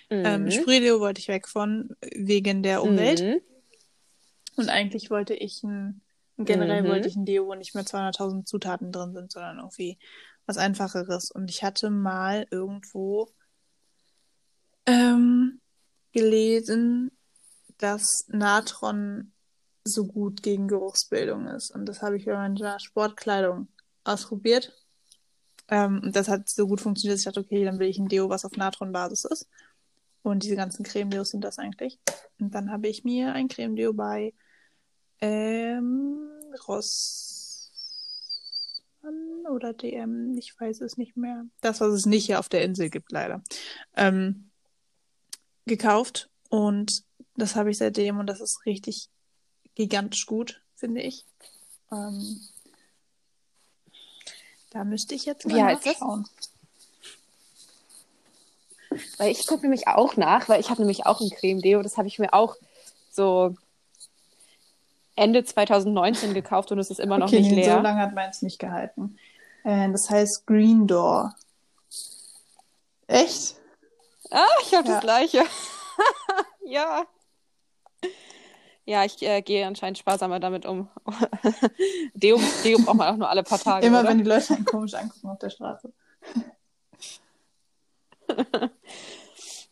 Ähm, 0.09 0.43
Mhm. 0.45 0.51
Sprühdeo 0.51 0.99
wollte 0.99 1.19
ich 1.19 1.27
weg 1.27 1.47
von, 1.47 1.89
wegen 2.13 2.61
der 2.63 2.83
Umwelt. 2.83 3.21
Mhm. 3.23 3.41
Und 4.55 4.69
eigentlich 4.69 5.09
wollte 5.09 5.33
ich 5.33 5.63
ein, 5.63 6.01
generell 6.37 6.83
Mhm. 6.83 6.87
wollte 6.87 7.07
ich 7.07 7.15
ein 7.15 7.25
Deo, 7.25 7.47
wo 7.47 7.55
nicht 7.55 7.73
mehr 7.75 7.85
200.000 7.85 8.47
Zutaten 8.47 8.91
drin 8.91 9.13
sind, 9.13 9.31
sondern 9.31 9.57
irgendwie 9.57 9.97
was 10.45 10.57
Einfacheres. 10.57 11.31
Und 11.31 11.49
ich 11.49 11.63
hatte 11.63 11.89
mal 11.89 12.45
irgendwo 12.51 13.29
ähm, 14.85 15.59
gelesen, 16.11 17.11
dass 17.77 18.25
Natron 18.27 19.33
so 19.83 20.05
gut 20.05 20.41
gegen 20.43 20.67
Geruchsbildung 20.67 21.47
ist. 21.47 21.71
Und 21.71 21.85
das 21.87 22.01
habe 22.01 22.17
ich 22.17 22.25
bei 22.25 22.33
meiner 22.33 22.79
Sportkleidung 22.79 23.67
ausprobiert. 24.03 24.73
Ähm, 25.67 26.01
und 26.03 26.15
das 26.15 26.27
hat 26.27 26.47
so 26.49 26.67
gut 26.67 26.81
funktioniert, 26.81 27.15
dass 27.15 27.21
ich 27.21 27.25
dachte, 27.25 27.39
okay, 27.39 27.63
dann 27.63 27.79
will 27.79 27.87
ich 27.87 27.97
ein 27.97 28.07
Deo, 28.07 28.29
was 28.29 28.45
auf 28.45 28.55
Natron-Basis 28.55 29.25
ist. 29.25 29.47
Und 30.21 30.43
diese 30.43 30.55
ganzen 30.55 30.83
Creme-Deos 30.83 31.29
sind 31.29 31.43
das 31.43 31.59
eigentlich. 31.59 31.99
Und 32.39 32.55
dann 32.55 32.71
habe 32.71 32.87
ich 32.87 33.03
mir 33.03 33.33
ein 33.33 33.47
Creme-Deo 33.47 33.93
bei 33.93 34.33
ähm, 35.21 36.29
Rossmann 36.67 37.71
oder 39.49 39.73
DM, 39.73 40.37
ich 40.37 40.59
weiß 40.59 40.81
es 40.81 40.97
nicht 40.97 41.15
mehr. 41.15 41.45
Das, 41.61 41.81
was 41.81 41.93
es 41.93 42.05
nicht 42.05 42.25
hier 42.25 42.39
auf 42.39 42.49
der 42.49 42.63
Insel 42.63 42.89
gibt, 42.89 43.11
leider. 43.11 43.43
Ähm, 43.95 44.49
gekauft 45.65 46.29
und 46.49 47.03
das 47.35 47.55
habe 47.55 47.71
ich 47.71 47.77
seitdem 47.77 48.19
und 48.19 48.27
das 48.27 48.41
ist 48.41 48.65
richtig 48.65 49.09
gigantisch 49.75 50.25
gut, 50.25 50.61
finde 50.75 51.01
ich. 51.01 51.25
Ähm, 51.91 52.41
da 54.75 54.83
müsste 54.83 55.15
ich 55.15 55.23
jetzt 55.25 55.47
mal 55.47 55.73
das? 55.73 55.85
nachschauen. 55.85 56.27
Weil 59.17 59.31
ich 59.31 59.47
gucke 59.47 59.61
nämlich 59.61 59.87
auch 59.87 60.17
nach, 60.17 60.49
weil 60.49 60.59
ich 60.59 60.69
habe 60.69 60.81
nämlich 60.81 61.05
auch 61.05 61.21
ein 61.21 61.29
Creme-Deo, 61.29 61.81
das 61.81 61.97
habe 61.97 62.09
ich 62.09 62.19
mir 62.19 62.33
auch 62.33 62.57
so 63.09 63.55
Ende 65.15 65.45
2019 65.45 66.33
gekauft 66.33 66.73
und 66.73 66.79
es 66.79 66.89
ist 66.91 66.99
immer 66.99 67.17
noch 67.17 67.27
okay, 67.27 67.39
nicht 67.39 67.51
leer. 67.51 67.77
so 67.77 67.81
lange 67.81 68.01
hat 68.01 68.13
meins 68.15 68.41
nicht 68.41 68.59
gehalten. 68.59 69.17
Äh, 69.63 69.89
das 69.91 70.09
heißt 70.09 70.45
Green 70.45 70.87
Door. 70.87 71.33
Echt? 73.07 73.55
Ah, 74.29 74.43
ich 74.61 74.73
habe 74.75 74.89
Ja. 74.89 74.95
das 74.95 75.01
gleiche. 75.03 75.43
ja. 76.65 77.05
Ja, 78.85 79.03
ich 79.03 79.21
äh, 79.23 79.41
gehe 79.41 79.65
anscheinend 79.65 79.97
sparsamer 79.97 80.39
damit 80.39 80.65
um. 80.65 80.87
Deo, 82.13 82.39
Deo 82.63 82.77
braucht 82.79 82.97
man 82.97 83.13
auch 83.13 83.17
nur 83.17 83.29
alle 83.29 83.43
paar 83.43 83.59
Tage. 83.59 83.87
Immer 83.87 84.01
oder? 84.01 84.09
wenn 84.09 84.19
die 84.19 84.23
Leute 84.23 84.53
einen 84.53 84.65
komisch 84.65 84.93
angucken 84.93 85.29
auf 85.29 85.39
der 85.39 85.49
Straße. 85.49 85.91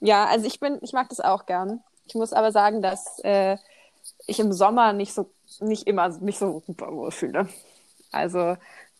Ja, 0.05 0.25
also 0.25 0.45
ich 0.45 0.59
bin, 0.59 0.79
ich 0.81 0.91
mag 0.91 1.07
das 1.07 1.21
auch 1.21 1.45
gern. 1.45 1.81
Ich 2.05 2.13
muss 2.13 2.33
aber 2.33 2.51
sagen, 2.51 2.81
dass 2.81 3.19
äh, 3.19 3.57
ich 4.27 4.37
im 4.41 4.51
Sommer 4.51 4.91
nicht 4.91 5.13
so, 5.13 5.29
nicht 5.61 5.87
immer 5.87 6.09
mich 6.19 6.37
so 6.37 6.61
super 6.67 6.91
wohl 6.91 7.11
fühle. 7.11 7.47
Also 8.11 8.57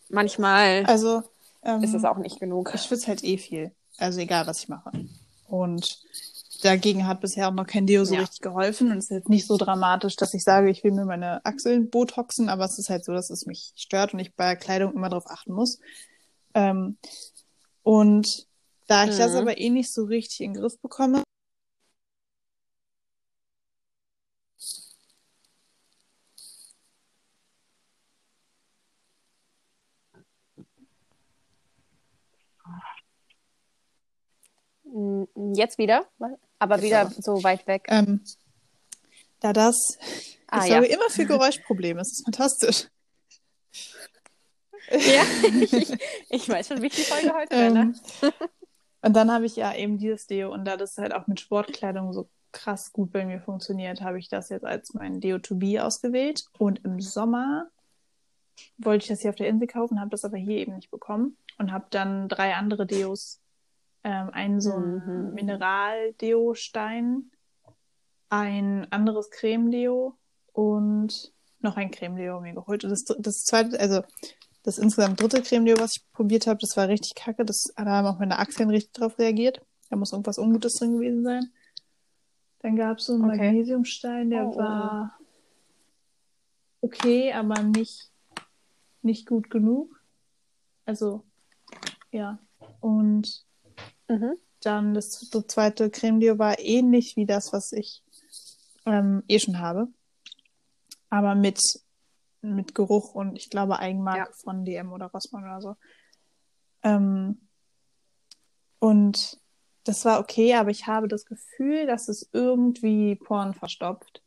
manchmal 0.08 0.86
Also, 0.86 1.24
ähm, 1.62 1.84
ist 1.84 1.94
es 1.94 2.06
auch 2.06 2.16
nicht 2.16 2.40
genug. 2.40 2.72
ich 2.74 2.84
schwitze 2.84 3.08
halt 3.08 3.22
eh 3.22 3.38
viel. 3.38 3.72
Also 3.98 4.22
egal, 4.22 4.48
was 4.48 4.60
ich 4.60 4.70
mache. 4.70 4.92
Und 5.50 6.00
dagegen 6.64 7.08
hat 7.08 7.22
bisher 7.22 7.48
auch 7.48 7.54
noch 7.54 7.68
kein 7.68 7.86
Deo 7.86 8.06
so 8.06 8.16
Ja. 8.16 8.22
richtig 8.22 8.42
geholfen. 8.42 8.92
Und 8.92 8.98
es 8.98 9.06
ist 9.06 9.12
jetzt 9.12 9.30
nicht 9.30 9.48
so 9.48 9.58
dramatisch, 9.58 10.16
dass 10.16 10.34
ich 10.34 10.44
sage, 10.44 10.70
ich 10.70 10.84
will 10.84 10.92
mir 10.92 11.06
meine 11.06 11.44
Achseln 11.46 11.90
botoxen, 11.90 12.50
aber 12.50 12.66
es 12.66 12.80
ist 12.80 12.90
halt 12.90 13.06
so, 13.06 13.14
dass 13.14 13.30
es 13.30 13.46
mich 13.46 13.74
stört 13.76 14.14
und 14.14 14.20
ich 14.20 14.36
bei 14.36 14.56
Kleidung 14.56 14.94
immer 14.94 15.10
darauf 15.10 15.30
achten 15.30 15.54
muss. 15.54 15.80
Ähm, 16.54 16.98
und 17.84 18.48
da 18.88 19.06
ich 19.06 19.16
das 19.18 19.32
Mhm. 19.34 19.38
aber 19.40 19.58
eh 19.58 19.70
nicht 19.70 19.92
so 19.94 20.04
richtig 20.06 20.42
in 20.42 20.54
den 20.54 20.62
Griff 20.62 20.80
bekomme, 20.82 21.24
Mm, 34.86 35.24
Jetzt 35.56 35.78
wieder, 35.78 36.06
aber 36.60 36.76
Jetzt 36.76 36.84
wieder 36.86 37.02
aber. 37.02 37.12
so 37.12 37.44
weit 37.44 37.66
weg. 37.68 37.86
ähm, 37.90 38.22
da 39.40 39.54
das, 39.54 39.98
Ah, 40.48 40.64
ich 40.64 40.70
ja. 40.70 40.76
sorge 40.78 40.88
immer 40.88 41.10
für 41.10 41.26
Geräuschprobleme. 41.28 42.00
Es 42.02 42.12
ist 42.14 42.24
fantastisch. 42.26 42.88
Ja, 44.92 45.24
ich, 45.62 45.98
ich 46.30 46.50
weiß 46.50 46.68
schon, 46.68 46.82
wie 46.82 46.90
die 46.90 47.02
Folge 47.02 47.34
heute 47.34 47.56
wäre, 47.56 47.72
ne? 47.74 47.94
Ähm, 48.22 48.32
und 49.02 49.14
dann 49.16 49.32
habe 49.32 49.46
ich 49.46 49.56
ja 49.56 49.74
eben 49.76 49.98
dieses 49.98 50.28
Deo 50.28 50.54
und 50.54 50.66
da 50.66 50.78
das 50.78 50.98
halt 50.98 51.14
auch 51.14 51.28
mit 51.28 51.40
Sportkleidung 51.40 52.14
so 52.14 52.30
krass 52.52 52.94
gut 52.94 53.12
bei 53.12 53.26
mir 53.26 53.42
funktioniert, 53.42 54.02
habe 54.02 54.20
ich 54.20 54.30
das 54.30 54.50
jetzt 54.50 54.66
als 54.66 54.94
mein 54.94 55.20
Deo 55.20 55.40
to 55.40 55.56
be 55.56 55.84
ausgewählt. 55.84 56.46
Und 56.58 56.86
im 56.86 57.02
Sommer 57.02 57.68
wollte 58.78 59.04
ich 59.04 59.10
das 59.10 59.22
hier 59.22 59.32
auf 59.32 59.36
der 59.36 59.48
Insel 59.48 59.68
kaufen, 59.68 60.00
habe 60.00 60.12
das 60.12 60.24
aber 60.24 60.38
hier 60.38 60.58
eben 60.58 60.76
nicht 60.76 60.92
bekommen 60.92 61.36
und 61.58 61.72
habe 61.72 61.88
dann 61.90 62.30
drei 62.30 62.54
andere 62.54 62.86
Deos. 62.86 63.40
Ähm, 64.04 64.30
einen 64.32 64.60
so 64.62 64.74
ein 64.74 64.96
Mhm. 65.06 65.34
Mineral-Deo-Stein, 65.34 67.32
ein 68.30 68.92
anderes 68.92 69.30
Creme-Deo 69.32 70.18
und 70.52 71.34
noch 71.60 71.78
ein 71.78 71.92
Creme-Deo 71.92 72.42
mir 72.42 72.54
geholt. 72.54 72.84
Und 72.84 72.90
das, 72.90 73.06
das 73.06 73.44
zweite, 73.46 73.80
also 73.80 74.04
das 74.64 74.78
insgesamt 74.78 75.22
dritte 75.22 75.42
Creme-Deo, 75.42 75.80
was 75.80 75.98
ich 75.98 76.12
probiert 76.12 76.48
habe, 76.48 76.60
das 76.60 76.76
war 76.76 76.88
richtig 76.88 77.16
kacke. 77.16 77.46
Das, 77.46 77.74
da 77.76 77.86
haben 77.86 78.08
auch 78.08 78.20
meine 78.20 78.40
Achseln 78.40 78.70
richtig 78.70 78.92
drauf 78.94 79.18
reagiert. 79.20 79.62
Da 79.90 79.96
muss 79.96 80.12
irgendwas 80.12 80.38
Ungutes 80.38 80.76
drin 80.76 80.94
gewesen 80.94 81.24
sein. 81.24 81.52
Dann 82.60 82.76
gab 82.76 82.98
es 82.98 83.06
so 83.06 83.14
einen 83.14 83.26
Okay. 83.26 83.38
Magnesiumstein, 83.38 84.30
der 84.30 84.48
oh, 84.48 84.52
oh. 84.54 84.58
war 84.58 85.20
okay, 86.82 87.34
aber 87.34 87.62
nicht, 87.62 88.10
nicht 89.02 89.28
gut 89.28 89.50
genug. 89.50 90.02
Also, 90.86 91.24
ja. 92.12 92.40
Und 92.80 93.46
Mhm. 94.20 94.38
dann 94.62 94.94
das 94.94 95.10
zweite 95.48 95.90
Creme-Deo 95.90 96.38
war 96.40 96.60
ähnlich 96.60 97.16
wie 97.16 97.26
das, 97.26 97.52
was 97.54 97.72
ich 97.72 98.04
ähm, 98.86 99.24
eh 99.28 99.40
schon 99.40 99.60
habe. 99.60 99.88
Aber 101.10 101.36
mit, 101.36 101.60
mit 102.42 102.74
Geruch 102.76 103.14
und 103.16 103.36
ich 103.36 103.50
glaube 103.50 103.80
Eigenmarke 103.80 104.30
Ja. 104.32 104.36
von 104.44 104.66
DM 104.66 104.92
oder 104.92 105.08
Rossmann 105.08 105.44
oder 105.44 105.62
so. 105.62 105.76
Ähm, 106.84 107.48
und 108.80 109.40
das 109.86 110.06
war 110.06 110.20
okay, 110.20 110.56
aber 110.56 110.70
ich 110.70 110.88
habe 110.88 111.08
das 111.08 111.26
Gefühl, 111.26 111.86
dass 111.86 112.08
es 112.08 112.30
irgendwie 112.32 113.16
Poren 113.16 113.54
verstopft. 113.54 114.22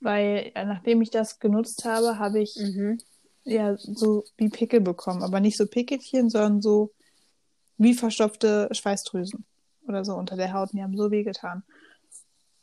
Weil 0.00 0.52
äh, 0.54 0.64
nachdem 0.64 1.02
ich 1.02 1.10
das 1.10 1.38
genutzt 1.38 1.84
habe, 1.84 2.18
habe 2.18 2.40
ich 2.40 2.56
Mhm. 2.56 2.98
ja 3.44 3.76
so 3.76 4.24
wie 4.36 4.48
Pickel 4.48 4.80
bekommen. 4.80 5.22
Aber 5.22 5.40
nicht 5.40 5.56
so 5.56 5.66
Pickelchen, 5.66 6.28
sondern 6.30 6.60
so 6.60 6.92
wie 7.78 7.94
verstopfte 7.94 8.68
Schweißdrüsen 8.72 9.44
oder 9.86 10.04
so 10.04 10.14
unter 10.14 10.36
der 10.36 10.52
Haut. 10.52 10.70
Und 10.72 10.78
die 10.78 10.82
haben 10.82 10.96
so 10.96 11.10
weh 11.10 11.22
getan. 11.22 11.62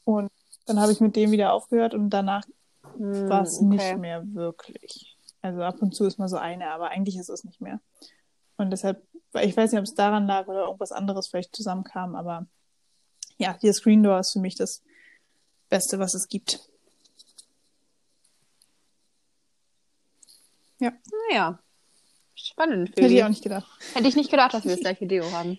Und 0.03 0.29
dann 0.65 0.79
habe 0.79 0.91
ich 0.91 0.99
mit 0.99 1.15
dem 1.15 1.31
wieder 1.31 1.53
aufgehört 1.53 1.93
und 1.93 2.09
danach 2.09 2.43
Hm, 2.97 3.29
war 3.29 3.43
es 3.43 3.57
okay. 3.57 3.65
nicht 3.65 3.97
mehr 3.97 4.23
wirklich. 4.33 5.17
Also 5.41 5.61
ab 5.61 5.81
und 5.81 5.93
zu 5.93 6.05
ist 6.05 6.17
mal 6.17 6.27
so 6.27 6.37
eine, 6.37 6.71
aber 6.71 6.89
eigentlich 6.89 7.17
ist 7.17 7.29
es 7.29 7.43
nicht 7.43 7.61
mehr. 7.61 7.79
Und 8.57 8.71
deshalb, 8.71 9.05
ich 9.41 9.55
weiß 9.55 9.71
nicht, 9.71 9.79
ob 9.79 9.85
es 9.85 9.95
daran 9.95 10.27
lag 10.27 10.47
oder 10.47 10.65
irgendwas 10.65 10.91
anderes 10.91 11.27
vielleicht 11.27 11.55
zusammenkam, 11.55 12.15
aber 12.15 12.47
ja, 13.37 13.57
die 13.61 13.71
Screen 13.73 14.01
Door 14.01 14.19
ist 14.19 14.31
für 14.31 14.39
mich 14.39 14.55
das 14.55 14.81
Beste, 15.69 15.99
was 15.99 16.13
es 16.13 16.27
gibt. 16.27 16.59
Naja. 20.79 21.59
Spannend 22.45 22.89
Hätte 22.89 23.07
ich 23.07 23.23
auch 23.23 23.29
nicht 23.29 23.43
gedacht. 23.43 23.67
Hätte 23.95 24.07
ich 24.07 24.15
nicht 24.15 24.29
gedacht, 24.29 24.53
dass 24.53 24.63
wir 24.65 24.71
das 24.71 24.79
gleiche 24.81 25.07
Deo 25.07 25.31
haben. 25.31 25.57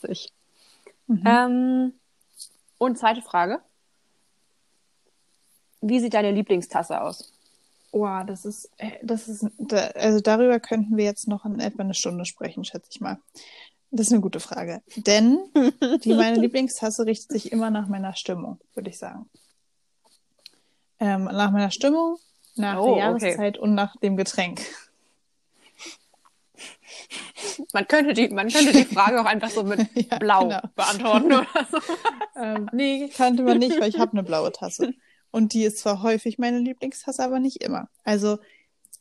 Witzig. 0.00 0.32
Mhm. 1.08 1.24
Ähm, 1.26 1.92
und 2.78 2.98
zweite 2.98 3.20
Frage. 3.20 3.60
Wie 5.80 5.98
sieht 5.98 6.14
deine 6.14 6.30
Lieblingstasse 6.30 7.00
aus? 7.00 7.32
Boah, 7.90 8.22
das 8.24 8.44
ist, 8.44 8.70
äh, 8.78 8.92
das 9.02 9.26
ist, 9.26 9.44
also 9.96 10.20
darüber 10.20 10.60
könnten 10.60 10.96
wir 10.96 11.04
jetzt 11.04 11.26
noch 11.26 11.44
in 11.44 11.58
etwa 11.58 11.82
eine 11.82 11.94
Stunde 11.94 12.24
sprechen, 12.24 12.64
schätze 12.64 12.90
ich 12.92 13.00
mal. 13.00 13.18
Das 13.90 14.06
ist 14.06 14.12
eine 14.12 14.22
gute 14.22 14.38
Frage. 14.38 14.82
Denn 14.96 15.40
die, 16.04 16.14
meine 16.14 16.38
Lieblingstasse 16.38 17.06
richtet 17.06 17.32
sich 17.32 17.50
immer 17.50 17.70
nach 17.70 17.88
meiner 17.88 18.14
Stimmung, 18.14 18.60
würde 18.74 18.90
ich 18.90 18.98
sagen. 18.98 19.28
Ähm, 21.00 21.24
nach 21.24 21.50
meiner 21.50 21.72
Stimmung, 21.72 22.18
nach 22.56 22.78
Oh, 22.78 22.94
der 22.96 23.10
okay. 23.14 23.26
Jahreszeit 23.28 23.58
und 23.58 23.74
nach 23.74 23.96
dem 23.96 24.16
Getränk. 24.16 24.60
Man 27.72 27.88
könnte 27.88 28.12
die, 28.12 28.28
man 28.28 28.48
könnte 28.48 28.72
die 28.72 28.84
Frage 28.84 29.20
auch 29.20 29.24
einfach 29.24 29.50
so 29.50 29.64
mit 29.64 29.80
Ja, 30.10 30.18
Blau 30.18 30.48
genau. 30.48 30.60
beantworten 30.74 31.32
oder 31.32 31.46
so. 31.70 31.78
Ähm, 32.34 32.70
nee, 32.72 33.10
kannte 33.14 33.42
man 33.42 33.58
nicht, 33.58 33.78
weil 33.78 33.90
ich 33.90 33.98
habe 33.98 34.12
eine 34.12 34.22
blaue 34.22 34.50
Tasse. 34.52 34.94
Und 35.30 35.52
die 35.52 35.64
ist 35.64 35.78
zwar 35.78 36.02
häufig 36.02 36.38
meine 36.38 36.58
Lieblingstasse, 36.60 37.22
aber 37.22 37.38
nicht 37.40 37.62
immer. 37.62 37.88
Also 38.04 38.38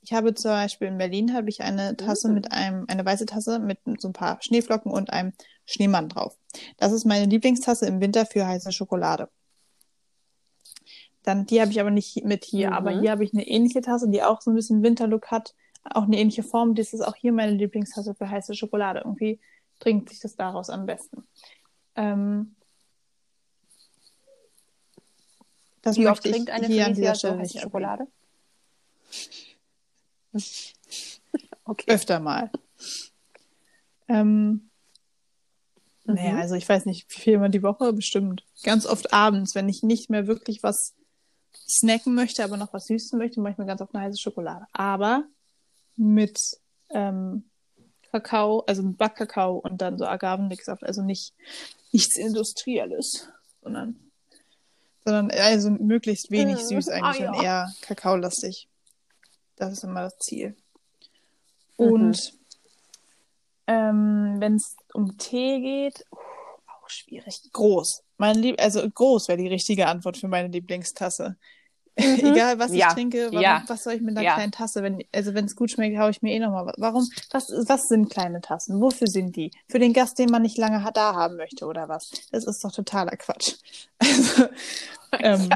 ich 0.01 0.11
habe 0.11 0.33
zum 0.33 0.51
Beispiel 0.51 0.89
in 0.89 0.97
Berlin 0.97 1.33
habe 1.33 1.47
ich 1.47 1.61
eine 1.61 1.95
Tasse 1.95 2.27
Mhm. 2.27 2.33
mit 2.33 2.51
einem, 2.51 2.85
eine 2.89 3.05
weiße 3.05 3.25
Tasse 3.25 3.59
mit 3.59 3.79
so 3.99 4.09
ein 4.09 4.13
paar 4.13 4.37
Schneeflocken 4.41 4.91
und 4.91 5.11
einem 5.13 5.31
Schneemann 5.65 6.09
drauf. 6.09 6.35
Das 6.77 6.91
ist 6.91 7.05
meine 7.05 7.25
Lieblingstasse 7.25 7.85
im 7.85 8.01
Winter 8.01 8.25
für 8.25 8.45
heiße 8.45 8.73
Schokolade. 8.73 9.29
Dann, 11.23 11.45
die 11.45 11.61
habe 11.61 11.71
ich 11.71 11.79
aber 11.79 11.91
nicht 11.91 12.23
mit 12.25 12.43
hier, 12.45 12.69
Mhm. 12.69 12.73
aber 12.73 12.99
hier 12.99 13.11
habe 13.11 13.23
ich 13.23 13.33
eine 13.33 13.47
ähnliche 13.47 13.81
Tasse, 13.81 14.09
die 14.09 14.23
auch 14.23 14.41
so 14.41 14.49
ein 14.51 14.55
bisschen 14.55 14.81
Winterlook 14.83 15.27
hat, 15.27 15.53
auch 15.83 16.03
eine 16.03 16.17
ähnliche 16.17 16.43
Form. 16.43 16.73
Das 16.75 16.93
ist 16.93 17.01
auch 17.01 17.15
hier 17.15 17.31
meine 17.31 17.51
Lieblingstasse 17.53 18.15
für 18.15 18.29
heiße 18.29 18.55
Schokolade. 18.55 18.99
Irgendwie 18.99 19.39
trinkt 19.79 20.09
sich 20.09 20.19
das 20.19 20.35
daraus 20.35 20.69
am 20.69 20.85
besten. 20.85 21.27
Ähm, 21.95 22.55
das 25.81 25.97
Wie 25.97 26.07
oft 26.07 26.23
trinkt 26.23 26.49
eine 26.49 26.67
Felicia 26.67 27.15
so 27.15 27.37
heiße 27.37 27.59
Schokolade? 27.59 28.07
Okay. 31.65 31.91
Öfter 31.91 32.19
mal. 32.19 32.51
Ähm, 34.07 34.69
Naja, 36.03 36.33
Mhm. 36.33 36.39
also 36.39 36.55
ich 36.55 36.67
weiß 36.67 36.85
nicht, 36.85 37.11
viermal 37.13 37.49
die 37.49 37.61
Woche 37.63 37.93
bestimmt. 37.93 38.43
Ganz 38.63 38.85
oft 38.87 39.13
abends, 39.13 39.53
wenn 39.55 39.69
ich 39.69 39.83
nicht 39.83 40.09
mehr 40.09 40.25
wirklich 40.27 40.63
was 40.63 40.95
snacken 41.67 42.15
möchte, 42.15 42.43
aber 42.43 42.57
noch 42.57 42.73
was 42.73 42.85
Süßes 42.87 43.13
möchte, 43.13 43.39
mache 43.41 43.53
ich 43.53 43.57
mir 43.57 43.65
ganz 43.65 43.81
oft 43.81 43.93
eine 43.95 44.05
heiße 44.05 44.19
Schokolade. 44.19 44.65
Aber 44.73 45.23
mit 45.95 46.39
ähm, 46.89 47.49
Kakao, 48.11 48.63
also 48.67 48.83
mit 48.83 48.97
Backkakao 48.97 49.57
und 49.57 49.81
dann 49.81 49.97
so 49.97 50.05
Agavendicksaft, 50.05 50.83
also 50.83 51.01
nicht 51.01 51.33
nichts 51.91 52.17
Industrielles, 52.17 53.29
sondern 53.61 54.11
sondern 55.03 55.31
also 55.31 55.71
möglichst 55.71 56.29
wenig 56.29 56.57
Mhm. 56.57 56.67
süß 56.67 56.89
eigentlich 56.89 57.27
Ah, 57.27 57.31
und 57.31 57.37
ja. 57.37 57.43
eher 57.43 57.73
kakaolastig. 57.81 58.67
Das 59.55 59.73
ist 59.73 59.83
immer 59.83 60.01
das 60.03 60.17
Ziel. 60.19 60.55
Mhm. 61.77 61.85
Und 61.85 62.33
ähm, 63.67 64.35
wenn 64.39 64.55
es 64.55 64.75
um 64.93 65.17
Tee 65.17 65.59
geht, 65.61 66.05
uh, 66.11 66.17
auch 66.17 66.89
schwierig. 66.89 67.41
Groß. 67.53 68.03
Mein 68.21 68.37
Lieb 68.37 68.61
also 68.61 68.87
groß 68.87 69.27
wäre 69.29 69.39
die 69.39 69.47
richtige 69.47 69.87
Antwort 69.87 70.15
für 70.17 70.27
meine 70.27 70.47
Lieblingstasse. 70.49 71.37
Egal, 71.95 72.59
was 72.59 72.67
ich 72.69 72.75
Mhm. 72.75 72.79
Ja. 72.79 72.93
trinke, 72.93 73.27
warum, 73.31 73.41
Ja. 73.41 73.63
was 73.67 73.83
soll 73.83 73.93
ich 73.93 74.01
mit 74.01 74.15
einer 74.15 74.23
Ja. 74.25 74.35
kleinen 74.35 74.51
Tasse? 74.51 74.83
Wenn, 74.83 75.03
also 75.11 75.33
wenn 75.33 75.45
es 75.45 75.55
gut 75.55 75.71
schmeckt, 75.71 75.97
haue 75.97 76.11
ich 76.11 76.21
mir 76.21 76.33
eh 76.33 76.39
nochmal 76.39 76.67
was. 76.67 76.75
Warum? 76.77 77.09
Was, 77.31 77.49
was 77.67 77.87
sind 77.87 78.09
kleine 78.11 78.39
Tassen? 78.41 78.79
Wofür 78.79 79.07
sind 79.07 79.35
die? 79.35 79.51
Für 79.67 79.79
den 79.79 79.91
Gast, 79.91 80.19
den 80.19 80.29
man 80.29 80.43
nicht 80.43 80.57
lange 80.57 80.87
da 80.93 81.15
haben 81.15 81.35
möchte 81.35 81.65
oder 81.65 81.89
was? 81.89 82.11
Das 82.31 82.45
ist 82.45 82.63
doch 82.63 82.71
totaler 82.71 83.17
Quatsch. 83.17 83.55
Also, 83.99 84.47
ähm, 85.19 85.49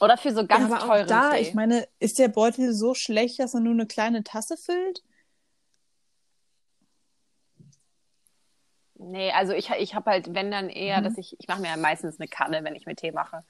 Oder 0.00 0.16
für 0.16 0.32
so 0.32 0.46
ganz 0.46 0.70
ja, 0.70 0.76
aber 0.78 0.86
teuren 0.86 1.02
auch 1.04 1.06
da, 1.06 1.30
Tee. 1.30 1.42
ich 1.42 1.54
meine, 1.54 1.86
ist 2.00 2.18
der 2.18 2.28
Beutel 2.28 2.72
so 2.74 2.94
schlecht, 2.94 3.38
dass 3.38 3.54
er 3.54 3.60
nur 3.60 3.74
eine 3.74 3.86
kleine 3.86 4.24
Tasse 4.24 4.56
füllt? 4.56 5.02
Nee, 9.02 9.32
also 9.32 9.52
ich, 9.54 9.70
ich 9.70 9.94
habe 9.94 10.10
halt, 10.10 10.34
wenn 10.34 10.50
dann 10.50 10.68
eher, 10.68 11.00
Mhm. 11.00 11.04
dass 11.04 11.16
ich, 11.18 11.34
ich 11.40 11.48
mache 11.48 11.60
mir 11.62 11.68
ja 11.68 11.76
meistens 11.76 12.20
eine 12.20 12.28
Kanne, 12.28 12.62
wenn 12.64 12.74
ich 12.74 12.84
mir 12.86 12.94
Tee 12.94 13.12
mache. 13.12 13.42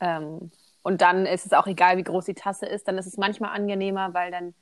Ähm, 0.00 0.50
und 0.82 1.00
dann 1.00 1.24
ist 1.26 1.46
es 1.46 1.52
auch 1.52 1.66
egal, 1.66 1.96
wie 1.96 2.02
groß 2.04 2.26
die 2.26 2.34
Tasse 2.34 2.66
ist, 2.66 2.86
dann 2.86 2.98
ist 2.98 3.06
es 3.06 3.16
manchmal 3.16 3.50
angenehmer, 3.50 4.12
weil 4.12 4.30
dann, 4.30 4.54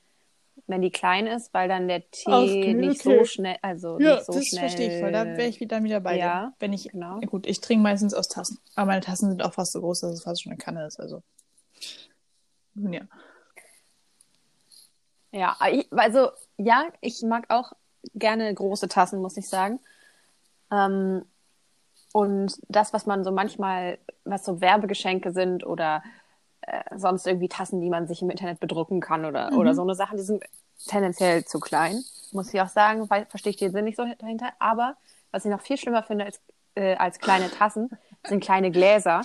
wenn 0.66 0.82
die 0.82 0.90
klein 0.90 1.26
ist, 1.26 1.52
weil 1.52 1.68
dann 1.68 1.88
der 1.88 2.08
Tee 2.10 2.74
nicht 2.74 3.02
so 3.02 3.24
schnell, 3.24 3.56
also 3.62 3.98
Ja, 3.98 4.14
nicht 4.16 4.26
so 4.26 4.32
das 4.34 4.46
schnell. 4.46 4.60
verstehe 4.60 4.88
ich 4.88 4.98
voll. 4.98 5.12
Da 5.12 5.24
wäre 5.24 5.48
ich 5.48 5.60
wieder, 5.60 5.82
wieder 5.82 6.00
bei 6.00 6.16
Ja, 6.16 6.46
dir. 6.46 6.52
Wenn 6.60 6.72
ich, 6.72 6.90
genau. 6.90 7.20
ja, 7.20 7.26
gut, 7.26 7.46
ich 7.46 7.60
trinke 7.60 7.82
meistens 7.82 8.14
aus 8.14 8.28
Tassen. 8.28 8.58
Aber 8.76 8.86
meine 8.86 9.00
Tassen 9.00 9.28
sind 9.30 9.42
auch 9.42 9.54
fast 9.54 9.72
so 9.72 9.80
groß, 9.80 10.00
dass 10.00 10.12
es 10.12 10.22
fast 10.22 10.42
schon 10.42 10.52
eine 10.52 10.58
Kanne 10.58 10.86
ist. 10.86 11.00
Also, 11.00 11.22
nun 12.74 12.92
ja. 12.92 13.02
Ja, 15.30 15.56
also 15.90 16.30
ja, 16.56 16.88
ich 17.00 17.22
mag 17.22 17.44
auch 17.50 17.72
gerne 18.14 18.52
große 18.52 18.88
Tassen, 18.88 19.20
muss 19.20 19.36
ich 19.36 19.48
sagen. 19.48 19.80
Ähm, 20.70 21.24
und 22.12 22.58
das, 22.68 22.92
was 22.92 23.06
man 23.06 23.24
so 23.24 23.30
manchmal, 23.30 23.98
was 24.24 24.44
so 24.44 24.60
Werbegeschenke 24.60 25.32
sind 25.32 25.64
oder 25.64 26.02
äh, 26.62 26.82
sonst 26.96 27.26
irgendwie 27.26 27.48
Tassen, 27.48 27.80
die 27.80 27.90
man 27.90 28.06
sich 28.06 28.22
im 28.22 28.30
Internet 28.30 28.60
bedrucken 28.60 29.00
kann 29.00 29.24
oder, 29.24 29.50
Mhm. 29.50 29.58
oder 29.58 29.74
so 29.74 29.82
eine 29.82 29.94
Sachen, 29.94 30.16
die 30.16 30.24
sind 30.24 30.42
tendenziell 30.86 31.44
zu 31.44 31.60
klein, 31.60 32.02
muss 32.32 32.52
ich 32.52 32.60
auch 32.60 32.68
sagen, 32.68 33.08
weil 33.10 33.26
verstehe 33.26 33.50
ich 33.50 33.56
den 33.56 33.72
Sinn 33.72 33.84
nicht 33.84 33.96
so 33.96 34.04
dahinter. 34.18 34.52
Aber 34.58 34.96
was 35.30 35.44
ich 35.44 35.50
noch 35.50 35.60
viel 35.60 35.76
schlimmer 35.76 36.02
finde 36.02 36.24
als, 36.26 36.40
äh, 36.74 36.96
als 36.96 37.18
kleine 37.18 37.50
Tassen, 37.50 37.90
sind 38.26 38.40
kleine 38.42 38.70
Gläser. 38.70 39.22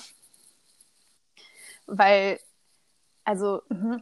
Weil 1.86 2.40
also 3.26 3.62
Mhm. 3.70 4.02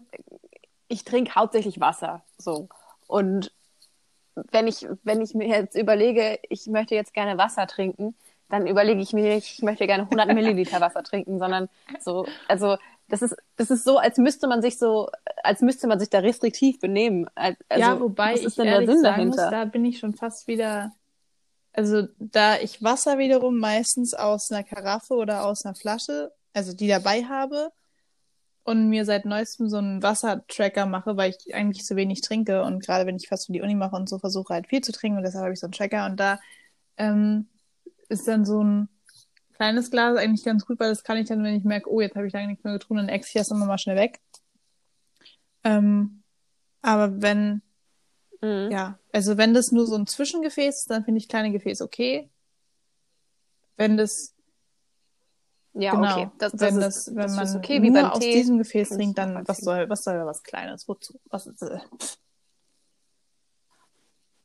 ich 0.88 1.04
trinke 1.06 1.36
hauptsächlich 1.36 1.80
Wasser. 1.80 2.22
So. 2.38 2.68
Und 3.08 3.52
wenn 4.36 4.68
ich, 4.68 4.88
wenn 5.04 5.22
ich 5.22 5.34
mir 5.34 5.48
jetzt 5.48 5.76
überlege, 5.76 6.40
ich 6.50 6.68
möchte 6.68 6.96
jetzt 6.96 7.14
gerne 7.14 7.38
Wasser 7.38 7.68
trinken, 7.68 8.16
dann 8.50 8.68
überlege 8.68 9.02
ich 9.02 9.14
mir, 9.14 9.38
ich 9.38 9.62
möchte 9.62 9.88
gerne 9.88 10.04
100 10.04 10.28
Milliliter 10.34 10.82
Wasser 10.82 11.04
trinken, 11.04 11.40
sondern 11.40 11.70
so, 12.00 12.26
also 12.48 12.78
das 13.08 13.22
ist, 13.22 13.36
das 13.58 13.72
ist 13.72 13.84
so, 13.84 13.98
als 13.98 14.18
müsste 14.18 14.48
man 14.48 14.62
sich 14.62 14.78
so, 14.78 15.10
als 15.44 15.62
müsste 15.62 15.88
man 15.88 16.00
sich 16.00 16.10
da 16.10 16.20
restriktiv 16.20 16.80
benehmen. 16.80 17.28
Also, 17.36 17.56
ja, 17.70 18.00
wobei 18.00 18.34
was 18.34 18.40
ich 18.40 18.46
ist 18.48 18.58
denn 18.58 18.66
der 18.66 18.74
ehrlich 18.76 18.90
Sinn 18.90 19.02
sagen 19.02 19.28
muss, 19.28 19.36
dahinter? 19.36 19.58
da 19.58 19.66
bin 19.66 19.86
ich 19.86 20.00
schon 20.00 20.14
fast 20.14 20.48
wieder. 20.48 20.94
Also 21.74 22.08
da 22.20 22.58
ich 22.58 22.84
Wasser 22.84 23.18
wiederum 23.18 23.58
meistens 23.58 24.14
aus 24.14 24.52
einer 24.52 24.64
Karaffe 24.64 25.14
oder 25.14 25.46
aus 25.46 25.66
einer 25.66 25.76
Flasche, 25.76 26.34
also 26.54 26.74
die 26.74 26.88
dabei 26.88 27.24
habe 27.24 27.72
und 28.64 28.90
mir 28.90 29.06
seit 29.06 29.26
neuestem 29.26 29.70
so 29.70 29.78
einen 29.78 30.04
Wassertracker 30.04 30.86
mache, 30.86 31.18
weil 31.18 31.32
ich 31.32 31.56
eigentlich 31.56 31.84
zu 31.86 31.96
wenig 31.96 32.22
trinke 32.22 32.64
und 32.64 32.84
gerade 32.84 33.06
wenn 33.06 33.16
ich 33.16 33.28
fast 33.28 33.48
für 33.48 33.54
die 33.54 33.62
Uni 33.62 33.76
mache 33.76 33.96
und 33.96 34.08
so 34.10 34.20
versuche 34.20 34.54
halt 34.54 34.68
viel 34.68 34.82
zu 34.82 34.92
trinken 34.92 35.18
und 35.18 35.24
deshalb 35.24 35.44
habe 35.44 35.54
ich 35.54 35.60
so 35.60 35.68
einen 35.68 35.74
Tracker 35.74 36.06
und 36.06 36.20
da 36.20 36.40
ähm, 36.98 37.48
ist 38.10 38.28
dann 38.28 38.46
so 38.46 38.64
ein 38.64 38.90
kleines 39.54 39.92
Glas 39.92 40.18
eigentlich 40.18 40.44
ganz 40.44 40.66
gut, 40.66 40.80
weil 40.80 40.90
das 40.90 41.04
kann 41.04 41.18
ich 41.18 41.28
dann, 41.28 41.44
wenn 41.44 41.56
ich 41.56 41.64
merke, 41.64 41.92
oh, 41.92 42.02
jetzt 42.02 42.16
habe 42.16 42.28
ich 42.28 42.34
lange 42.34 42.48
nichts 42.48 42.64
mehr 42.64 42.74
getrunken, 42.74 43.08
dann 43.08 43.16
ex 43.16 43.28
ich 43.28 43.34
das 43.34 43.52
immer 43.52 43.66
mal 43.66 43.78
schnell 43.78 43.98
weg. 43.98 44.20
Ähm, 45.64 46.24
aber 46.82 47.22
wenn 47.22 47.62
Mhm. 48.42 48.72
ja, 48.72 49.00
also 49.14 49.38
wenn 49.38 49.54
das 49.54 49.72
nur 49.72 49.86
so 49.86 49.96
ein 49.96 50.08
Zwischengefäß 50.08 50.80
ist, 50.80 50.90
dann 50.90 51.06
finde 51.06 51.20
ich 51.20 51.30
kleine 51.30 51.52
Gefäße 51.52 51.84
okay. 51.84 52.30
Wenn 53.78 53.98
das, 53.98 54.36
Ja, 55.74 55.92
genau, 55.92 56.12
okay. 56.12 56.32
Das, 56.38 56.52
das 56.52 56.62
wenn 56.62 56.78
ist, 56.82 57.08
das, 57.08 57.08
wenn 57.16 57.16
das 57.18 57.36
man 57.36 57.46
ist 57.46 57.56
okay, 57.56 57.82
wie 57.82 57.92
beim 57.92 58.06
aus 58.06 58.20
Tee. 58.20 58.34
diesem 58.34 58.58
Gefäß 58.58 58.92
ich 58.92 58.98
trinkt, 58.98 59.18
dann 59.18 59.48
was 59.48 59.60
soll, 59.60 59.90
was 59.90 60.04
soll 60.04 60.26
was 60.26 60.44
Kleines? 60.44 60.88
Wozu? 60.88 61.20
Was 61.30 61.48
ist, 61.48 61.62
äh, 61.62 61.80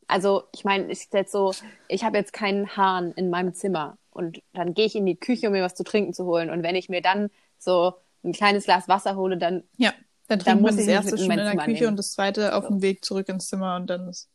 Also, 0.09 0.45
ich 0.53 0.64
meine, 0.64 0.91
ist 0.91 1.12
jetzt 1.14 1.33
so, 1.33 1.53
ich 1.89 2.05
habe 2.05 2.16
jetzt 2.16 2.33
keinen 2.33 2.77
Hahn 2.77 3.12
in 3.12 3.29
meinem 3.31 3.55
Zimmer 3.55 3.99
und 4.11 4.41
dann 4.53 4.72
gehe 4.74 4.87
ich 4.87 4.95
in 4.95 5.05
die 5.07 5.16
Küche, 5.16 5.49
um 5.49 5.53
mir 5.53 5.64
was 5.64 5.74
zu 5.74 5.83
trinken 5.85 6.12
zu 6.14 6.24
holen. 6.27 6.51
Und 6.51 6.62
wenn 6.62 6.77
ich 6.77 6.89
mir 6.89 7.03
dann 7.03 7.29
so 7.59 7.95
ein 8.24 8.33
kleines 8.33 8.64
Glas 8.64 8.87
Wasser 8.89 9.16
hole, 9.16 9.37
dann 9.37 9.64
ja, 9.77 9.93
dann 10.29 10.39
Da 10.45 10.45
trinkt 10.45 10.62
muss 10.62 10.77
das 10.77 10.79
ich 10.79 10.87
nicht 10.87 10.89
erste 10.89 11.18
schon 11.18 11.39
in 11.39 11.45
der 11.45 11.47
Zimmer 11.51 11.64
Küche 11.64 11.85
nehmen. 11.85 11.89
und 11.89 11.97
das 11.97 12.12
zweite 12.12 12.55
auf 12.55 12.64
So. 12.64 12.68
dem 12.68 12.83
Weg 12.83 13.05
zurück 13.05 13.29
ins 13.29 13.49
Zimmer 13.49 13.77
und 13.77 13.89
dann 13.89 14.09
ist, 14.09 14.29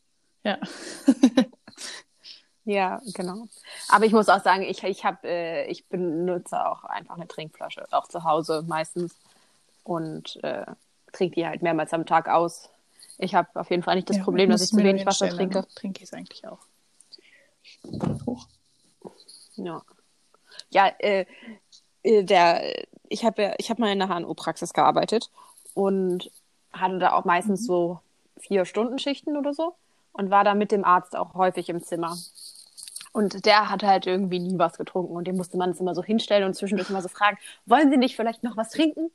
ja. 0.44 0.60
Ja, 2.66 3.01
genau. 3.14 3.47
Aber 3.89 4.05
ich 4.05 4.14
muss 4.14 4.30
auch 4.30 4.43
sagen, 4.43 4.64
ich, 4.64 4.84
ich, 4.84 5.03
hab, 5.03 5.24
äh, 5.26 5.66
ich 5.66 5.88
benutze 5.88 6.64
auch 6.66 6.84
einfach 6.84 7.16
eine 7.16 7.28
Trinkflasche, 7.28 7.86
auch 7.91 8.07
zu 8.07 8.24
Hause 8.24 8.64
meistens. 8.68 9.16
Und 9.84 10.41
äh, 10.43 10.66
trinke 11.12 11.36
die 11.36 11.47
halt 11.47 11.64
mehrmals 11.64 11.93
am 11.93 12.05
Tag 12.05 12.30
aus. 12.30 12.70
Ich 13.18 13.36
habe 13.36 13.47
auf 13.59 13.70
jeden 13.70 13.84
Fall 13.84 13.95
nicht 13.95 14.09
das 14.09 14.18
ja, 14.18 14.24
Problem, 14.24 14.49
dass 14.49 14.62
ich 14.62 14.70
zu 14.70 14.78
wenig 14.78 15.05
Wasser 15.05 15.30
trinke. 15.30 15.66
Trinke 15.76 16.03
ich 16.03 16.09
es 16.09 16.14
eigentlich 16.14 16.47
auch. 16.47 16.59
Hoch. 18.26 18.47
Ja, 19.55 19.82
ja 20.70 20.88
äh, 20.99 21.26
äh, 22.03 22.24
der, 22.24 22.86
ich 23.09 23.26
habe 23.26 23.41
ja, 23.41 23.53
ich 23.57 23.70
habe 23.70 23.82
mal 23.82 23.91
in 23.91 23.99
der 23.99 24.07
HNO-Praxis 24.07 24.74
gearbeitet 24.74 25.30
und 25.74 26.32
hatte 26.72 26.99
da 26.99 27.14
auch 27.14 27.26
meistens 27.26 27.66
so 27.66 27.99
vier 28.38 28.66
Stunden 28.66 28.99
Schichten 28.99 29.38
oder 29.38 29.53
so 29.53 29.76
und 30.14 30.30
war 30.30 30.43
da 30.43 30.53
mit 30.53 30.72
dem 30.72 30.84
Arzt 30.84 31.16
auch 31.16 31.34
häufig 31.34 31.70
im 31.70 31.84
Zimmer. 31.84 32.18
Und 33.14 33.45
der 33.45 33.70
hat 33.70 33.84
halt 33.84 34.07
irgendwie 34.07 34.39
nie 34.39 34.57
was 34.57 34.78
getrunken 34.78 35.16
und 35.16 35.26
dem 35.28 35.36
musste 35.38 35.57
man 35.57 35.72
es 35.72 35.80
immer 35.82 35.95
so 35.95 36.03
hinstellen 36.03 36.45
und 36.45 36.53
zwischendurch 36.55 36.89
immer 36.89 37.01
so 37.01 37.09
fragen, 37.09 37.38
wollen 37.66 37.91
Sie 37.91 37.97
nicht 37.97 38.16
vielleicht 38.16 38.43
noch 38.43 38.55
was 38.57 38.70
trinken? 38.70 39.12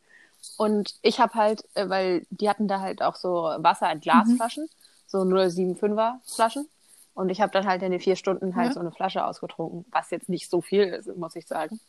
Und 0.57 0.94
ich 1.03 1.20
habe 1.20 1.34
halt, 1.34 1.64
äh, 1.74 1.88
weil 1.88 2.26
die 2.30 2.49
hatten 2.49 2.68
da 2.68 2.80
halt 2.80 3.03
auch 3.03 3.16
so 3.16 3.30
Wasser 3.59 3.90
in 3.92 4.01
Glasflaschen, 4.01 4.68
so 5.07 5.24
075er 5.24 6.20
Flaschen. 6.26 6.68
Und 7.14 7.30
ich 7.30 7.40
habe 7.40 7.53
dann 7.53 7.66
halt 7.66 7.82
in 7.82 7.92
den 7.92 8.01
vier 8.01 8.16
Stunden 8.16 8.57
halt 8.57 8.68
Ja. 8.68 8.74
so 8.74 8.80
eine 8.80 8.92
Flasche 8.92 9.24
ausgetrunken, 9.24 9.86
was 9.90 10.11
jetzt 10.11 10.28
nicht 10.28 10.51
so 10.51 10.61
viel 10.61 10.84
ist, 10.84 11.14
muss 11.16 11.36
ich 11.36 11.47
sagen. 11.47 11.80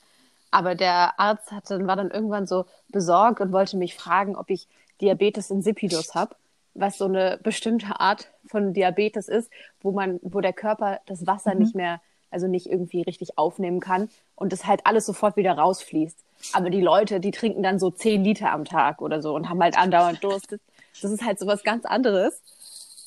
Aber 0.52 0.76
der 0.76 1.20
Arzt 1.20 1.52
hat 1.52 1.70
dann, 1.70 1.88
war 1.88 1.96
dann 1.98 2.12
irgendwann 2.12 2.48
so 2.48 2.66
besorgt 2.90 3.42
und 3.42 3.52
wollte 3.52 3.78
mich 3.78 3.96
fragen, 3.96 4.36
ob 4.36 4.50
ich 4.50 4.68
Diabetes 5.02 5.52
insipidus 5.52 6.16
habe, 6.16 6.36
was 6.78 6.98
so 6.98 7.06
eine 7.06 7.40
bestimmte 7.42 8.00
Art 8.00 8.30
von 8.46 8.74
Diabetes 8.74 9.28
ist, 9.28 9.52
wo 9.82 9.92
man, 9.92 10.20
wo 10.22 10.42
der 10.42 10.54
Körper 10.54 11.00
das 11.06 11.28
Wasser 11.28 11.56
nicht 11.56 11.76
mehr, 11.76 12.02
also 12.30 12.48
nicht 12.48 12.68
irgendwie 12.68 13.02
richtig 13.02 13.38
aufnehmen 13.38 13.80
kann 13.80 14.10
und 14.36 14.54
das 14.54 14.66
halt 14.66 14.86
alles 14.86 15.06
sofort 15.06 15.38
wieder 15.38 15.54
rausfließt. 15.54 16.18
Aber 16.54 16.70
die 16.70 16.82
Leute, 16.82 17.20
die 17.20 17.32
trinken 17.32 17.64
dann 17.64 17.80
so 17.80 17.90
zehn 17.90 18.24
Liter 18.24 18.52
am 18.52 18.66
Tag 18.66 19.02
oder 19.02 19.22
so 19.22 19.34
und 19.34 19.50
haben 19.50 19.62
halt 19.62 19.78
andauernd 19.78 20.24
Durst. 20.24 20.56
Das 21.02 21.12
ist 21.12 21.24
halt 21.24 21.40
so 21.40 21.48
was 21.48 21.64
ganz 21.64 21.86
anderes. 21.86 22.42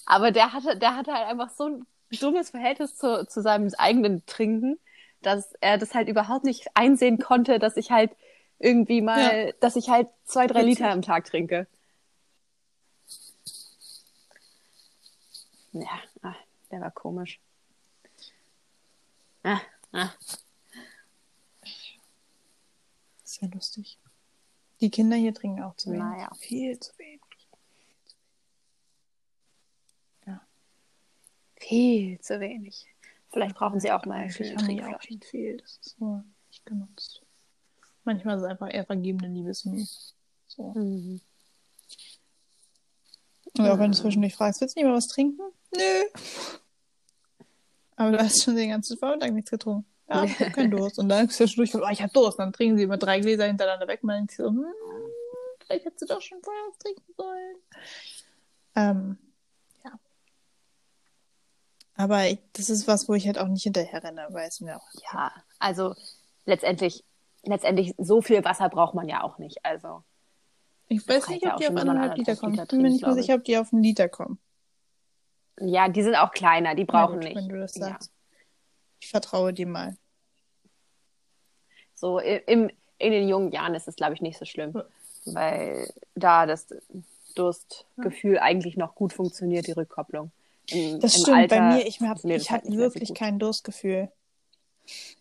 Aber 0.06 0.32
der 0.32 0.52
hatte, 0.52 0.76
der 0.76 0.96
hatte 0.96 1.12
halt 1.12 1.28
einfach 1.28 1.50
so 1.50 1.68
ein 1.68 1.86
dummes 2.20 2.50
Verhältnis 2.50 2.96
zu, 2.96 3.26
zu 3.26 3.40
seinem 3.40 3.70
eigenen 3.78 4.26
Trinken, 4.26 4.78
dass 5.22 5.52
er 5.60 5.78
das 5.78 5.94
halt 5.94 6.08
überhaupt 6.08 6.44
nicht 6.44 6.66
einsehen 6.74 7.18
konnte, 7.18 7.58
dass 7.58 7.76
ich 7.76 7.90
halt 7.90 8.10
irgendwie 8.58 9.00
mal, 9.00 9.54
dass 9.60 9.76
ich 9.76 9.88
halt 9.88 10.08
zwei, 10.24 10.46
drei. 10.46 10.62
Liter 10.62 10.90
am 10.90 11.02
Tag 11.02 11.24
trinke. 11.24 11.66
Ja, 15.72 16.00
ah, 16.22 16.36
der 16.70 16.80
war 16.80 16.90
komisch. 16.90 17.40
Ah, 19.42 19.60
ah. 19.92 20.10
Ist 23.24 23.40
ja 23.40 23.48
lustig. 23.48 23.98
Die 24.80 24.90
Kinder 24.90 25.16
hier 25.16 25.34
trinken 25.34 25.62
auch 25.62 25.76
zu 25.76 25.90
wenig. 25.90 26.02
Naja. 26.02 26.30
Viel 26.34 26.78
zu 26.80 26.98
wenig. 26.98 27.20
Viel 31.60 32.18
zu 32.20 32.40
wenig. 32.40 32.86
Vielleicht 33.28 33.54
brauchen 33.54 33.78
sie 33.78 33.92
auch 33.92 34.04
mal 34.06 34.28
haben 34.28 34.32
die 34.32 34.56
auch 34.56 34.64
Trinkflaschen. 34.64 35.16
nicht 35.16 35.24
viel. 35.26 35.56
Das 35.58 35.78
ist 35.82 36.00
nur 36.00 36.24
nicht 36.48 36.66
genutzt. 36.66 37.22
Manchmal 38.02 38.36
ist 38.36 38.42
es 38.42 38.48
einfach 38.48 38.72
eher 38.72 38.84
vergebene 38.84 39.32
Liebesmüh. 39.32 39.84
So. 40.48 40.72
Mhm. 40.74 41.20
Und 43.56 43.68
auch 43.68 43.78
wenn 43.78 43.92
du 43.92 43.98
zwischendurch 43.98 44.34
fragst, 44.34 44.60
willst 44.60 44.76
du 44.76 44.80
nicht 44.80 44.88
mal 44.88 44.96
was 44.96 45.08
trinken? 45.08 45.42
Nö. 45.72 46.04
Aber 47.96 48.12
du 48.12 48.18
hast 48.18 48.42
schon 48.42 48.56
den 48.56 48.70
ganzen 48.70 48.96
Vormittag 48.98 49.32
nichts 49.32 49.50
getrunken. 49.50 49.86
Ja, 50.08 50.24
ich 50.24 50.40
hab 50.40 50.52
keinen 50.52 50.70
Durst. 50.70 50.98
Und 50.98 51.08
dann 51.08 51.28
zwischendurch, 51.28 51.74
oh, 51.74 51.88
ich 51.90 52.02
hab 52.02 52.12
Durst. 52.12 52.38
Dann 52.38 52.52
trinken 52.52 52.76
sie 52.76 52.84
immer 52.84 52.96
drei 52.96 53.20
Gläser 53.20 53.46
hintereinander 53.46 53.86
weg. 53.86 54.02
Man 54.02 54.16
denkt 54.16 54.32
so, 54.32 54.46
hm, 54.46 54.64
vielleicht 55.64 55.84
hättest 55.84 56.02
du 56.02 56.06
doch 56.06 56.20
schon 56.20 56.42
vorher 56.42 56.62
was 56.68 56.78
trinken 56.78 57.14
sollen. 57.16 57.56
Ähm, 58.74 59.18
ja. 59.84 59.92
Aber 61.94 62.26
ich, 62.26 62.38
das 62.54 62.70
ist 62.70 62.88
was, 62.88 63.08
wo 63.08 63.14
ich 63.14 63.26
halt 63.26 63.38
auch 63.38 63.48
nicht 63.48 63.62
hinterher 63.62 64.02
renne, 64.02 64.26
weil 64.30 64.48
es 64.48 64.60
mir 64.60 64.76
auch 64.76 64.88
Ja, 65.12 65.32
also 65.58 65.94
letztendlich, 66.46 67.04
letztendlich 67.42 67.94
so 67.98 68.20
viel 68.22 68.44
Wasser 68.44 68.68
braucht 68.68 68.94
man 68.94 69.08
ja 69.08 69.22
auch 69.22 69.38
nicht. 69.38 69.64
Also 69.64 70.02
Ich 70.88 71.06
weiß 71.06 71.28
nicht, 71.28 71.46
ob 71.46 71.58
die 71.58 71.68
auf 71.68 71.76
anderthalb 71.76 72.16
Liter 72.16 72.34
kommen. 72.34 72.52
Liter 72.52 72.64
Ich 72.64 72.68
bin 72.70 72.82
mir 72.82 72.90
nicht 72.90 73.06
ich. 73.06 73.14
sicher, 73.14 73.34
ob 73.34 73.44
die 73.44 73.58
auf 73.58 73.72
einen 73.72 73.82
Liter 73.82 74.08
kommen. 74.08 74.40
Ja, 75.60 75.88
die 75.88 76.02
sind 76.02 76.14
auch 76.16 76.32
kleiner, 76.32 76.74
die 76.74 76.84
brauchen 76.84 77.20
gut, 77.20 77.24
nicht. 77.24 77.76
Ja. 77.76 77.98
Ich 79.00 79.08
vertraue 79.08 79.52
dir 79.52 79.66
mal. 79.66 79.96
So 81.94 82.18
im, 82.18 82.70
in 82.98 83.12
den 83.12 83.28
jungen 83.28 83.52
Jahren 83.52 83.74
ist 83.74 83.88
es, 83.88 83.96
glaube 83.96 84.14
ich, 84.14 84.20
nicht 84.20 84.38
so 84.38 84.44
schlimm, 84.44 84.72
Ja. 84.74 84.84
weil 85.34 85.92
da 86.14 86.46
das 86.46 86.66
Durstgefühl 87.34 88.38
eigentlich 88.38 88.76
noch 88.76 88.94
gut 88.94 89.12
funktioniert, 89.12 89.66
die 89.66 89.72
Rückkopplung. 89.72 90.30
Im, 90.68 91.00
Das 91.00 91.14
im 91.16 91.22
stimmt, 91.22 91.36
Alter 91.36 91.56
bei 91.56 91.76
mir, 91.76 91.86
ich, 91.86 92.00
hab, 92.00 92.06
funktioniert 92.20 92.40
es 92.40 92.46
ich 92.46 92.50
hatte 92.50 92.66
so 92.70 92.76
wirklich 92.78 93.08
gut. 93.08 93.18
kein 93.18 93.38
Durstgefühl. 93.38 94.10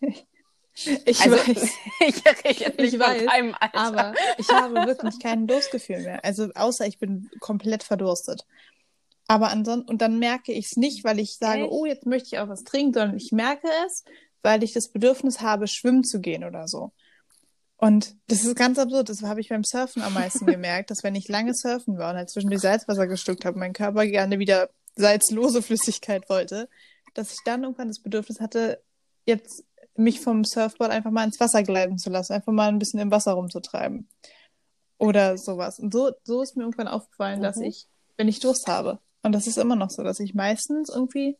ich 1.04 1.20
Also, 1.20 1.36
weiß, 1.36 1.70
ich 2.00 2.26
rede 2.60 2.82
nicht 2.82 2.94
Ich 2.94 2.98
weiß, 3.00 3.26
Alter. 3.28 3.74
aber 3.74 4.14
ich 4.38 4.48
habe 4.48 4.74
wirklich 4.86 5.18
kein 5.20 5.46
Durstgefühl 5.46 6.00
mehr. 6.02 6.24
Also 6.24 6.48
außer 6.54 6.86
ich 6.86 6.98
bin 6.98 7.30
komplett 7.40 7.82
verdurstet. 7.82 8.46
Aber 9.30 9.50
ansonsten, 9.52 9.88
und 9.88 10.02
dann 10.02 10.18
merke 10.18 10.50
ich 10.52 10.66
es 10.72 10.76
nicht, 10.76 11.04
weil 11.04 11.20
ich 11.20 11.36
sage, 11.38 11.62
Echt? 11.62 11.70
oh, 11.70 11.86
jetzt 11.86 12.04
möchte 12.04 12.26
ich 12.32 12.38
auch 12.40 12.48
was 12.48 12.64
trinken, 12.64 12.94
sondern 12.94 13.16
ich 13.16 13.30
merke 13.30 13.68
es, 13.86 14.02
weil 14.42 14.64
ich 14.64 14.72
das 14.72 14.88
Bedürfnis 14.88 15.40
habe, 15.40 15.68
schwimmen 15.68 16.02
zu 16.02 16.20
gehen 16.20 16.42
oder 16.42 16.66
so. 16.66 16.90
Und 17.76 18.16
das 18.26 18.42
ist 18.42 18.56
ganz 18.56 18.76
absurd. 18.80 19.08
Das 19.08 19.22
habe 19.22 19.40
ich 19.40 19.50
beim 19.50 19.62
Surfen 19.62 20.02
am 20.02 20.14
meisten 20.14 20.46
gemerkt, 20.46 20.90
dass 20.90 21.04
wenn 21.04 21.14
ich 21.14 21.28
lange 21.28 21.54
surfen 21.54 21.96
war 21.96 22.10
und 22.10 22.16
halt 22.16 22.28
zwischendurch 22.28 22.60
Salzwasser 22.60 23.06
gestuckt 23.06 23.44
habe, 23.44 23.56
mein 23.56 23.72
Körper 23.72 24.04
gerne 24.04 24.40
wieder 24.40 24.68
salzlose 24.96 25.62
Flüssigkeit 25.62 26.28
wollte, 26.28 26.68
dass 27.14 27.30
ich 27.30 27.38
dann 27.44 27.62
irgendwann 27.62 27.86
das 27.86 28.00
Bedürfnis 28.00 28.40
hatte, 28.40 28.82
jetzt 29.26 29.64
mich 29.94 30.18
vom 30.20 30.42
Surfboard 30.42 30.90
einfach 30.90 31.12
mal 31.12 31.22
ins 31.22 31.38
Wasser 31.38 31.62
gleiten 31.62 31.98
zu 31.98 32.10
lassen, 32.10 32.32
einfach 32.32 32.52
mal 32.52 32.66
ein 32.68 32.80
bisschen 32.80 32.98
im 32.98 33.12
Wasser 33.12 33.34
rumzutreiben. 33.34 34.08
Oder 34.98 35.38
sowas. 35.38 35.78
Und 35.78 35.92
so, 35.92 36.10
so 36.24 36.42
ist 36.42 36.56
mir 36.56 36.64
irgendwann 36.64 36.88
aufgefallen, 36.88 37.40
dass 37.42 37.58
Mhm. 37.58 37.66
ich, 37.66 37.86
wenn 38.16 38.26
ich 38.26 38.40
Durst 38.40 38.66
habe, 38.66 38.98
und 39.22 39.32
das 39.32 39.46
ist 39.46 39.58
immer 39.58 39.76
noch 39.76 39.90
so, 39.90 40.02
dass 40.02 40.20
ich 40.20 40.34
meistens 40.34 40.88
irgendwie, 40.88 41.36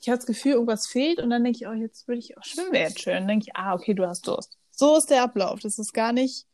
ich 0.00 0.08
habe 0.08 0.18
das 0.18 0.26
Gefühl, 0.26 0.52
irgendwas 0.52 0.86
fehlt 0.86 1.20
und 1.20 1.30
dann 1.30 1.44
denke 1.44 1.58
ich, 1.60 1.66
oh, 1.66 1.72
jetzt 1.72 2.06
würde 2.08 2.18
ich 2.18 2.36
auch 2.36 2.44
schwimmen 2.44 2.72
wäre 2.72 2.88
jetzt 2.88 3.00
schön. 3.00 3.14
Dann 3.14 3.28
denke 3.28 3.46
ich, 3.48 3.56
ah, 3.56 3.74
okay, 3.74 3.94
du 3.94 4.06
hast 4.06 4.26
Durst. 4.26 4.56
So 4.70 4.96
ist 4.96 5.10
der 5.10 5.22
Ablauf. 5.22 5.60
Das 5.60 5.78
ist 5.78 5.92
gar 5.94 6.12
nicht, 6.12 6.46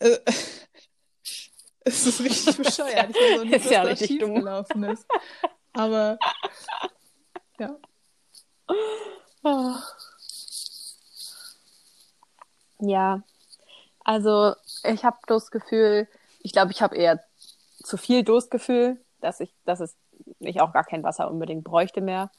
äh, 0.00 0.18
Es 1.86 2.04
ist 2.04 2.20
richtig 2.20 2.56
bescheuert. 2.56 3.10
Ich 3.10 3.16
weiß 3.16 3.38
auch 3.40 3.44
nicht, 3.44 3.54
Ist 3.54 3.70
ja 3.70 3.82
richtig 3.82 4.18
dumm. 4.18 4.34
schiefgelaufen 4.34 4.84
ist. 4.84 5.06
Aber 5.72 6.18
ja. 7.60 7.76
Ja, 12.80 13.22
also 14.02 14.54
ich 14.82 15.04
habe 15.04 15.18
das 15.28 15.52
Gefühl, 15.52 16.08
ich 16.40 16.52
glaube, 16.52 16.72
ich 16.72 16.82
habe 16.82 16.96
eher 16.96 17.24
zu 17.84 17.96
viel 17.96 18.24
Durstgefühl, 18.24 19.00
dass 19.26 19.40
ich, 19.40 19.52
dass 19.64 19.80
es 19.80 19.94
ich 20.40 20.60
auch 20.60 20.72
gar 20.72 20.84
kein 20.84 21.02
Wasser 21.02 21.30
unbedingt 21.30 21.64
bräuchte 21.64 22.00
mehr. 22.00 22.30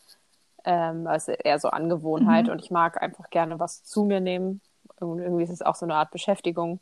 Ähm, 0.63 1.05
also 1.07 1.31
eher 1.33 1.59
so 1.59 1.69
Angewohnheit 1.69 2.45
Mhm. 2.45 2.51
und 2.53 2.59
ich 2.63 2.71
mag 2.71 3.01
einfach 3.01 3.29
gerne 3.29 3.59
was 3.59 3.83
zu 3.83 4.03
mir 4.03 4.19
nehmen. 4.19 4.61
Und 4.99 5.19
irgendwie 5.19 5.43
ist 5.43 5.51
es 5.51 5.61
auch 5.61 5.75
so 5.75 5.85
eine 5.85 5.95
Art 5.95 6.11
Beschäftigung. 6.11 6.79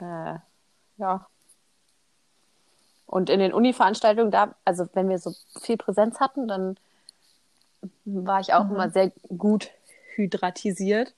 Äh, 0.00 0.34
ja. 0.98 1.26
Und 3.06 3.30
in 3.30 3.38
den 3.38 3.54
Uni-Veranstaltungen, 3.54 4.30
da, 4.30 4.54
also 4.64 4.86
wenn 4.94 5.08
wir 5.08 5.18
so 5.18 5.32
viel 5.62 5.76
Präsenz 5.76 6.20
hatten, 6.20 6.48
dann 6.48 6.76
war 8.04 8.40
ich 8.40 8.52
auch 8.52 8.64
Mhm. 8.64 8.74
immer 8.74 8.90
sehr 8.90 9.12
gut 9.38 9.70
hydratisiert, 10.16 11.14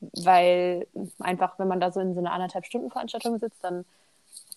weil 0.00 0.86
einfach, 1.18 1.58
wenn 1.58 1.68
man 1.68 1.80
da 1.80 1.90
so 1.90 2.00
in 2.00 2.14
so 2.14 2.20
einer 2.20 2.32
anderthalb 2.32 2.66
Stunden 2.66 2.90
Veranstaltung 2.90 3.38
sitzt, 3.38 3.62
dann, 3.64 3.84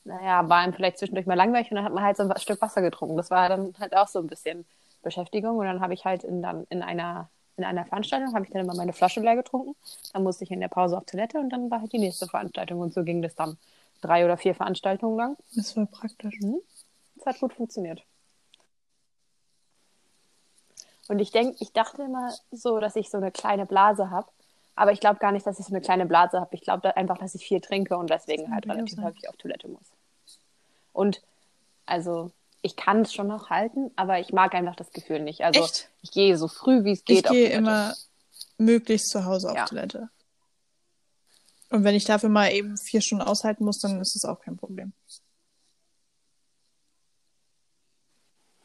naja, 0.08 0.47
war 0.49 0.60
einem 0.60 0.74
vielleicht 0.74 0.97
zwischendurch 0.97 1.28
mal 1.28 1.36
langweilig 1.36 1.70
und 1.72 1.76
dann 1.76 1.86
hat 1.86 1.93
man 1.93 2.03
halt 2.03 2.18
so 2.18 2.24
ein 2.24 2.39
Stück 2.39 2.62
Wasser 2.62 2.82
getrunken. 2.82 3.18
Das 3.18 3.30
war 3.30 3.49
dann 3.49 3.74
halt 3.80 3.95
auch 3.95 4.08
so 4.08 4.20
ein 4.20 4.28
bisschen 4.28 4.66
Beschäftigung 5.03 5.58
und 5.58 5.66
dann 5.66 5.82
habe 5.82 5.93
ich 5.93 6.05
halt 6.05 6.24
in, 6.24 6.41
dann 6.41 6.66
in 6.70 6.82
einer 6.82 7.30
in 7.58 7.64
einer 7.64 7.86
Veranstaltung 7.86 8.36
habe 8.36 8.45
ich 8.45 8.51
dann 8.51 8.62
immer 8.62 8.76
meine 8.76 8.93
Flasche 8.93 9.20
leer 9.20 9.36
getrunken. 9.36 9.76
Dann 10.14 10.24
musste 10.24 10.43
ich 10.43 10.51
in 10.51 10.60
der 10.60 10.68
Pause 10.68 10.95
auf 10.95 11.05
Toilette 11.05 11.39
und 11.39 11.49
dann 11.49 11.72
war 11.72 11.82
halt 11.82 11.91
die 11.91 11.97
nächste 11.97 12.28
Veranstaltung 12.28 12.80
und 12.80 12.93
so 12.93 13.03
ging 13.03 13.24
das 13.24 13.34
dann 13.34 13.58
drei 14.01 14.26
oder 14.26 14.38
vier 14.38 14.53
Veranstaltungen 14.53 15.18
lang. 15.18 15.38
Das 15.55 15.76
war 15.76 15.88
praktisch. 15.88 16.39
Das 17.16 17.26
hat 17.26 17.39
gut 17.39 17.53
funktioniert. 17.53 18.03
Und 21.08 21.20
ich 21.20 21.32
denke, 21.32 21.55
ich 21.60 21.74
dachte 21.74 22.03
immer 22.03 22.32
so, 22.51 22.80
dass 22.80 22.95
ich 22.95 23.10
so 23.10 23.18
eine 23.18 23.32
kleine 23.32 23.66
Blase 23.66 24.12
habe. 24.12 24.28
Aber 24.76 24.91
ich 24.91 24.99
glaube 24.99 25.18
gar 25.18 25.32
nicht, 25.32 25.47
dass 25.47 25.60
ich 25.60 25.66
so 25.66 25.74
eine 25.74 25.82
kleine 25.82 26.05
Blase 26.05 26.39
habe. 26.39 26.53
Ich 26.53 26.62
glaube 26.62 26.82
da 26.84 26.91
einfach, 26.91 27.18
dass 27.18 27.34
ich 27.34 27.43
viel 27.47 27.62
trinke 27.62 27.97
und 27.97 28.12
deswegen 28.12 28.53
halt 28.53 28.68
relativ 28.68 29.01
häufig 29.01 29.28
auf 29.28 29.36
Toilette 29.38 29.68
muss. 29.68 29.96
Und 30.97 31.21
also 31.85 32.31
ich 32.63 32.75
kann 32.75 33.01
es 33.03 33.13
schon 33.13 33.27
noch 33.27 33.51
halten, 33.51 33.91
aber 33.95 34.19
ich 34.19 34.33
mag 34.33 34.55
einfach 34.55 34.75
das 34.75 34.91
Gefühl 34.91 35.19
nicht. 35.19 35.41
Also 35.41 35.63
Echt? 35.63 35.89
ich 36.01 36.09
gehe 36.09 36.35
so 36.37 36.47
früh 36.47 36.83
wie 36.83 36.91
es 36.93 37.05
geht 37.05 37.25
Ich 37.25 37.31
gehe 37.31 37.49
immer 37.49 37.93
möglichst 38.57 39.09
zu 39.11 39.25
Hause 39.25 39.51
auf 39.51 39.55
Ja. 39.55 39.65
Toilette. 39.65 40.09
Und 41.69 41.83
wenn 41.83 41.93
ich 41.93 42.05
dafür 42.05 42.29
mal 42.29 42.51
eben 42.51 42.77
vier 42.77 43.01
Stunden 43.01 43.23
aushalten 43.23 43.63
muss, 43.63 43.79
dann 43.79 44.01
ist 44.01 44.15
das 44.15 44.25
auch 44.25 44.41
kein 44.41 44.57
Problem. 44.57 44.93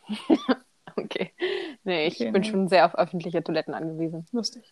Okay. 0.94 1.32
Nee, 1.84 2.06
ich 2.06 2.16
Okay, 2.16 2.30
bin 2.32 2.42
nee. 2.42 2.48
schon 2.50 2.68
sehr 2.68 2.84
auf 2.84 2.94
öffentliche 2.94 3.42
Toiletten 3.42 3.72
angewiesen. 3.72 4.26
Lustig. 4.30 4.62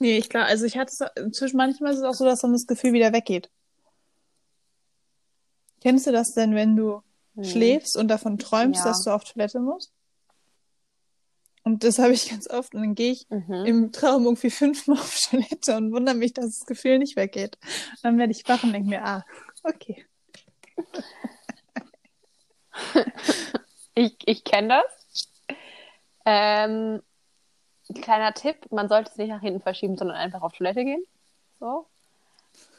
Nee, 0.00 0.18
ich 0.18 0.28
klar, 0.28 0.46
also 0.46 0.64
ich 0.64 0.76
hatte 0.76 0.90
es 0.92 1.22
inzwischen 1.22 1.56
manchmal 1.56 1.92
ist 1.92 1.98
es 1.98 2.04
auch 2.04 2.14
so, 2.14 2.24
dass 2.24 2.40
dann 2.40 2.52
das 2.52 2.66
Gefühl 2.66 2.92
wieder 2.92 3.12
weggeht. 3.12 3.48
Kennst 5.80 6.06
du 6.06 6.12
das 6.12 6.32
denn, 6.34 6.54
wenn 6.54 6.76
du 6.76 7.02
Hm. 7.36 7.44
schläfst 7.44 7.96
und 7.96 8.08
davon 8.08 8.38
träumst, 8.38 8.80
Ja. 8.80 8.86
dass 8.90 9.04
du 9.04 9.10
auf 9.10 9.24
Toilette 9.24 9.60
musst? 9.60 9.92
Und 11.64 11.84
das 11.84 11.98
habe 11.98 12.12
ich 12.12 12.30
ganz 12.30 12.48
oft. 12.48 12.74
Und 12.74 12.80
dann 12.80 12.94
gehe 12.94 13.12
ich 13.12 13.26
Mhm. 13.28 13.64
im 13.66 13.92
Traum 13.92 14.24
irgendwie 14.24 14.50
fünfmal 14.50 14.98
auf 14.98 15.18
Toilette 15.30 15.76
und 15.76 15.92
wundere 15.92 16.14
mich, 16.16 16.32
dass 16.32 16.46
das 16.46 16.66
Gefühl 16.66 16.98
nicht 16.98 17.16
weggeht. 17.16 17.58
Dann 18.02 18.18
werde 18.18 18.32
ich 18.32 18.48
wach 18.48 18.62
und 18.64 18.72
denke 18.72 18.88
mir, 18.88 19.04
ah, 19.04 19.24
okay. 19.62 20.04
Ich, 23.94 24.16
ich 24.26 24.44
kenne 24.44 24.68
das. 24.82 25.56
Ähm, 26.24 27.02
kleiner 28.02 28.32
Tipp, 28.34 28.70
man 28.70 28.88
sollte 28.88 29.10
es 29.10 29.16
nicht 29.16 29.28
nach 29.30 29.40
hinten 29.40 29.60
verschieben, 29.60 29.96
sondern 29.96 30.16
einfach 30.16 30.42
auf 30.42 30.52
Toilette 30.52 30.84
gehen. 30.84 31.02
So. 31.58 31.86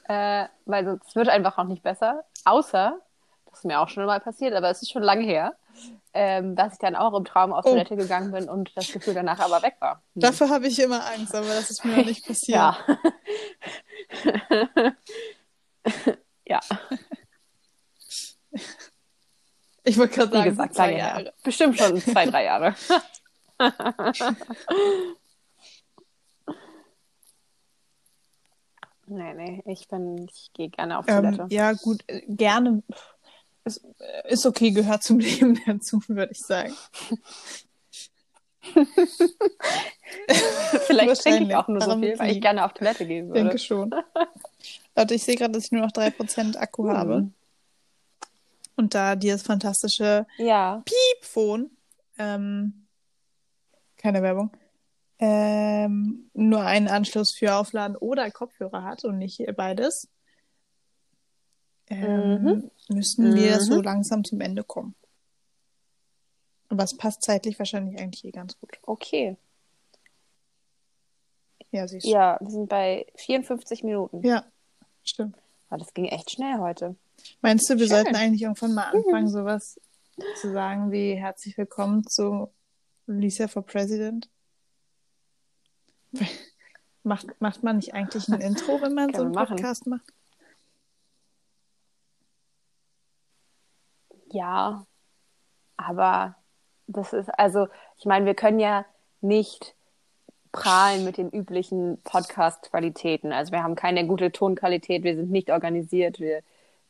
Äh, 0.09 0.47
weil 0.65 0.85
sonst 0.85 1.15
wird 1.15 1.29
einfach 1.29 1.57
auch 1.59 1.65
nicht 1.65 1.83
besser. 1.83 2.23
Außer, 2.43 2.99
das 3.45 3.59
ist 3.59 3.65
mir 3.65 3.79
auch 3.79 3.89
schon 3.89 4.05
mal 4.05 4.19
passiert, 4.19 4.53
aber 4.55 4.69
es 4.71 4.81
ist 4.81 4.91
schon 4.91 5.03
lange 5.03 5.23
her, 5.23 5.55
ähm, 6.15 6.55
dass 6.55 6.73
ich 6.73 6.79
dann 6.79 6.95
auch 6.95 7.13
im 7.15 7.25
Traum 7.25 7.53
auf 7.53 7.63
Oh. 7.65 7.69
Toilette 7.69 7.95
gegangen 7.95 8.31
bin 8.31 8.49
und 8.49 8.71
das 8.75 8.91
Gefühl 8.91 9.13
danach 9.13 9.39
aber 9.39 9.61
weg 9.61 9.75
war. 9.79 10.01
Hm. 10.15 10.21
Dafür 10.21 10.49
habe 10.49 10.65
ich 10.67 10.79
immer 10.79 11.05
Angst, 11.05 11.35
aber 11.35 11.45
das 11.45 11.69
ist 11.69 11.85
mir 11.85 11.97
noch 11.97 12.05
nicht 12.05 12.25
passiert. 12.27 12.57
Ja. 12.57 12.77
ja, 16.45 16.59
Ich 19.83 19.97
wollte 19.97 20.15
gerade 20.15 20.31
wie 20.31 20.37
sagen, 20.37 20.49
gesagt, 20.49 20.75
zwei 20.75 20.93
Jahre. 20.97 21.23
her. 21.23 21.33
Bestimmt 21.43 21.77
schon 21.77 22.01
zwei, 22.01 22.25
drei 22.25 22.43
Jahre. 22.45 22.75
Nee, 29.09 29.33
nee, 29.33 29.63
ich 29.65 29.87
bin, 29.87 30.27
ich 30.31 30.51
gehe 30.53 30.69
gerne 30.69 30.97
auf 30.99 31.05
Toilette. 31.05 31.43
Ähm, 31.43 31.47
ja, 31.49 31.73
gut, 31.73 32.03
äh, 32.07 32.21
gerne. 32.27 32.83
Ist, 33.65 33.83
äh, 33.99 34.31
ist 34.33 34.45
okay, 34.45 34.71
gehört 34.71 35.03
zum 35.03 35.19
Leben 35.19 35.59
dazu, 35.65 36.01
würde 36.07 36.31
ich 36.31 36.39
sagen. 36.39 36.73
Vielleicht 40.85 41.21
trinke 41.21 41.43
ich 41.43 41.55
auch 41.55 41.67
nur 41.67 41.81
so 41.81 41.97
viel, 41.99 42.17
weil 42.19 42.31
ich 42.31 42.41
gerne 42.41 42.65
auf 42.65 42.73
Toilette 42.73 43.05
gehen 43.05 43.27
würde. 43.27 43.41
denke 43.41 43.57
schon. 43.57 43.93
Leute, 44.95 45.13
ich 45.15 45.23
sehe 45.23 45.35
gerade, 45.35 45.53
dass 45.53 45.65
ich 45.65 45.71
nur 45.71 45.81
noch 45.81 45.91
3% 45.91 46.57
Akku 46.57 46.89
habe. 46.89 47.21
Mhm. 47.21 47.33
Und 48.75 48.95
da 48.95 49.15
dieses 49.15 49.43
fantastische 49.43 50.25
Ja, 50.37 50.83
Piepphone, 50.85 51.69
ähm, 52.17 52.85
keine 53.97 54.21
Werbung, 54.21 54.51
ähm, 55.19 56.29
nur 56.33 56.61
einen 56.61 56.87
Anschluss 56.87 57.31
für 57.31 57.55
Aufladen 57.55 57.95
oder 57.97 58.31
Kopfhörer 58.31 58.83
hat 58.83 59.03
und 59.03 59.17
nicht 59.17 59.43
beides, 59.55 60.07
ähm, 61.87 62.43
Mhm. 62.43 62.71
müssen 62.89 63.35
wir 63.35 63.55
Mhm. 63.57 63.59
so 63.61 63.81
langsam 63.81 64.23
zum 64.23 64.39
Ende 64.41 64.63
kommen. 64.63 64.95
Aber 66.69 66.83
es 66.83 66.95
passt 66.95 67.23
zeitlich 67.23 67.57
wahrscheinlich 67.59 67.99
eigentlich 67.99 68.23
eh 68.25 68.31
ganz 68.31 68.57
gut. 68.59 68.79
okay. 68.83 69.35
Ja, 71.71 71.87
siehst 71.87 72.05
du. 72.07 72.11
Ja, 72.11 72.37
wir 72.41 72.49
sind 72.49 72.67
bei 72.69 73.05
54 73.15 73.83
Minuten. 73.83 74.23
Ja, 74.25 74.43
stimmt. 75.03 75.35
Ah, 75.69 75.77
das 75.77 75.93
ging 75.93 76.05
echt 76.05 76.31
schnell 76.31 76.57
heute. 76.57 76.95
Meinst 77.41 77.69
du, 77.69 77.73
wir 77.77 77.81
Schön. 77.87 77.89
sollten 77.89 78.15
eigentlich 78.15 78.41
irgendwann 78.41 78.73
mal 78.73 78.85
anfangen, 78.91 79.27
sowas 79.29 79.79
zu 80.41 80.51
sagen 80.51 80.91
wie 80.91 81.13
herzlich 81.15 81.57
willkommen 81.57 82.05
zu 82.07 82.51
Lisa 83.05 83.47
for 83.47 83.63
President? 83.63 84.29
Macht, 87.03 87.27
macht 87.39 87.63
man 87.63 87.77
nicht 87.77 87.93
eigentlich 87.93 88.27
ein 88.27 88.41
Intro, 88.41 88.81
wenn 88.81 88.93
man 88.93 89.13
so 89.13 89.21
einen 89.21 89.31
machen. 89.31 89.55
Podcast 89.55 89.87
macht? 89.87 90.05
Ja, 94.31 94.85
aber 95.77 96.35
das 96.87 97.13
ist, 97.13 97.29
also, 97.29 97.67
ich 97.97 98.05
meine, 98.05 98.25
wir 98.25 98.35
können 98.35 98.59
ja 98.59 98.85
nicht 99.21 99.75
prahlen 100.51 101.03
mit 101.03 101.17
den 101.17 101.29
üblichen 101.29 101.99
Podcast-Qualitäten. 102.03 103.31
Also 103.31 103.51
wir 103.51 103.63
haben 103.63 103.75
keine 103.75 104.05
gute 104.07 104.31
Tonqualität, 104.31 105.03
wir 105.03 105.15
sind 105.15 105.31
nicht 105.31 105.51
organisiert, 105.51 106.19
wir 106.19 106.41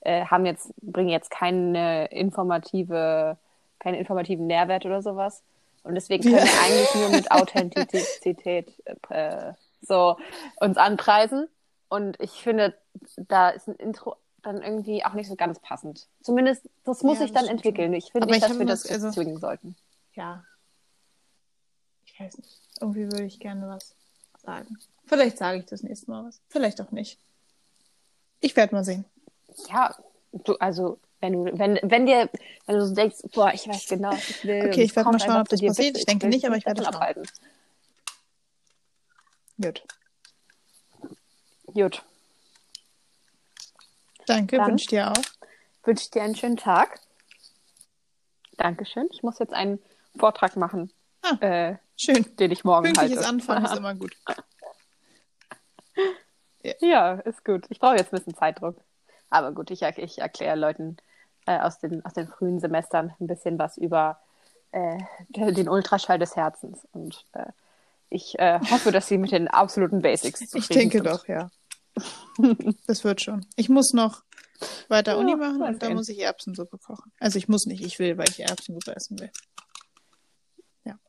äh, 0.02 0.26
haben 0.26 0.46
jetzt, 0.46 0.74
bringen 0.82 1.10
jetzt 1.10 1.30
keine 1.30 2.06
informative, 2.08 3.38
keinen 3.80 3.96
informativen 3.96 4.48
Nährwert 4.48 4.86
oder 4.86 5.02
sowas. 5.02 5.44
Und 5.84 5.96
deswegen 5.96 6.24
können 6.24 6.36
Ja. 6.38 6.44
wir 6.44 6.62
eigentlich 6.62 6.96
nur 6.96 7.10
mit 7.10 7.32
Authentizität 7.32 8.74
äh, 9.10 9.54
so 9.82 10.18
uns 10.60 10.78
anpreisen. 10.78 11.48
Und 11.90 12.20
ich 12.20 12.32
finde, 12.32 12.78
da 13.18 13.50
ist 13.50 13.68
ein 13.68 13.76
Intro 13.76 14.16
dann 14.42 14.62
irgendwie 14.62 15.04
auch 15.04 15.14
nicht 15.14 15.28
so 15.28 15.36
ganz 15.36 15.60
passend. 15.60 16.08
Zumindest, 16.22 16.70
das 16.86 17.04
muss 17.04 17.16
Ja, 17.20 17.24
sich 17.26 17.34
das 17.34 17.42
dann 17.44 17.52
entwickeln. 17.52 17.94
Ich 17.94 18.12
finde 18.12 18.28
nicht, 18.28 18.38
ich 18.38 18.44
dass 18.48 18.58
wir 18.60 18.66
das- 18.66 18.86
also- 18.90 19.12
zwingen 19.12 19.38
sollten. 19.38 19.76
Ja. 20.14 20.44
Ich 22.06 22.20
weiß 22.20 22.38
nicht. 22.38 22.62
Irgendwie 22.80 23.04
würde 23.12 23.24
ich 23.26 23.40
gerne 23.40 23.68
was 23.68 23.96
sagen. 24.44 24.78
Vielleicht 25.06 25.38
sage 25.38 25.60
ich 25.60 25.66
das 25.66 25.84
nächste 25.84 26.12
Mal 26.12 26.26
was. 26.26 26.40
Vielleicht 26.48 26.80
auch 26.82 26.92
nicht. 26.92 27.20
Ich 28.42 28.56
werde 28.56 28.76
mal 28.76 28.84
sehen. 28.84 29.06
Ja, 29.70 29.96
du, 30.32 30.56
also, 30.58 31.00
wenn 31.22 31.34
du, 31.34 31.58
wenn, 31.60 31.80
wenn 31.84 32.06
dir, 32.06 32.30
wenn 32.66 32.76
du 32.76 32.86
so 32.86 32.94
denkst, 32.96 33.18
boah, 33.34 33.52
ich 33.54 33.68
weiß 33.68 33.88
genau, 33.88 34.14
ich 34.14 34.44
will. 34.46 34.68
Okay, 34.70 34.84
ich 34.84 34.92
es 34.92 34.96
werd 34.96 35.06
mal 35.08 35.20
schauen, 35.20 35.42
ob 35.42 35.50
das 35.50 35.60
dir, 35.60 35.68
passiert. 35.70 35.88
bitte, 35.94 36.00
Ich 36.00 36.06
denke 36.06 36.28
nicht, 36.28 36.46
aber 36.46 36.56
ich 36.58 36.66
werde 36.66 36.88
abhalten. 36.88 37.24
Gut. 39.62 39.84
Gut, 41.74 42.04
Danke, 44.26 44.58
Dann- 44.58 44.68
wünsche 44.72 44.88
dir 44.88 45.12
auch. 45.12 45.22
wünsche 45.84 46.10
dir 46.12 46.24
einen 46.24 46.36
schönen 46.36 46.58
Tag. 46.58 47.00
Dankeschön. 48.58 49.08
Ich 49.12 49.24
muss 49.24 49.40
jetzt 49.40 49.54
einen 49.54 49.80
Vortrag 50.18 50.56
machen, 50.56 50.92
Ah. 51.22 51.38
äh, 51.42 51.78
Schön. 51.98 52.36
den 52.38 52.52
ich 52.52 52.64
morgen 52.64 52.86
Pünktliches 52.86 53.18
halte. 53.18 53.30
Anfangen 53.30 53.66
ist 53.66 53.76
immer 53.78 53.96
gut. 53.96 54.16
Ja, 56.80 57.14
ist 57.16 57.44
gut. 57.46 57.66
Ich 57.70 57.80
brauche 57.80 57.96
jetzt 57.96 58.14
ein 58.14 58.18
bisschen 58.18 58.36
Zeitdruck. 58.36 58.80
Aber 59.30 59.52
gut, 59.52 59.72
ich, 59.72 59.82
ich 59.82 60.20
erkläre 60.20 60.56
Leuten, 60.58 60.98
äh, 61.50 61.60
aus, 61.62 61.80
den, 61.80 62.06
aus 62.06 62.14
den 62.14 62.28
frühen 62.28 62.60
Semestern 62.60 63.12
ein 63.20 63.26
bisschen 63.26 63.58
was 63.58 63.78
über 63.78 64.20
äh, 64.72 65.00
den 65.30 65.68
Ultraschall 65.68 66.20
des 66.20 66.36
Herzens. 66.36 66.88
Und 66.92 67.26
äh, 67.34 67.48
ich 68.10 68.38
äh, 68.38 68.60
hoffe, 68.70 68.92
dass 68.92 69.08
Sie 69.08 69.18
mit 69.18 69.32
den 69.32 69.48
absoluten 69.48 70.02
Basics 70.02 70.42
Ich 70.54 70.68
denke 70.68 71.00
sind. 71.00 71.08
doch, 71.08 71.28
ja. 71.28 71.50
das 72.88 73.04
wird 73.04 73.22
schon. 73.22 73.48
Ich 73.56 73.68
muss 73.68 73.94
noch 73.94 74.24
weiter 74.90 75.14
ja, 75.14 75.18
Uni 75.18 75.36
machen 75.36 75.64
und 75.64 75.82
dann 75.82 75.96
muss 75.96 76.10
ich 76.10 76.20
Erbsensuppe 76.20 76.78
kochen. 76.78 77.12
Also 77.20 77.40
ich 77.40 77.48
muss 77.48 77.66
nicht, 77.66 77.84
ich 77.84 77.98
will, 77.98 78.18
weil 78.18 78.30
ich 78.30 78.42
Erbsensuppe 78.42 78.96
essen 78.96 79.20
will. 79.20 79.32
Ja. 80.84 81.00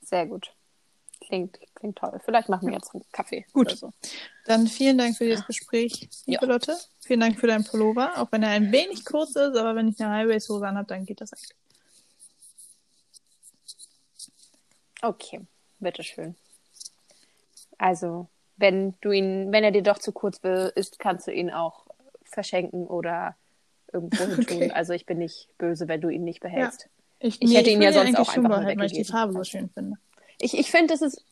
Sehr 0.00 0.26
gut. 0.26 0.52
Klingt, 1.20 1.58
klingt 1.74 1.98
toll. 1.98 2.20
Vielleicht 2.24 2.48
machen 2.48 2.66
wir 2.66 2.74
jetzt 2.74 2.94
einen 2.94 3.04
Kaffee. 3.12 3.46
Gut. 3.52 3.76
So. 3.76 3.92
Dann 4.44 4.66
vielen 4.66 4.98
Dank 4.98 5.16
für 5.16 5.28
das 5.28 5.46
Gespräch, 5.46 6.08
liebe 6.26 6.46
ja. 6.46 6.52
Lotte. 6.52 6.76
Vielen 7.06 7.20
Dank 7.20 7.38
für 7.38 7.46
deinen 7.46 7.64
Pullover, 7.64 8.18
auch 8.18 8.32
wenn 8.32 8.42
er 8.42 8.50
ein 8.50 8.72
wenig 8.72 9.04
kurz 9.04 9.30
ist, 9.30 9.56
aber 9.56 9.76
wenn 9.76 9.88
ich 9.88 10.00
eine 10.00 10.12
Highways-Hose 10.12 10.66
anhabe, 10.66 10.88
dann 10.88 11.06
geht 11.06 11.20
das 11.20 11.32
eigentlich. 11.32 11.56
Okay, 15.02 15.40
bitteschön. 15.78 16.34
Also, 17.78 18.26
wenn 18.56 18.94
du 19.02 19.12
ihn, 19.12 19.52
wenn 19.52 19.62
er 19.62 19.70
dir 19.70 19.82
doch 19.82 19.98
zu 19.98 20.10
kurz 20.10 20.40
ist, 20.74 20.98
kannst 20.98 21.28
du 21.28 21.32
ihn 21.32 21.50
auch 21.50 21.86
verschenken 22.24 22.86
oder 22.86 23.36
irgendwo 23.92 24.16
tun. 24.16 24.38
Okay. 24.40 24.70
Also 24.72 24.92
ich 24.92 25.06
bin 25.06 25.18
nicht 25.18 25.48
böse, 25.58 25.86
wenn 25.86 26.00
du 26.00 26.08
ihn 26.08 26.24
nicht 26.24 26.40
behältst. 26.40 26.82
Ja. 26.82 26.88
Ich, 27.18 27.40
ich 27.40 27.48
nee, 27.48 27.56
hätte 27.56 27.70
ihn 27.70 27.82
ja 27.82 27.92
sonst 27.92 28.16
auch 28.16 28.36
einfach 28.36 28.58
behalten, 28.58 28.80
weil 28.80 28.86
ich 28.86 28.92
die 28.92 29.04
Farbe 29.04 29.32
so 29.32 29.44
schön 29.44 29.70
finde. 29.70 29.96
Ich, 30.40 30.58
ich 30.58 30.70
finde, 30.70 30.92
das 30.92 31.02
ist 31.02 31.24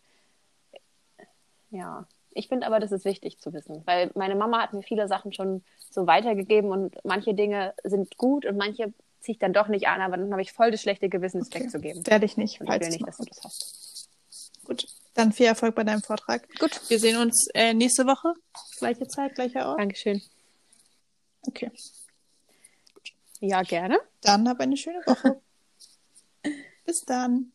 ja, 1.70 2.06
ich 2.34 2.48
finde 2.48 2.66
aber, 2.66 2.80
das 2.80 2.92
ist 2.92 3.04
wichtig 3.04 3.38
zu 3.38 3.52
wissen, 3.52 3.82
weil 3.86 4.10
meine 4.14 4.34
Mama 4.34 4.60
hat 4.62 4.72
mir 4.72 4.82
viele 4.82 5.08
Sachen 5.08 5.32
schon 5.32 5.62
so 5.90 6.06
weitergegeben 6.06 6.70
und 6.70 6.96
manche 7.04 7.34
Dinge 7.34 7.74
sind 7.84 8.16
gut 8.16 8.44
und 8.44 8.56
manche 8.56 8.92
ziehe 9.20 9.34
ich 9.34 9.38
dann 9.38 9.52
doch 9.52 9.68
nicht 9.68 9.88
an, 9.88 10.00
aber 10.00 10.16
dann 10.16 10.30
habe 10.32 10.42
ich 10.42 10.52
voll 10.52 10.70
das 10.70 10.82
schlechte 10.82 11.08
Gewissen, 11.08 11.40
es 11.40 11.48
okay. 11.48 11.60
wegzugeben. 11.60 12.06
Werde 12.06 12.26
ich 12.26 12.36
nicht. 12.36 12.60
Und 12.60 12.68
ich 12.68 12.80
will 12.80 12.88
nicht, 12.88 13.06
dass 13.06 13.16
du 13.16 13.24
das 13.24 13.42
hast. 13.42 14.08
Gut. 14.64 14.86
Dann 15.14 15.32
viel 15.32 15.46
Erfolg 15.46 15.74
bei 15.74 15.84
deinem 15.84 16.02
Vortrag. 16.02 16.48
Gut. 16.58 16.80
Wir 16.88 16.98
sehen 16.98 17.16
uns 17.16 17.48
äh, 17.54 17.72
nächste 17.72 18.04
Woche. 18.06 18.34
Gleiche 18.78 19.06
Zeit, 19.06 19.34
gleicher 19.34 19.68
Ort. 19.68 19.80
Dankeschön. 19.80 20.20
Okay. 21.42 21.70
Ja, 23.40 23.62
gerne. 23.62 23.98
Dann 24.22 24.48
hab 24.48 24.60
eine 24.60 24.76
schöne 24.76 25.00
Woche. 25.06 25.40
Bis 26.84 27.02
dann. 27.02 27.52